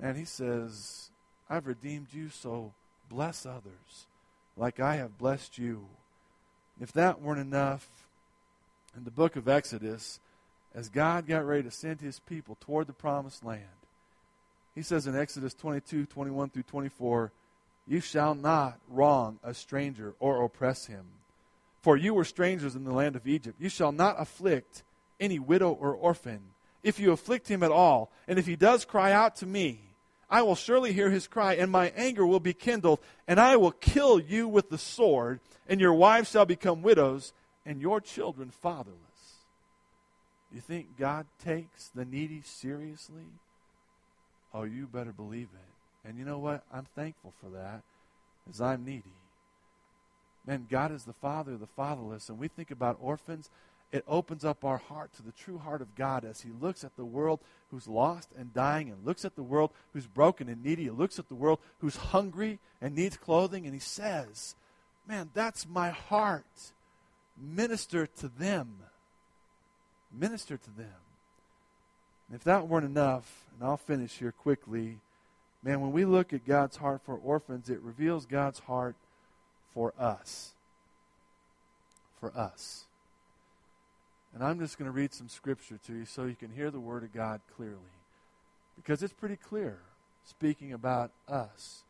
And 0.00 0.16
he 0.16 0.24
says, 0.24 1.10
I've 1.48 1.66
redeemed 1.66 2.08
you, 2.12 2.28
so 2.28 2.72
bless 3.08 3.46
others 3.46 4.06
like 4.56 4.80
I 4.80 4.96
have 4.96 5.18
blessed 5.18 5.58
you. 5.58 5.86
If 6.80 6.92
that 6.92 7.20
weren't 7.20 7.40
enough, 7.40 7.88
in 8.96 9.04
the 9.04 9.10
book 9.10 9.36
of 9.36 9.48
Exodus, 9.48 10.18
as 10.74 10.88
God 10.88 11.26
got 11.26 11.46
ready 11.46 11.62
to 11.62 11.70
send 11.70 12.00
his 12.00 12.18
people 12.20 12.56
toward 12.60 12.86
the 12.86 12.92
promised 12.92 13.44
land, 13.44 13.62
he 14.76 14.82
says 14.82 15.06
in 15.06 15.16
Exodus 15.16 15.54
22, 15.54 16.04
21 16.06 16.50
through 16.50 16.62
24, 16.64 17.32
You 17.88 18.00
shall 18.00 18.34
not 18.34 18.78
wrong 18.90 19.40
a 19.42 19.54
stranger 19.54 20.14
or 20.20 20.44
oppress 20.44 20.84
him. 20.84 21.06
For 21.80 21.96
you 21.96 22.12
were 22.12 22.24
strangers 22.24 22.76
in 22.76 22.84
the 22.84 22.92
land 22.92 23.16
of 23.16 23.26
Egypt. 23.26 23.56
You 23.58 23.70
shall 23.70 23.90
not 23.90 24.20
afflict 24.20 24.82
any 25.18 25.38
widow 25.38 25.72
or 25.72 25.94
orphan. 25.94 26.40
If 26.82 27.00
you 27.00 27.10
afflict 27.10 27.48
him 27.48 27.62
at 27.62 27.72
all, 27.72 28.10
and 28.28 28.38
if 28.38 28.46
he 28.46 28.54
does 28.54 28.84
cry 28.84 29.12
out 29.12 29.36
to 29.36 29.46
me, 29.46 29.80
I 30.28 30.42
will 30.42 30.56
surely 30.56 30.92
hear 30.92 31.10
his 31.10 31.26
cry, 31.26 31.54
and 31.54 31.70
my 31.70 31.92
anger 31.96 32.26
will 32.26 32.40
be 32.40 32.52
kindled, 32.52 33.00
and 33.26 33.40
I 33.40 33.56
will 33.56 33.72
kill 33.72 34.20
you 34.20 34.46
with 34.46 34.68
the 34.68 34.78
sword, 34.78 35.40
and 35.68 35.80
your 35.80 35.94
wives 35.94 36.30
shall 36.30 36.44
become 36.44 36.82
widows, 36.82 37.32
and 37.64 37.80
your 37.80 38.00
children 38.00 38.50
fatherless. 38.50 38.98
Do 40.50 40.56
you 40.56 40.60
think 40.60 40.98
God 40.98 41.26
takes 41.42 41.88
the 41.88 42.04
needy 42.04 42.42
seriously? 42.44 43.24
Oh, 44.56 44.64
you 44.64 44.86
better 44.86 45.12
believe 45.12 45.48
it. 45.52 46.08
And 46.08 46.18
you 46.18 46.24
know 46.24 46.38
what? 46.38 46.62
I'm 46.72 46.86
thankful 46.94 47.34
for 47.42 47.50
that, 47.50 47.82
as 48.48 48.58
I'm 48.58 48.86
needy. 48.86 49.02
Man, 50.46 50.66
God 50.70 50.92
is 50.92 51.04
the 51.04 51.12
father 51.12 51.52
of 51.52 51.60
the 51.60 51.66
fatherless, 51.66 52.30
and 52.30 52.38
we 52.38 52.48
think 52.48 52.70
about 52.70 52.96
orphans 53.00 53.50
it 53.92 54.04
opens 54.08 54.44
up 54.44 54.64
our 54.64 54.78
heart 54.78 55.12
to 55.14 55.22
the 55.22 55.32
true 55.32 55.58
heart 55.58 55.80
of 55.80 55.94
God 55.94 56.24
as 56.24 56.40
He 56.40 56.50
looks 56.60 56.84
at 56.84 56.96
the 56.96 57.04
world 57.04 57.38
who's 57.70 57.86
lost 57.86 58.30
and 58.36 58.54
dying, 58.54 58.90
and 58.90 59.04
looks 59.06 59.24
at 59.24 59.36
the 59.36 59.42
world 59.42 59.70
who's 59.92 60.06
broken 60.06 60.48
and 60.48 60.64
needy, 60.64 60.84
He 60.84 60.90
looks 60.90 61.18
at 61.18 61.28
the 61.28 61.34
world 61.34 61.58
who's 61.80 61.96
hungry 61.96 62.58
and 62.80 62.94
needs 62.94 63.16
clothing, 63.16 63.66
and 63.66 63.74
He 63.74 63.80
says, 63.80 64.54
Man, 65.06 65.30
that's 65.34 65.68
my 65.68 65.90
heart. 65.90 66.72
Minister 67.38 68.06
to 68.06 68.28
them. 68.28 68.76
Minister 70.12 70.56
to 70.56 70.70
them. 70.70 70.86
And 72.28 72.36
if 72.36 72.44
that 72.44 72.66
weren't 72.66 72.86
enough, 72.86 73.44
and 73.54 73.68
I'll 73.68 73.76
finish 73.76 74.18
here 74.18 74.32
quickly, 74.32 74.98
man, 75.62 75.80
when 75.80 75.92
we 75.92 76.04
look 76.04 76.32
at 76.32 76.46
God's 76.46 76.76
heart 76.76 77.02
for 77.04 77.14
orphans, 77.14 77.70
it 77.70 77.80
reveals 77.80 78.26
God's 78.26 78.60
heart 78.60 78.96
for 79.72 79.92
us. 79.98 80.52
For 82.20 82.36
us. 82.36 82.84
And 84.34 84.44
I'm 84.44 84.58
just 84.58 84.78
going 84.78 84.90
to 84.90 84.96
read 84.96 85.14
some 85.14 85.28
scripture 85.28 85.78
to 85.86 85.94
you 85.94 86.04
so 86.04 86.24
you 86.24 86.34
can 86.34 86.50
hear 86.50 86.70
the 86.70 86.80
Word 86.80 87.04
of 87.04 87.12
God 87.14 87.40
clearly. 87.56 87.76
Because 88.76 89.02
it's 89.02 89.14
pretty 89.14 89.36
clear, 89.36 89.78
speaking 90.24 90.72
about 90.72 91.10
us. 91.28 91.84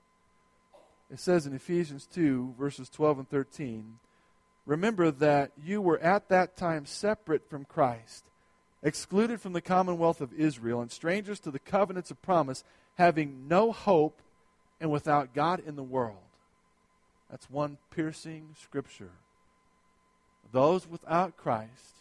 It 1.10 1.18
says 1.18 1.46
in 1.46 1.54
Ephesians 1.54 2.06
2, 2.12 2.54
verses 2.58 2.88
12 2.88 3.18
and 3.18 3.30
13 3.30 3.98
Remember 4.66 5.12
that 5.12 5.52
you 5.64 5.80
were 5.80 5.98
at 6.00 6.28
that 6.28 6.56
time 6.56 6.86
separate 6.86 7.48
from 7.48 7.64
Christ, 7.64 8.24
excluded 8.82 9.40
from 9.40 9.52
the 9.52 9.60
commonwealth 9.60 10.20
of 10.20 10.32
Israel, 10.32 10.80
and 10.80 10.90
strangers 10.90 11.40
to 11.40 11.50
the 11.50 11.58
covenants 11.58 12.10
of 12.10 12.22
promise, 12.22 12.64
having 12.96 13.48
no 13.48 13.72
hope 13.72 14.20
and 14.80 14.90
without 14.90 15.34
God 15.34 15.62
in 15.66 15.76
the 15.76 15.82
world. 15.82 16.16
That's 17.30 17.50
one 17.50 17.78
piercing 17.90 18.50
scripture. 18.60 19.10
Those 20.52 20.86
without 20.86 21.36
Christ 21.36 21.96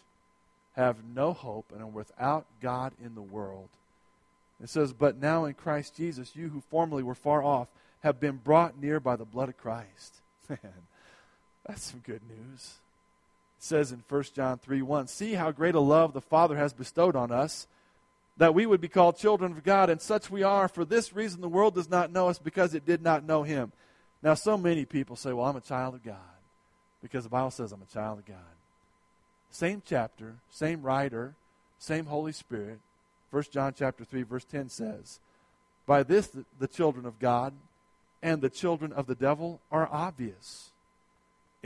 have 0.74 0.98
no 1.14 1.32
hope 1.32 1.72
and 1.72 1.82
are 1.82 1.86
without 1.86 2.46
God 2.60 2.92
in 3.02 3.14
the 3.14 3.22
world. 3.22 3.68
It 4.62 4.68
says, 4.68 4.92
But 4.92 5.20
now 5.20 5.44
in 5.44 5.54
Christ 5.54 5.96
Jesus, 5.96 6.36
you 6.36 6.48
who 6.48 6.60
formerly 6.60 7.02
were 7.02 7.14
far 7.14 7.42
off 7.42 7.68
have 8.00 8.20
been 8.20 8.36
brought 8.36 8.80
near 8.80 9.00
by 9.00 9.16
the 9.16 9.24
blood 9.24 9.48
of 9.48 9.56
Christ. 9.56 10.20
Man, 10.48 10.58
that's 11.66 11.82
some 11.82 12.00
good 12.06 12.22
news. 12.28 12.74
Says 13.66 13.90
in 13.90 14.04
1 14.08 14.22
John 14.32 14.58
3 14.58 14.80
1, 14.80 15.08
See 15.08 15.34
how 15.34 15.50
great 15.50 15.74
a 15.74 15.80
love 15.80 16.12
the 16.12 16.20
Father 16.20 16.56
has 16.56 16.72
bestowed 16.72 17.16
on 17.16 17.32
us, 17.32 17.66
that 18.36 18.54
we 18.54 18.64
would 18.64 18.80
be 18.80 18.86
called 18.86 19.18
children 19.18 19.50
of 19.50 19.64
God, 19.64 19.90
and 19.90 20.00
such 20.00 20.30
we 20.30 20.44
are. 20.44 20.68
For 20.68 20.84
this 20.84 21.12
reason, 21.12 21.40
the 21.40 21.48
world 21.48 21.74
does 21.74 21.90
not 21.90 22.12
know 22.12 22.28
us 22.28 22.38
because 22.38 22.74
it 22.74 22.86
did 22.86 23.02
not 23.02 23.24
know 23.24 23.42
Him. 23.42 23.72
Now, 24.22 24.34
so 24.34 24.56
many 24.56 24.84
people 24.84 25.16
say, 25.16 25.32
Well, 25.32 25.46
I'm 25.46 25.56
a 25.56 25.60
child 25.60 25.96
of 25.96 26.04
God, 26.04 26.16
because 27.02 27.24
the 27.24 27.30
Bible 27.30 27.50
says 27.50 27.72
I'm 27.72 27.82
a 27.82 27.92
child 27.92 28.20
of 28.20 28.26
God. 28.26 28.36
Same 29.50 29.82
chapter, 29.84 30.36
same 30.48 30.82
writer, 30.82 31.34
same 31.78 32.06
Holy 32.06 32.32
Spirit. 32.32 32.78
1 33.30 33.42
John 33.50 33.74
chapter 33.76 34.04
3 34.04 34.22
verse 34.22 34.44
10 34.44 34.68
says, 34.68 35.18
"By 35.86 36.04
this 36.04 36.30
the 36.58 36.68
children 36.68 37.04
of 37.04 37.18
God 37.18 37.52
and 38.22 38.40
the 38.40 38.50
children 38.50 38.92
of 38.92 39.06
the 39.06 39.14
devil 39.14 39.60
are 39.70 39.88
obvious. 39.90 40.70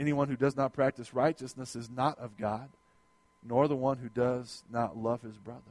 Anyone 0.01 0.27
who 0.27 0.35
does 0.35 0.57
not 0.57 0.73
practice 0.73 1.13
righteousness 1.13 1.75
is 1.75 1.89
not 1.89 2.17
of 2.17 2.35
God, 2.35 2.69
nor 3.43 3.67
the 3.67 3.75
one 3.75 3.99
who 3.99 4.09
does 4.09 4.63
not 4.71 4.97
love 4.97 5.21
his 5.21 5.37
brother." 5.37 5.61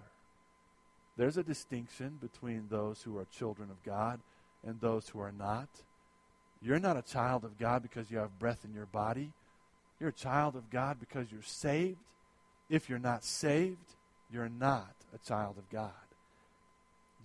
There's 1.17 1.37
a 1.37 1.43
distinction 1.43 2.19
between 2.21 2.69
those 2.69 3.03
who 3.03 3.19
are 3.19 3.27
children 3.27 3.71
of 3.71 3.83
God 3.83 4.21
and 4.63 4.81
those 4.81 5.09
who 5.09 5.21
are 5.21 5.33
not. 5.33 5.69
You're 6.63 6.79
not 6.79 6.97
a 6.97 7.03
child 7.03 7.45
of 7.45 7.59
God 7.59 7.83
because 7.83 8.11
you 8.11 8.19
have 8.19 8.39
breath 8.39 8.65
in 8.65 8.73
your 8.73 8.87
body. 8.87 9.33
You're 9.99 10.11
a 10.11 10.13
child 10.13 10.55
of 10.55 10.71
God 10.71 11.01
because 11.01 11.33
you're 11.33 11.43
saved 11.43 11.99
if 12.71 12.89
you're 12.89 13.01
not 13.01 13.25
saved, 13.25 13.97
you're 14.33 14.49
not 14.49 14.95
a 15.13 15.19
child 15.19 15.59
of 15.59 15.69
God. 15.69 15.91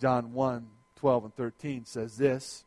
John 0.02 0.34
1 0.34 0.68
12 0.98 1.26
and 1.26 1.36
13 1.36 1.86
says 1.86 2.18
this 2.18 2.66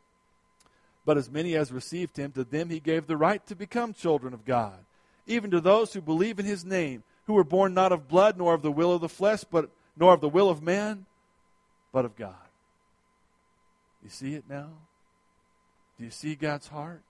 But 1.08 1.16
as 1.16 1.30
many 1.30 1.56
as 1.56 1.72
received 1.72 2.18
him, 2.18 2.32
to 2.32 2.44
them 2.44 2.68
he 2.68 2.80
gave 2.80 3.06
the 3.06 3.16
right 3.16 3.44
to 3.46 3.56
become 3.56 3.94
children 3.94 4.34
of 4.34 4.44
God, 4.44 4.78
even 5.26 5.50
to 5.52 5.58
those 5.58 5.94
who 5.94 6.02
believe 6.02 6.38
in 6.38 6.44
his 6.44 6.66
name, 6.66 7.02
who 7.26 7.32
were 7.32 7.44
born 7.44 7.72
not 7.72 7.92
of 7.92 8.08
blood, 8.08 8.36
nor 8.36 8.52
of 8.52 8.60
the 8.60 8.70
will 8.70 8.92
of 8.92 9.00
the 9.00 9.08
flesh, 9.08 9.42
but 9.42 9.70
nor 9.96 10.12
of 10.12 10.20
the 10.20 10.28
will 10.28 10.50
of 10.50 10.62
man, 10.62 11.06
but 11.92 12.04
of 12.04 12.14
God. 12.14 12.34
You 14.04 14.10
see 14.10 14.34
it 14.34 14.44
now? 14.50 14.68
Do 15.96 16.04
you 16.04 16.10
see 16.10 16.34
God's 16.34 16.68
heart? 16.68 17.00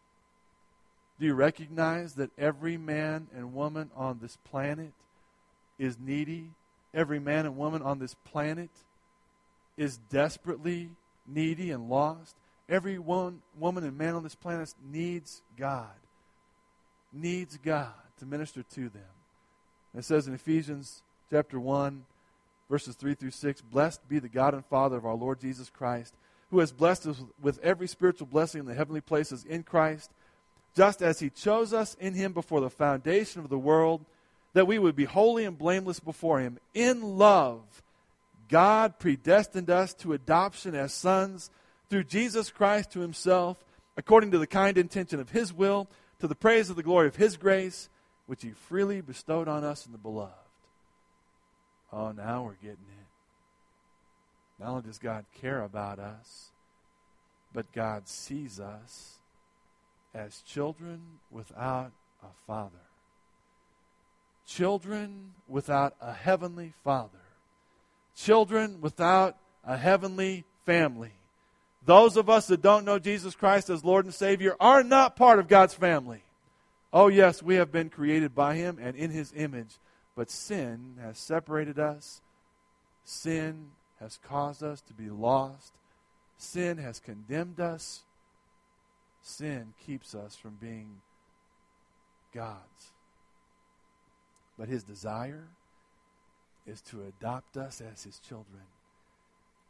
Do 1.19 1.27
you 1.27 1.35
recognize 1.35 2.15
that 2.15 2.31
every 2.39 2.77
man 2.77 3.27
and 3.35 3.53
woman 3.53 3.91
on 3.97 4.21
this 4.23 4.39
planet 4.49 4.93
is 5.77 5.99
needy. 5.99 6.51
Every 6.95 7.19
man 7.19 7.47
and 7.47 7.57
woman 7.57 7.83
on 7.83 7.99
this 7.99 8.15
planet 8.15 8.71
is 9.77 9.99
desperately 10.09 10.91
needy 11.27 11.73
and 11.73 11.89
lost. 11.89 12.37
Every 12.69 12.99
one, 12.99 13.41
woman 13.59 13.85
and 13.85 13.97
man 13.97 14.15
on 14.15 14.23
this 14.23 14.35
planet 14.35 14.75
needs 14.93 15.43
God. 15.57 15.87
Needs 17.13 17.59
God 17.65 17.93
to 18.19 18.27
minister 18.27 18.63
to 18.63 18.89
them. 18.89 19.03
And 19.93 20.01
it 20.01 20.05
says 20.05 20.29
in 20.29 20.35
Ephesians 20.35 21.03
chapter 21.31 21.59
1, 21.59 22.05
verses 22.69 22.95
3 22.95 23.15
through 23.15 23.31
6 23.31 23.61
Blessed 23.63 24.07
be 24.09 24.19
the 24.19 24.29
God 24.29 24.55
and 24.55 24.65
Father 24.67 24.97
of 24.97 25.07
our 25.07 25.15
Lord 25.15 25.41
Jesus 25.41 25.71
Christ, 25.71 26.15
who 26.51 26.59
has 26.59 26.73
blessed 26.73 27.07
us 27.07 27.23
with 27.41 27.59
every 27.63 27.89
spiritual 27.89 28.27
blessing 28.27 28.61
in 28.61 28.67
the 28.67 28.75
heavenly 28.75 29.01
places 29.01 29.45
in 29.45 29.63
Christ, 29.63 30.11
just 30.77 31.03
as 31.03 31.21
he 31.21 31.31
chose 31.31 31.73
us 31.73 31.97
in 31.99 32.15
him 32.15 32.33
before 32.33 32.61
the 32.61 32.71
foundation 32.71 33.41
of 33.41 33.49
the 33.49 33.59
world 33.59 34.05
that 34.55 34.67
we 34.67 34.79
would 34.79 34.97
be 34.97 35.05
holy 35.05 35.45
and 35.45 35.59
blameless 35.59 36.01
before 36.01 36.41
Him. 36.41 36.59
In 36.75 37.19
love, 37.19 37.61
God 38.49 38.99
predestined 38.99 39.71
us 39.71 39.95
to 39.95 40.15
adoption 40.15 40.75
as 40.75 40.93
sons 40.93 41.51
through 41.89 42.05
Jesus 42.05 42.51
Christ 42.51 42.93
to 42.93 43.01
Himself, 43.01 43.65
according 43.97 44.31
to 44.33 44.39
the 44.39 44.47
kind 44.47 44.79
intention 44.79 45.21
of 45.21 45.31
His 45.31 45.53
will, 45.53 45.89
to 46.21 46.27
the 46.27 46.35
praise 46.35 46.71
of 46.71 46.77
the 46.77 46.83
glory 46.83 47.09
of 47.09 47.17
His 47.17 47.37
grace, 47.37 47.89
which 48.27 48.43
He 48.43 48.51
freely 48.51 49.01
bestowed 49.01 49.49
on 49.49 49.65
us 49.65 49.87
in 49.87 49.93
the 49.93 49.99
beloved. 49.99 50.33
Oh, 51.93 52.13
now 52.13 52.45
we're 52.45 52.55
getting 52.55 52.73
it. 52.73 53.07
Not 54.61 54.71
only 54.71 54.83
does 54.83 54.99
God 54.99 55.25
care 55.41 55.63
about 55.63 55.99
us, 55.99 56.51
but 57.53 57.73
God 57.73 58.09
sees 58.09 58.61
us 58.61 59.15
as 60.15 60.43
children 60.43 61.01
without 61.31 61.93
a 62.23 62.47
father 62.47 62.81
children 64.49 65.35
without 65.47 65.95
a 66.01 66.13
heavenly 66.13 66.73
father, 66.83 67.21
children 68.17 68.81
without 68.81 69.37
a 69.63 69.77
heavenly 69.77 70.45
family. 70.65 71.13
Those 71.89 72.19
of 72.19 72.29
us 72.29 72.49
that 72.49 72.61
don't 72.61 72.85
know 72.85 72.99
Jesus 72.99 73.35
Christ 73.35 73.71
as 73.71 73.83
Lord 73.83 74.05
and 74.05 74.13
Savior 74.13 74.55
are 74.61 74.83
not 74.85 75.17
part 75.17 75.39
of 75.39 75.49
God's 75.49 75.73
family. 75.73 76.23
Oh, 76.93 77.09
yes, 77.09 77.43
we 77.43 77.55
have 77.55 77.73
been 77.73 77.89
created 77.89 78.35
by 78.35 78.57
Him 78.57 78.79
and 78.79 78.95
in 78.95 79.11
His 79.11 79.33
image, 79.35 79.79
but 80.15 80.31
sin 80.31 80.97
has 81.01 81.17
separated 81.19 81.79
us. 81.79 82.21
Sin 83.07 83.69
has 84.01 84.19
caused 84.23 84.63
us 84.63 84.83
to 84.83 84.93
be 84.93 85.09
lost. 85.09 85.73
Sin 86.37 86.77
has 86.77 87.01
condemned 87.01 87.59
us. 87.59 88.03
Sin 89.23 89.73
keeps 89.87 90.15
us 90.15 90.37
from 90.37 90.59
being 90.61 91.01
God's. 92.35 92.93
But 94.59 94.69
his 94.69 94.83
desire 94.83 95.49
is 96.67 96.83
to 96.83 97.05
adopt 97.09 97.57
us 97.57 97.81
as 97.81 98.03
his 98.03 98.19
children. 98.19 98.65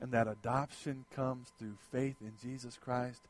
And 0.00 0.12
that 0.12 0.28
adoption 0.28 1.04
comes 1.14 1.52
through 1.58 1.74
faith 1.90 2.16
in 2.20 2.32
Jesus 2.42 2.78
Christ, 2.82 3.20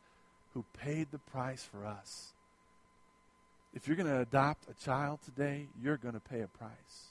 who 0.54 0.64
paid 0.78 1.08
the 1.10 1.18
price 1.18 1.64
for 1.64 1.86
us. 1.86 2.32
If 3.74 3.86
you're 3.86 3.96
going 3.96 4.08
to 4.08 4.20
adopt 4.20 4.70
a 4.70 4.84
child 4.84 5.20
today, 5.24 5.66
you're 5.82 5.96
going 5.96 6.14
to 6.14 6.20
pay 6.20 6.40
a 6.40 6.46
price. 6.46 7.08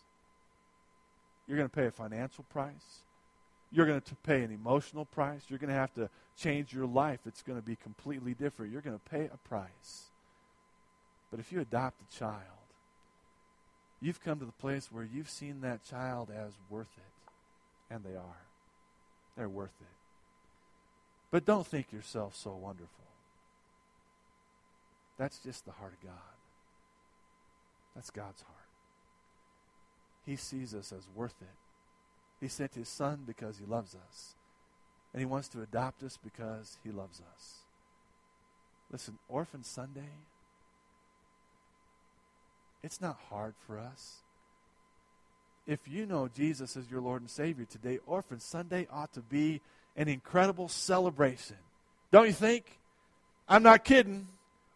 You're 1.47 1.57
going 1.57 1.69
to 1.69 1.75
pay 1.75 1.85
a 1.85 1.91
financial 1.91 2.43
price. 2.51 3.03
You're 3.71 3.85
going 3.85 4.01
to 4.01 4.15
pay 4.15 4.43
an 4.43 4.51
emotional 4.51 5.05
price. 5.05 5.41
You're 5.49 5.59
going 5.59 5.69
to 5.69 5.75
have 5.75 5.93
to 5.95 6.09
change 6.37 6.73
your 6.73 6.85
life. 6.85 7.19
It's 7.25 7.41
going 7.41 7.59
to 7.59 7.65
be 7.65 7.75
completely 7.75 8.33
different. 8.33 8.71
You're 8.71 8.81
going 8.81 8.97
to 8.97 9.09
pay 9.09 9.29
a 9.33 9.37
price. 9.47 10.05
But 11.31 11.39
if 11.39 11.51
you 11.51 11.59
adopt 11.61 12.01
a 12.01 12.17
child, 12.17 12.57
You've 13.99 14.23
come 14.23 14.39
to 14.39 14.45
the 14.45 14.51
place 14.51 14.91
where 14.91 15.03
you've 15.03 15.29
seen 15.29 15.61
that 15.61 15.83
child 15.83 16.29
as 16.29 16.51
worth 16.69 16.91
it. 16.97 17.93
And 17.93 18.03
they 18.03 18.15
are. 18.15 18.46
They're 19.37 19.47
worth 19.47 19.75
it. 19.79 19.87
But 21.29 21.45
don't 21.45 21.67
think 21.67 21.91
yourself 21.91 22.35
so 22.35 22.51
wonderful. 22.51 22.89
That's 25.17 25.39
just 25.39 25.65
the 25.65 25.71
heart 25.71 25.93
of 25.93 26.07
God. 26.07 26.35
That's 27.95 28.09
God's 28.09 28.41
heart. 28.41 28.57
He 30.25 30.35
sees 30.35 30.73
us 30.73 30.91
as 30.91 31.07
worth 31.15 31.35
it. 31.41 31.55
He 32.41 32.47
sent 32.47 32.75
his 32.75 32.89
son 32.89 33.23
because 33.25 33.57
he 33.57 33.65
loves 33.65 33.95
us. 33.95 34.35
And 35.13 35.19
he 35.19 35.25
wants 35.25 35.47
to 35.49 35.61
adopt 35.61 36.03
us 36.03 36.17
because 36.21 36.77
he 36.83 36.91
loves 36.91 37.21
us. 37.35 37.59
Listen, 38.91 39.17
Orphan 39.27 39.63
Sunday, 39.63 40.11
it's 42.83 43.01
not 43.01 43.17
hard 43.29 43.55
for 43.65 43.79
us. 43.79 44.17
If 45.67 45.85
you 45.85 46.05
know 46.05 46.29
Jesus 46.29 46.77
as 46.77 46.89
your 46.89 47.01
Lord 47.01 47.21
and 47.21 47.29
Savior 47.29 47.65
today, 47.65 47.99
Orphan 48.07 48.39
Sunday 48.39 48.87
ought 48.89 49.11
to 49.13 49.21
be 49.21 49.59
an 49.97 50.07
incredible 50.07 50.69
celebration. 50.69 51.57
Don't 52.09 52.27
you 52.27 52.33
think? 52.33 52.79
I'm 53.49 53.63
not 53.63 53.83
kidding. 53.83 54.27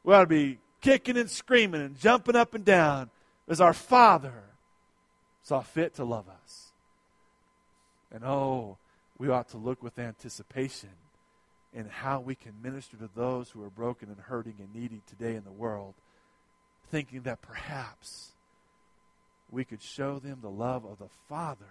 We 0.03 0.13
ought 0.13 0.21
to 0.21 0.27
be 0.27 0.59
kicking 0.81 1.15
and 1.15 1.29
screaming 1.29 1.81
and 1.81 1.97
jumping 1.97 2.35
up 2.35 2.53
and 2.53 2.65
down 2.65 3.09
as 3.47 3.61
our 3.61 3.73
Father 3.73 4.33
saw 5.43 5.61
fit 5.61 5.95
to 5.95 6.03
love 6.03 6.25
us. 6.43 6.71
And 8.11 8.25
oh, 8.25 8.77
we 9.17 9.29
ought 9.29 9.49
to 9.49 9.57
look 9.57 9.81
with 9.81 9.97
anticipation 9.97 10.89
in 11.73 11.87
how 11.87 12.19
we 12.19 12.35
can 12.35 12.51
minister 12.61 12.97
to 12.97 13.09
those 13.15 13.49
who 13.49 13.63
are 13.63 13.69
broken 13.69 14.09
and 14.09 14.17
hurting 14.19 14.55
and 14.59 14.75
needy 14.75 15.01
today 15.07 15.35
in 15.35 15.45
the 15.45 15.51
world, 15.51 15.93
thinking 16.89 17.21
that 17.21 17.41
perhaps 17.41 18.31
we 19.51 19.65
could 19.65 19.81
show 19.81 20.19
them 20.19 20.39
the 20.41 20.49
love 20.49 20.85
of 20.85 20.97
the 20.97 21.09
Father 21.27 21.65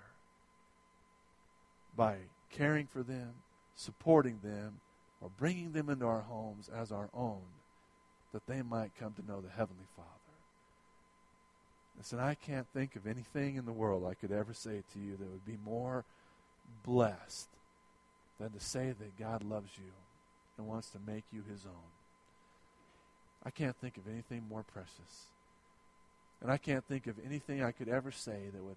by 1.96 2.16
caring 2.50 2.86
for 2.86 3.02
them, 3.02 3.34
supporting 3.74 4.40
them, 4.42 4.80
or 5.20 5.30
bringing 5.38 5.72
them 5.72 5.88
into 5.88 6.06
our 6.06 6.22
homes 6.22 6.68
as 6.74 6.92
our 6.92 7.08
own, 7.14 7.42
that 8.32 8.46
they 8.46 8.62
might 8.62 8.92
come 8.98 9.12
to 9.14 9.26
know 9.26 9.40
the 9.40 9.48
Heavenly 9.48 9.86
Father. 9.96 10.08
Listen, 11.98 12.18
I 12.18 12.34
can't 12.34 12.66
think 12.72 12.96
of 12.96 13.06
anything 13.06 13.56
in 13.56 13.66
the 13.66 13.72
world 13.72 14.04
I 14.06 14.14
could 14.14 14.32
ever 14.32 14.54
say 14.54 14.82
to 14.92 14.98
you 14.98 15.16
that 15.18 15.30
would 15.30 15.44
be 15.44 15.58
more 15.64 16.04
blessed 16.84 17.48
than 18.38 18.50
to 18.52 18.60
say 18.60 18.94
that 18.98 19.18
God 19.18 19.42
loves 19.42 19.70
you 19.76 19.92
and 20.56 20.66
wants 20.66 20.90
to 20.90 20.98
make 21.06 21.24
you 21.32 21.42
his 21.50 21.66
own. 21.66 21.90
I 23.44 23.50
can't 23.50 23.76
think 23.76 23.96
of 23.96 24.08
anything 24.08 24.44
more 24.48 24.62
precious. 24.62 25.26
And 26.42 26.50
I 26.50 26.56
can't 26.56 26.84
think 26.84 27.06
of 27.06 27.16
anything 27.24 27.62
I 27.62 27.72
could 27.72 27.88
ever 27.88 28.10
say 28.10 28.38
that 28.52 28.62
would, 28.62 28.76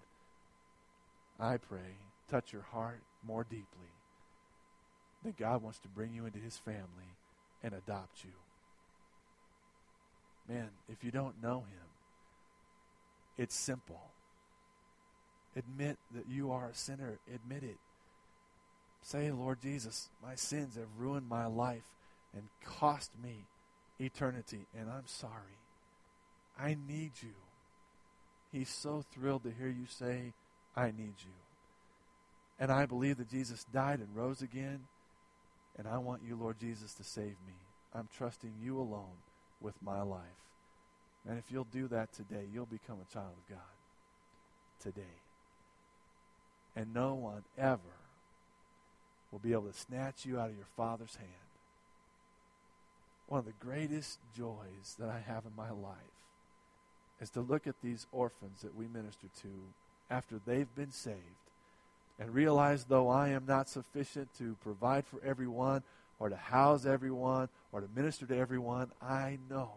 I 1.40 1.56
pray, 1.56 1.96
touch 2.30 2.52
your 2.52 2.62
heart 2.62 3.00
more 3.26 3.44
deeply. 3.44 3.64
That 5.24 5.38
God 5.38 5.62
wants 5.62 5.78
to 5.80 5.88
bring 5.88 6.12
you 6.12 6.26
into 6.26 6.38
his 6.38 6.58
family 6.58 7.16
and 7.62 7.72
adopt 7.72 8.24
you. 8.24 8.30
Man, 10.54 10.68
if 10.90 11.02
you 11.02 11.10
don't 11.10 11.42
know 11.42 11.60
him, 11.60 11.88
it's 13.38 13.54
simple. 13.54 14.02
Admit 15.56 15.96
that 16.14 16.28
you 16.28 16.50
are 16.50 16.68
a 16.68 16.74
sinner. 16.74 17.18
Admit 17.32 17.62
it. 17.62 17.78
Say, 19.02 19.30
Lord 19.30 19.62
Jesus, 19.62 20.08
my 20.22 20.34
sins 20.34 20.76
have 20.76 20.88
ruined 20.98 21.28
my 21.28 21.46
life 21.46 21.94
and 22.34 22.42
cost 22.64 23.10
me 23.22 23.44
eternity, 23.98 24.66
and 24.78 24.90
I'm 24.90 25.06
sorry. 25.06 25.58
I 26.58 26.76
need 26.88 27.12
you. 27.22 27.34
He's 28.54 28.68
so 28.68 29.04
thrilled 29.12 29.42
to 29.42 29.50
hear 29.50 29.66
you 29.66 29.86
say, 29.88 30.32
I 30.76 30.86
need 30.86 31.14
you. 31.18 31.34
And 32.60 32.70
I 32.70 32.86
believe 32.86 33.16
that 33.16 33.28
Jesus 33.28 33.66
died 33.72 33.98
and 33.98 34.14
rose 34.14 34.42
again, 34.42 34.84
and 35.76 35.88
I 35.88 35.98
want 35.98 36.22
you, 36.24 36.36
Lord 36.36 36.60
Jesus, 36.60 36.94
to 36.94 37.02
save 37.02 37.34
me. 37.48 37.56
I'm 37.92 38.08
trusting 38.16 38.52
you 38.62 38.78
alone 38.78 39.18
with 39.60 39.74
my 39.82 40.02
life. 40.02 40.20
And 41.28 41.36
if 41.36 41.50
you'll 41.50 41.66
do 41.72 41.88
that 41.88 42.12
today, 42.12 42.44
you'll 42.52 42.66
become 42.66 42.98
a 43.00 43.12
child 43.12 43.32
of 43.36 43.56
God. 43.56 43.58
Today. 44.80 45.16
And 46.76 46.94
no 46.94 47.14
one 47.14 47.42
ever 47.58 47.80
will 49.32 49.40
be 49.40 49.50
able 49.50 49.62
to 49.62 49.76
snatch 49.76 50.24
you 50.24 50.38
out 50.38 50.50
of 50.50 50.56
your 50.56 50.68
Father's 50.76 51.16
hand. 51.16 51.30
One 53.26 53.40
of 53.40 53.46
the 53.46 53.52
greatest 53.58 54.20
joys 54.36 54.94
that 55.00 55.08
I 55.08 55.18
have 55.26 55.44
in 55.44 55.56
my 55.56 55.70
life 55.70 56.23
is 57.24 57.30
to 57.30 57.40
look 57.40 57.66
at 57.66 57.80
these 57.82 58.06
orphans 58.12 58.60
that 58.60 58.76
we 58.76 58.86
minister 58.86 59.28
to 59.40 59.48
after 60.10 60.38
they've 60.44 60.72
been 60.76 60.92
saved 60.92 61.16
and 62.20 62.34
realize, 62.34 62.84
though 62.84 63.08
I 63.08 63.30
am 63.30 63.46
not 63.48 63.66
sufficient 63.66 64.28
to 64.36 64.56
provide 64.62 65.06
for 65.06 65.20
everyone 65.24 65.82
or 66.18 66.28
to 66.28 66.36
house 66.36 66.84
everyone 66.84 67.48
or 67.72 67.80
to 67.80 67.88
minister 67.96 68.26
to 68.26 68.36
everyone, 68.36 68.92
I 69.00 69.38
know 69.48 69.70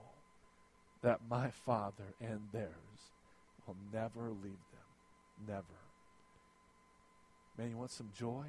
that 1.02 1.22
my 1.30 1.50
Father 1.66 2.14
and 2.20 2.42
theirs 2.52 3.12
will 3.66 3.78
never 3.94 4.30
leave 4.30 4.44
them. 4.74 5.48
Never. 5.48 5.64
Man, 7.58 7.70
you 7.70 7.78
want 7.78 7.92
some 7.92 8.10
joy? 8.14 8.44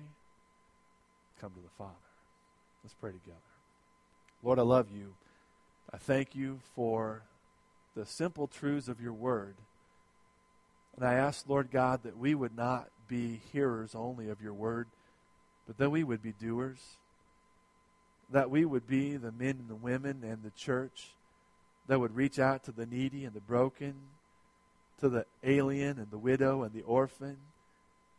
come 1.41 1.53
to 1.53 1.61
the 1.61 1.71
Father. 1.79 1.95
Let's 2.83 2.95
pray 2.95 3.13
together. 3.13 3.39
Lord, 4.43 4.59
I 4.59 4.63
love 4.63 4.89
you. 4.93 5.15
I 5.93 5.99
thank 5.99 6.35
you 6.35 6.59
for 6.75 7.23
the 7.95 8.07
simple 8.07 8.47
truths 8.47 8.89
of 8.89 9.01
your 9.01 9.13
word. 9.13 9.57
And 10.97 11.07
I 11.07 11.15
ask, 11.15 11.49
Lord 11.49 11.71
God, 11.71 12.03
that 12.03 12.19
we 12.19 12.35
would 12.35 12.57
not 12.57 12.89
be 13.09 13.41
hearers 13.53 13.95
only 13.95 14.29
of 14.29 14.41
your 14.43 14.53
word, 14.53 14.89
but 15.67 15.79
that 15.79 15.91
we 15.91 16.05
would 16.05 16.23
be 16.23 16.33
doers. 16.33 16.97
That 18.31 18.51
we 18.51 18.65
would 18.65 18.87
be 18.87 19.17
the 19.17 19.33
men 19.33 19.57
and 19.61 19.69
the 19.69 19.75
women 19.75 20.23
and 20.23 20.43
the 20.43 20.51
church 20.51 21.09
that 21.87 22.01
would 22.01 22.15
reach 22.15 22.39
out 22.39 22.65
to 22.65 22.73
the 22.73 22.85
needy 22.85 23.25
and 23.25 23.35
the 23.35 23.41
broken, 23.41 23.95
to 25.01 25.09
the 25.09 25.25
alien 25.43 25.99
and 25.99 26.11
the 26.11 26.19
widow 26.19 26.63
and 26.63 26.73
the 26.73 26.83
orphan 26.83 27.39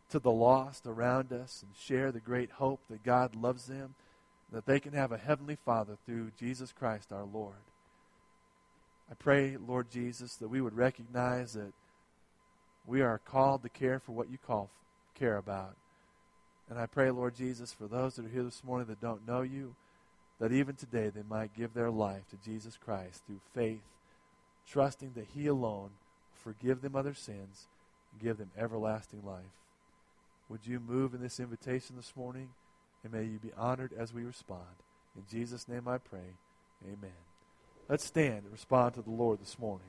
to 0.10 0.20
the 0.20 0.32
lost 0.32 0.88
around 0.88 1.32
us 1.32 1.64
and 1.64 1.72
share 1.78 2.12
the 2.12 2.20
great 2.20 2.52
hope 2.52 2.80
that 2.90 3.04
God 3.04 3.36
loves 3.36 3.66
them, 3.66 3.96
that 4.52 4.66
they 4.66 4.80
can 4.80 4.94
have 4.94 5.12
a 5.12 5.18
heavenly 5.18 5.58
Father 5.64 5.98
through 6.06 6.32
Jesus 6.38 6.72
Christ 6.72 7.12
our 7.12 7.26
Lord. 7.26 7.56
I 9.10 9.16
pray, 9.16 9.58
Lord 9.58 9.90
Jesus, 9.90 10.36
that 10.36 10.50
we 10.50 10.62
would 10.62 10.76
recognize 10.76 11.54
that 11.54 11.74
we 12.86 13.02
are 13.02 13.20
called 13.20 13.64
to 13.64 13.70
care 13.70 14.00
for 14.00 14.12
what 14.12 14.30
you 14.30 14.38
call 14.38 14.70
care 15.16 15.38
about. 15.38 15.76
And 16.70 16.78
I 16.78 16.86
pray, 16.86 17.10
Lord 17.10 17.36
Jesus, 17.36 17.74
for 17.74 17.88
those 17.88 18.16
that 18.16 18.26
are 18.26 18.30
here 18.30 18.44
this 18.44 18.64
morning 18.64 18.88
that 18.88 19.02
don't 19.02 19.28
know 19.28 19.42
you, 19.42 19.76
that 20.40 20.52
even 20.52 20.76
today 20.76 21.10
they 21.10 21.24
might 21.28 21.56
give 21.56 21.74
their 21.74 21.90
life 21.90 22.24
to 22.30 22.50
Jesus 22.50 22.78
Christ 22.78 23.24
through 23.26 23.42
faith, 23.54 23.82
trusting 24.70 25.14
that 25.16 25.28
He 25.34 25.48
alone 25.48 25.90
will 25.90 26.54
forgive 26.54 26.82
them 26.82 26.96
of 26.96 27.04
their 27.04 27.14
sins 27.14 27.68
and 28.12 28.22
give 28.22 28.38
them 28.38 28.52
everlasting 28.58 29.26
life. 29.26 29.44
Would 30.50 30.66
you 30.66 30.80
move 30.80 31.14
in 31.14 31.22
this 31.22 31.40
invitation 31.40 31.96
this 31.96 32.14
morning? 32.16 32.50
And 33.04 33.14
may 33.14 33.24
you 33.24 33.40
be 33.40 33.52
honored 33.58 33.94
as 33.98 34.14
we 34.14 34.24
respond. 34.24 34.62
In 35.16 35.24
Jesus' 35.30 35.68
name 35.68 35.88
I 35.88 35.98
pray. 35.98 36.36
Amen. 36.86 37.29
Let's 37.90 38.06
stand 38.06 38.44
and 38.44 38.52
respond 38.52 38.94
to 38.94 39.02
the 39.02 39.10
Lord 39.10 39.42
this 39.42 39.58
morning. 39.58 39.88